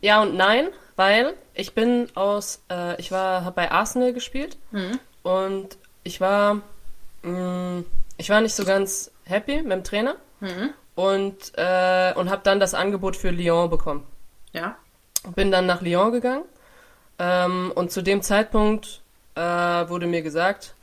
[0.00, 4.58] ja und nein, weil ich bin aus, äh, ich war, habe bei Arsenal gespielt
[5.22, 6.62] und ich war,
[7.22, 7.84] mh,
[8.16, 10.16] ich war nicht so ganz happy mit dem Trainer
[10.96, 14.04] und äh, und habe dann das Angebot für Lyon bekommen.
[14.52, 14.76] Ja.
[15.36, 16.44] Bin dann nach Lyon gegangen
[17.20, 19.00] ähm, und zu dem Zeitpunkt
[19.36, 20.74] äh, wurde mir gesagt,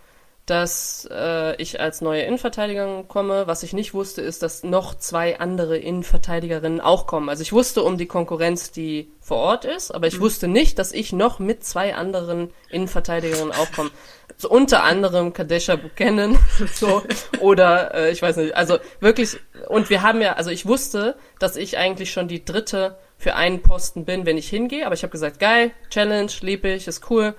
[0.46, 3.48] dass äh, ich als neue Innenverteidigerin komme.
[3.48, 7.30] Was ich nicht wusste, ist, dass noch zwei andere Innenverteidigerinnen auch kommen.
[7.30, 10.92] Also ich wusste um die Konkurrenz, die vor Ort ist, aber ich wusste nicht, dass
[10.92, 13.92] ich noch mit zwei anderen Innenverteidigerinnen auch komme.
[14.36, 16.38] So unter anderem Kadesha Buchanan,
[16.74, 17.04] so
[17.40, 18.56] oder äh, ich weiß nicht.
[18.56, 19.38] Also wirklich.
[19.70, 23.62] Und wir haben ja, also ich wusste, dass ich eigentlich schon die dritte für einen
[23.62, 24.86] Posten bin, wenn ich hingehe.
[24.86, 27.34] Aber ich habe gesagt, geil, Challenge, lieb ich, ist cool.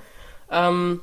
[0.50, 1.02] Ähm,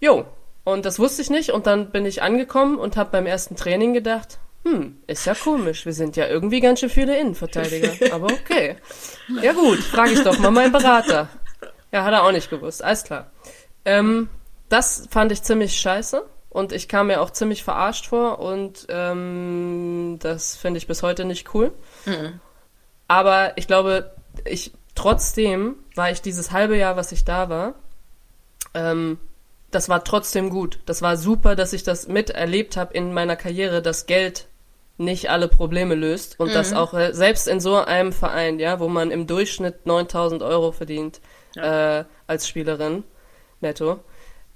[0.00, 0.24] jo,
[0.64, 1.50] und das wusste ich nicht.
[1.50, 5.86] Und dann bin ich angekommen und habe beim ersten Training gedacht, hm, ist ja komisch.
[5.86, 7.92] Wir sind ja irgendwie ganz schön viele Innenverteidiger.
[8.14, 8.76] Aber okay.
[9.42, 11.28] Ja gut, frage ich doch mal meinen Berater.
[11.92, 12.84] Ja, hat er auch nicht gewusst.
[12.84, 13.30] Alles klar.
[13.84, 14.28] Ähm,
[14.68, 16.24] das fand ich ziemlich scheiße.
[16.50, 21.24] Und ich kam mir auch ziemlich verarscht vor und ähm, das finde ich bis heute
[21.24, 21.72] nicht cool.
[22.06, 22.40] Mhm.
[23.06, 24.12] Aber ich glaube,
[24.44, 27.74] ich trotzdem war ich dieses halbe Jahr, was ich da war,
[28.74, 29.18] ähm,
[29.70, 30.78] das war trotzdem gut.
[30.86, 34.46] Das war super, dass ich das miterlebt habe in meiner Karriere, dass Geld
[34.98, 36.52] nicht alle Probleme löst und Mhm.
[36.52, 40.72] dass auch äh, selbst in so einem Verein, ja, wo man im Durchschnitt 9000 Euro
[40.72, 41.20] verdient
[41.56, 43.04] äh, als Spielerin
[43.60, 44.00] netto,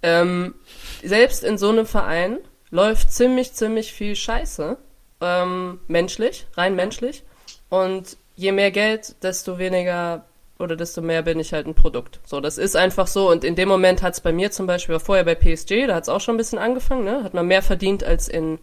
[0.02, 0.54] ähm,
[1.02, 2.38] selbst in so einem Verein
[2.70, 4.76] läuft ziemlich, ziemlich viel Scheiße,
[5.22, 7.22] ähm, menschlich, rein menschlich.
[7.70, 10.26] Und je mehr Geld, desto weniger
[10.59, 12.20] oder desto mehr bin ich halt ein Produkt.
[12.24, 13.28] So, das ist einfach so.
[13.31, 15.94] Und in dem Moment hat es bei mir zum Beispiel, war vorher bei PSG, da
[15.97, 17.24] hat es auch schon ein bisschen angefangen, ne?
[17.24, 18.59] Hat man mehr verdient als in,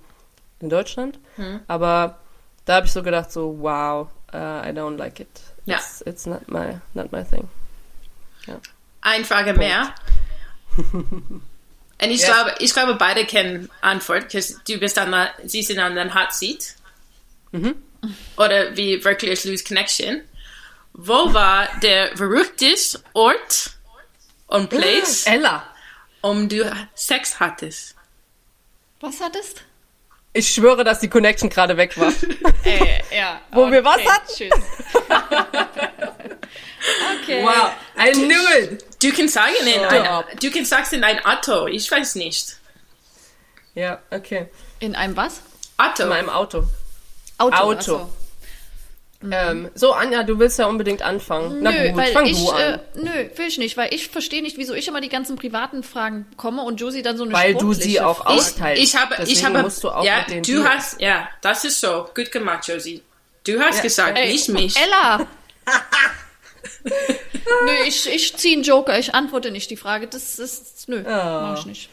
[0.59, 1.19] in Deutschland.
[1.67, 2.19] Aber
[2.65, 5.27] da habe ich so gedacht, so, wow, uh, I don't like it.
[5.65, 5.77] Ja.
[5.77, 7.49] It's, it's not my, not my thing.
[9.01, 9.93] Eine Frage mehr.
[12.03, 12.25] Und ich, Yes.
[12.25, 16.15] glaube, ich glaube, beide kennen Antwort, weil du bist an der, sie sind an den
[16.15, 16.75] Hot Seat.
[18.37, 20.21] Oder wie wirklich Lose Connection.
[20.93, 23.71] Wo war der verrückteste Ort
[24.47, 25.65] und Place, Ella!
[26.21, 27.95] um du Sex hattest?
[28.99, 29.63] Was hattest?
[30.33, 32.13] Ich schwöre, dass die Connection gerade weg war.
[32.63, 33.41] Äh, ja.
[33.51, 34.27] Wo wir was hatten?
[34.27, 34.51] Tschüss.
[37.23, 37.43] okay.
[37.97, 38.85] I knew it!
[39.01, 42.57] Du kannst sagen, in ein, du kannst sagen in ein Auto, ich weiß nicht.
[43.73, 44.47] Ja, okay.
[44.79, 45.41] In einem was?
[45.77, 46.03] Auto.
[46.03, 46.67] In meinem Auto.
[47.39, 47.55] Auto.
[47.57, 48.09] Auto.
[49.21, 49.29] So.
[49.31, 51.59] Ähm, so, Anja, du willst ja unbedingt anfangen.
[51.61, 52.59] Na Nö, gut, weil fang ich, du an.
[52.61, 55.83] äh, nö, will ich nicht, weil ich verstehe nicht, wieso ich immer die ganzen privaten
[55.83, 58.81] Fragen bekomme und Josie dann so eine Weil du sie auch austeilst.
[58.81, 61.79] Ich habe, ich Deswegen habe, musst du auch ja, mit du hast, ja, das ist
[61.81, 62.09] so.
[62.15, 63.03] Gut gemacht, Josie.
[63.43, 64.75] Du hast Ja, gesagt, Ey, nicht mich.
[64.77, 65.25] Ella!
[66.83, 70.07] nö, ich, ich ziehe einen Joker, ich antworte nicht die Frage.
[70.07, 71.89] Das ist, nö, mach ich nicht.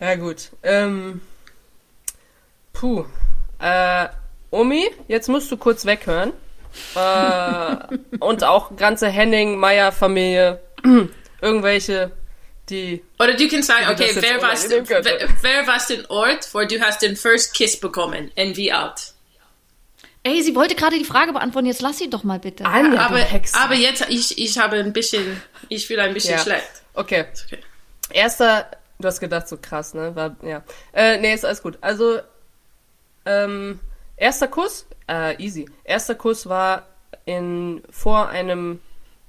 [0.00, 0.50] Ja, gut.
[0.62, 1.20] Ähm,
[2.72, 3.04] puh.
[3.60, 4.08] Äh,
[4.50, 6.32] Omi, jetzt musst du kurz weghören.
[6.94, 7.76] Äh,
[8.20, 10.60] und auch ganze Henning-Meyer-Familie.
[11.40, 12.10] Irgendwelche,
[12.70, 13.02] die.
[13.18, 15.04] Oder du kannst sagen, okay, wer war, könnte.
[15.04, 19.12] wer, wer war den Ort, wo du hast den First Kiss bekommen und wie alt?
[20.26, 22.64] Ey, sie wollte gerade die Frage beantworten, jetzt lass sie doch mal bitte.
[22.64, 23.20] Anja, aber,
[23.62, 26.42] aber jetzt, ich, ich habe ein bisschen, ich fühle ein bisschen Ja.
[26.42, 26.70] schlecht.
[26.94, 27.26] Okay.
[27.44, 27.58] Okay.
[28.08, 30.16] Erster, du hast gedacht, so krass, ne?
[30.16, 30.62] War, ja.
[30.94, 31.76] Äh, nee, ist alles gut.
[31.82, 32.20] Also,
[33.26, 33.80] ähm,
[34.16, 35.66] erster Kuss, äh, easy.
[35.84, 36.86] Erster Kuss war
[37.24, 38.80] in, vor einem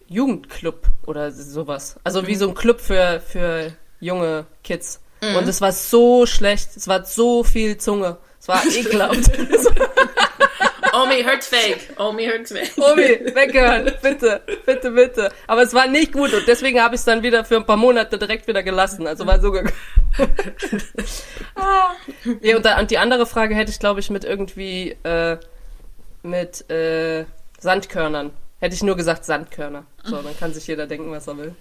[0.08, 2.00] Jugendclub oder sowas.
[2.04, 5.02] Also wie so ein Club für, für junge Kids.
[5.22, 6.76] Und es war so schlecht.
[6.76, 8.18] Es war so viel Zunge.
[8.40, 9.32] Es war ekelhaft.
[10.94, 11.90] Omi hurts fake.
[11.98, 12.72] Omi hurts fake.
[12.78, 15.30] Omi, weghören, bitte, bitte, bitte.
[15.46, 17.76] Aber es war nicht gut und deswegen habe ich es dann wieder für ein paar
[17.76, 19.06] Monate direkt wieder gelassen.
[19.06, 19.66] Also war so ge
[21.56, 21.94] Ah.
[22.42, 25.38] ja, und, da, und die andere Frage hätte ich, glaube ich, mit irgendwie äh,
[26.24, 27.26] mit äh,
[27.60, 28.32] Sandkörnern.
[28.60, 29.86] Hätte ich nur gesagt Sandkörner.
[30.04, 31.56] So, dann kann sich jeder denken, was er will.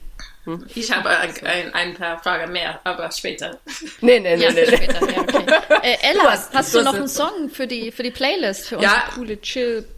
[0.74, 3.58] Ich habe ein, ein, ein paar Fragen mehr, aber später.
[4.00, 4.66] Nee, nee, nee, Ja, nee.
[4.70, 4.76] nee.
[4.76, 5.44] später, ja, okay.
[5.82, 8.80] Äh, Ella, Du hast- hast, du noch einen Song für die, für die Playlist, für
[8.80, 8.94] Ja.
[9.06, 9.88] unsere coole Chill?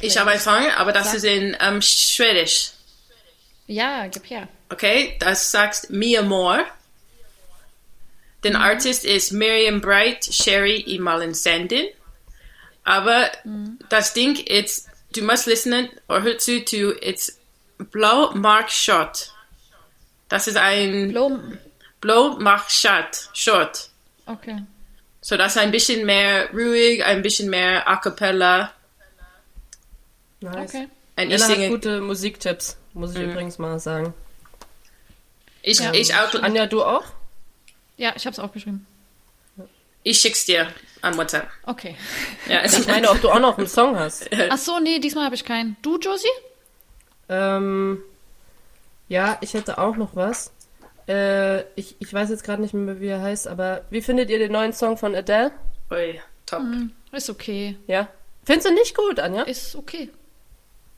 [0.00, 2.72] Ich habe einen Song, aber das ist in ähm, Schwedisch.
[3.66, 4.48] Ja, gib her.
[4.70, 6.60] Okay, das sagst Mi Amor.
[8.44, 11.86] Den Artist ist Miriam Bright, Sherry i Malin Sandin.
[12.84, 13.30] Aber
[13.88, 17.38] das Ding ist, du musst listen oder hör zu, to it's
[17.78, 19.32] Blow Mark Shot.
[20.28, 21.58] Das ist ein Blom.
[22.00, 23.28] Blow Mark Shot.
[23.34, 23.88] Shot.
[24.26, 24.62] Okay.
[25.20, 28.72] So das ist ein bisschen mehr ruhig, ein bisschen mehr A Cappella.
[30.40, 30.70] Nice.
[30.74, 30.88] Okay.
[31.16, 34.14] Und ich Ella hat singe, gute Musiktipps, muss ich übrigens mal sagen.
[35.62, 35.92] ich, Ja.
[35.92, 37.04] ich, auch, Anja, du auch?
[38.00, 38.86] Ja, ich habe es aufgeschrieben.
[40.02, 40.66] ich schick's dir
[41.02, 41.48] an WhatsApp.
[41.66, 41.96] Okay.
[42.48, 44.30] Ja, Ich meine, ob du auch noch einen Song hast.
[44.48, 45.76] Ach so, nee, diesmal habe ich keinen.
[45.82, 46.26] Du, Josie?
[47.28, 48.02] Ähm,
[49.08, 50.50] ja, ich hätte auch noch was.
[51.08, 54.38] Äh, ich, ich weiß jetzt gerade nicht mehr, wie er heißt, aber wie findet ihr
[54.38, 55.52] den neuen Song von Adele?
[55.90, 56.62] Ui, top.
[57.12, 57.76] Ist okay.
[57.86, 58.08] Ja?
[58.44, 59.42] Findest du nicht gut, Anja?
[59.42, 60.08] Ist okay.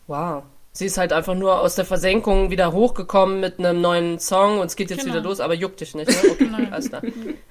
[0.06, 0.44] Wow.
[0.74, 4.66] Sie ist halt einfach nur aus der Versenkung wieder hochgekommen mit einem neuen Song und
[4.69, 5.15] es geht jetzt Genau.
[5.16, 6.31] wieder los, aber juckt dich nicht, ne?
[6.31, 7.03] Okay, alles klar.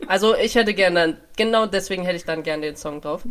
[0.07, 3.21] Also ich hätte gerne, genau deswegen hätte ich dann gerne den Song drauf.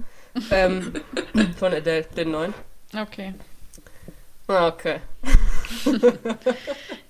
[0.53, 0.93] Ähm,
[1.59, 2.55] von Adele, den neuen.
[2.97, 3.35] Okay.
[4.47, 5.01] Ah, Okay.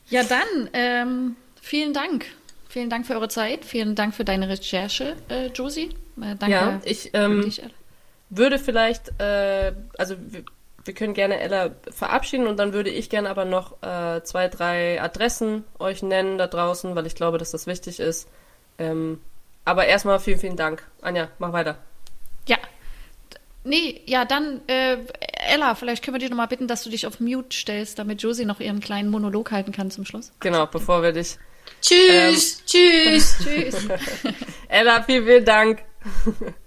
[0.09, 2.27] Ja, dann, ähm, vielen Dank.
[2.69, 3.65] Vielen Dank für eure Zeit.
[3.65, 5.91] Vielen Dank für deine Recherche, äh, Josie.
[6.21, 7.49] Äh, danke Ja, ich, ähm,
[8.29, 10.17] würde vielleicht, äh, also
[10.85, 14.49] wir, wir können gerne Ella verabschieden und dann würde ich gerne aber noch äh, zwei,
[14.49, 18.29] drei Adressen euch nennen da draußen, weil ich glaube, dass das wichtig ist.
[18.79, 19.21] Ähm,
[19.65, 20.87] aber erstmal vielen, vielen Dank.
[21.03, 21.79] Anja, mach weiter.
[22.47, 22.57] Ja.
[23.63, 24.97] Nee, ja, dann, äh,
[25.53, 28.47] Ella, vielleicht können wir dich nochmal bitten, dass du dich auf Mute stellst, damit Josie
[28.47, 30.33] noch ihren kleinen Monolog halten kann zum Schluss.
[30.41, 31.37] Genau, bevor wir dich.
[31.83, 33.37] Tschüss, tschüss.
[33.45, 33.89] Tschüss.
[34.69, 35.83] Ella, vielen, vielen Dank.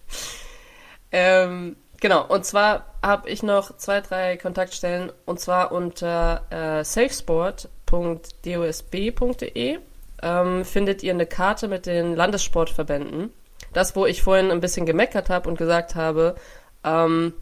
[1.11, 9.79] ähm, genau, und zwar habe ich noch zwei, drei Kontaktstellen und zwar unter äh, safesport.dosb.de
[10.21, 13.31] ähm, findet ihr eine Karte mit den Landessportverbänden.
[13.73, 16.35] Das, wo ich vorhin ein bisschen gemeckert habe und gesagt habe,
[16.83, 17.33] ähm,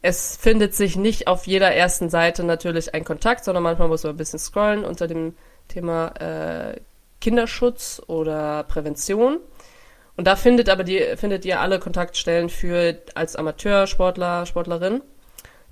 [0.00, 4.14] es findet sich nicht auf jeder ersten Seite natürlich ein Kontakt, sondern manchmal muss man
[4.14, 5.34] ein bisschen scrollen unter dem
[5.66, 6.80] Thema äh,
[7.20, 9.40] Kinderschutz oder Prävention.
[10.18, 15.00] Und da findet aber die, findet ihr alle Kontaktstellen für als Amateursportler, Sportlerin.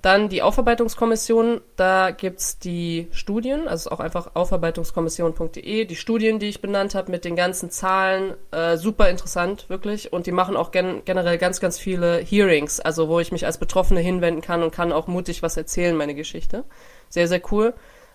[0.01, 6.61] Dann die Aufarbeitungskommission, da gibt's die Studien, also auch einfach aufarbeitungskommission.de, die Studien, die ich
[6.61, 10.13] benannt habe mit den ganzen Zahlen, äh, super interessant, wirklich.
[10.13, 13.57] Und die machen auch gen generell ganz, ganz viele Hearings, also wo ich mich als
[13.57, 16.63] Betroffene hinwenden kann und kann auch mutig was erzählen, meine Geschichte.
[17.09, 17.73] Sehr, sehr cool.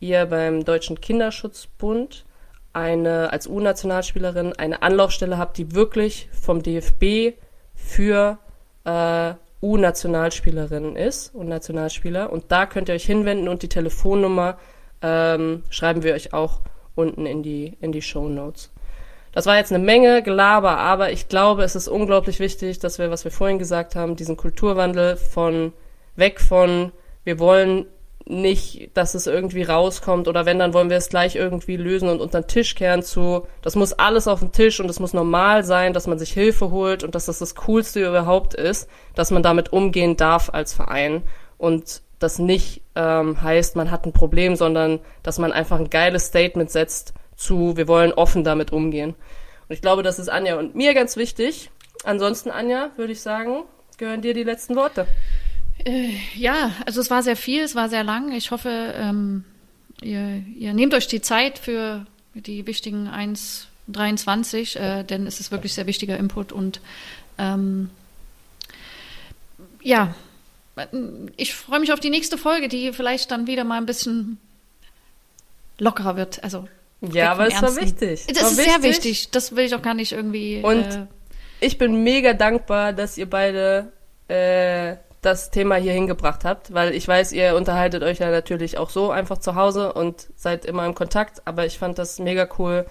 [0.00, 2.24] ihr beim Deutschen Kinderschutzbund
[2.72, 7.36] eine als U-Nationalspielerin eine Anlaufstelle habt, die wirklich vom DFB
[7.74, 8.38] für
[8.84, 12.32] äh, U-Nationalspielerin ist und Nationalspieler.
[12.32, 14.58] Und da könnt ihr euch hinwenden und die Telefonnummer
[15.02, 16.60] ähm, schreiben wir euch auch
[16.94, 18.70] unten in die, in die Show Notes.
[19.32, 23.10] Das war jetzt eine Menge Gelaber, aber ich glaube, es ist unglaublich wichtig, dass wir,
[23.10, 25.72] was wir vorhin gesagt haben, diesen Kulturwandel von
[26.16, 26.92] weg von
[27.24, 27.86] wir wollen
[28.28, 32.20] nicht, dass es irgendwie rauskommt oder wenn, dann wollen wir es gleich irgendwie lösen und
[32.20, 35.64] unter den Tisch kehren zu, das muss alles auf den Tisch und es muss normal
[35.64, 39.42] sein, dass man sich Hilfe holt und dass das das Coolste überhaupt ist, dass man
[39.42, 41.22] damit umgehen darf als Verein
[41.56, 46.26] und das nicht ähm, heißt, man hat ein Problem, sondern dass man einfach ein geiles
[46.26, 49.10] Statement setzt zu, wir wollen offen damit umgehen.
[49.68, 51.70] Und ich glaube, das ist Anja und mir ganz wichtig.
[52.04, 53.64] Ansonsten, Anja, würde ich sagen,
[53.96, 55.06] gehören dir die letzten Worte.
[55.84, 58.32] Äh, ja, also es war sehr viel, es war sehr lang.
[58.32, 59.44] Ich hoffe, ähm,
[60.00, 65.74] ihr, ihr nehmt euch die Zeit für die wichtigen 1,23, äh, denn es ist wirklich
[65.74, 66.80] sehr wichtiger Input und
[67.38, 67.90] ähm,
[69.82, 70.14] ja,
[71.36, 74.38] ich freue mich auf die nächste Folge, die vielleicht dann wieder mal ein bisschen
[75.78, 76.42] lockerer wird.
[76.44, 76.68] Also
[77.00, 78.26] ja, aber es war wichtig.
[78.26, 78.72] Das war ist wichtig.
[78.72, 79.30] sehr wichtig.
[79.30, 80.60] Das will ich auch gar nicht irgendwie.
[80.62, 81.06] Und äh,
[81.60, 83.92] ich bin mega dankbar, dass ihr beide
[84.28, 88.90] äh, das Thema hier hingebracht habt, weil ich weiß, ihr unterhaltet euch ja natürlich auch
[88.90, 92.86] so einfach zu Hause und seid immer im Kontakt, aber ich fand das mega cool.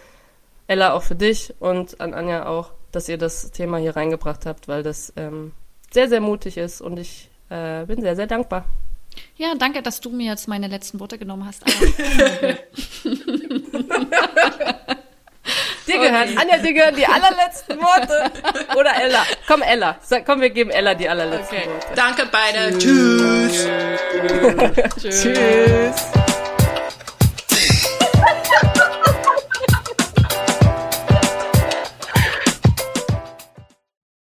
[0.68, 4.68] Ella auch für dich und an Anja auch, dass ihr das Thema hier reingebracht habt,
[4.68, 5.54] weil das ähm,
[5.92, 8.66] sehr, sehr mutig ist und ich äh, bin sehr, sehr dankbar.
[9.38, 11.64] Ja, danke, dass du mir jetzt meine letzten Worte genommen hast.
[15.88, 16.38] Dir gehören, okay.
[16.38, 18.32] Anja, dir gehören die allerletzten Worte.
[18.78, 19.24] Oder Ella.
[19.48, 19.96] Komm, Ella.
[20.02, 21.70] Sag, komm, wir geben Ella die allerletzten okay.
[21.70, 21.88] Worte.
[21.96, 22.78] Danke beide.
[22.78, 23.68] Tschüss.
[25.00, 25.22] Tschüss.
[25.22, 26.27] Tschüss.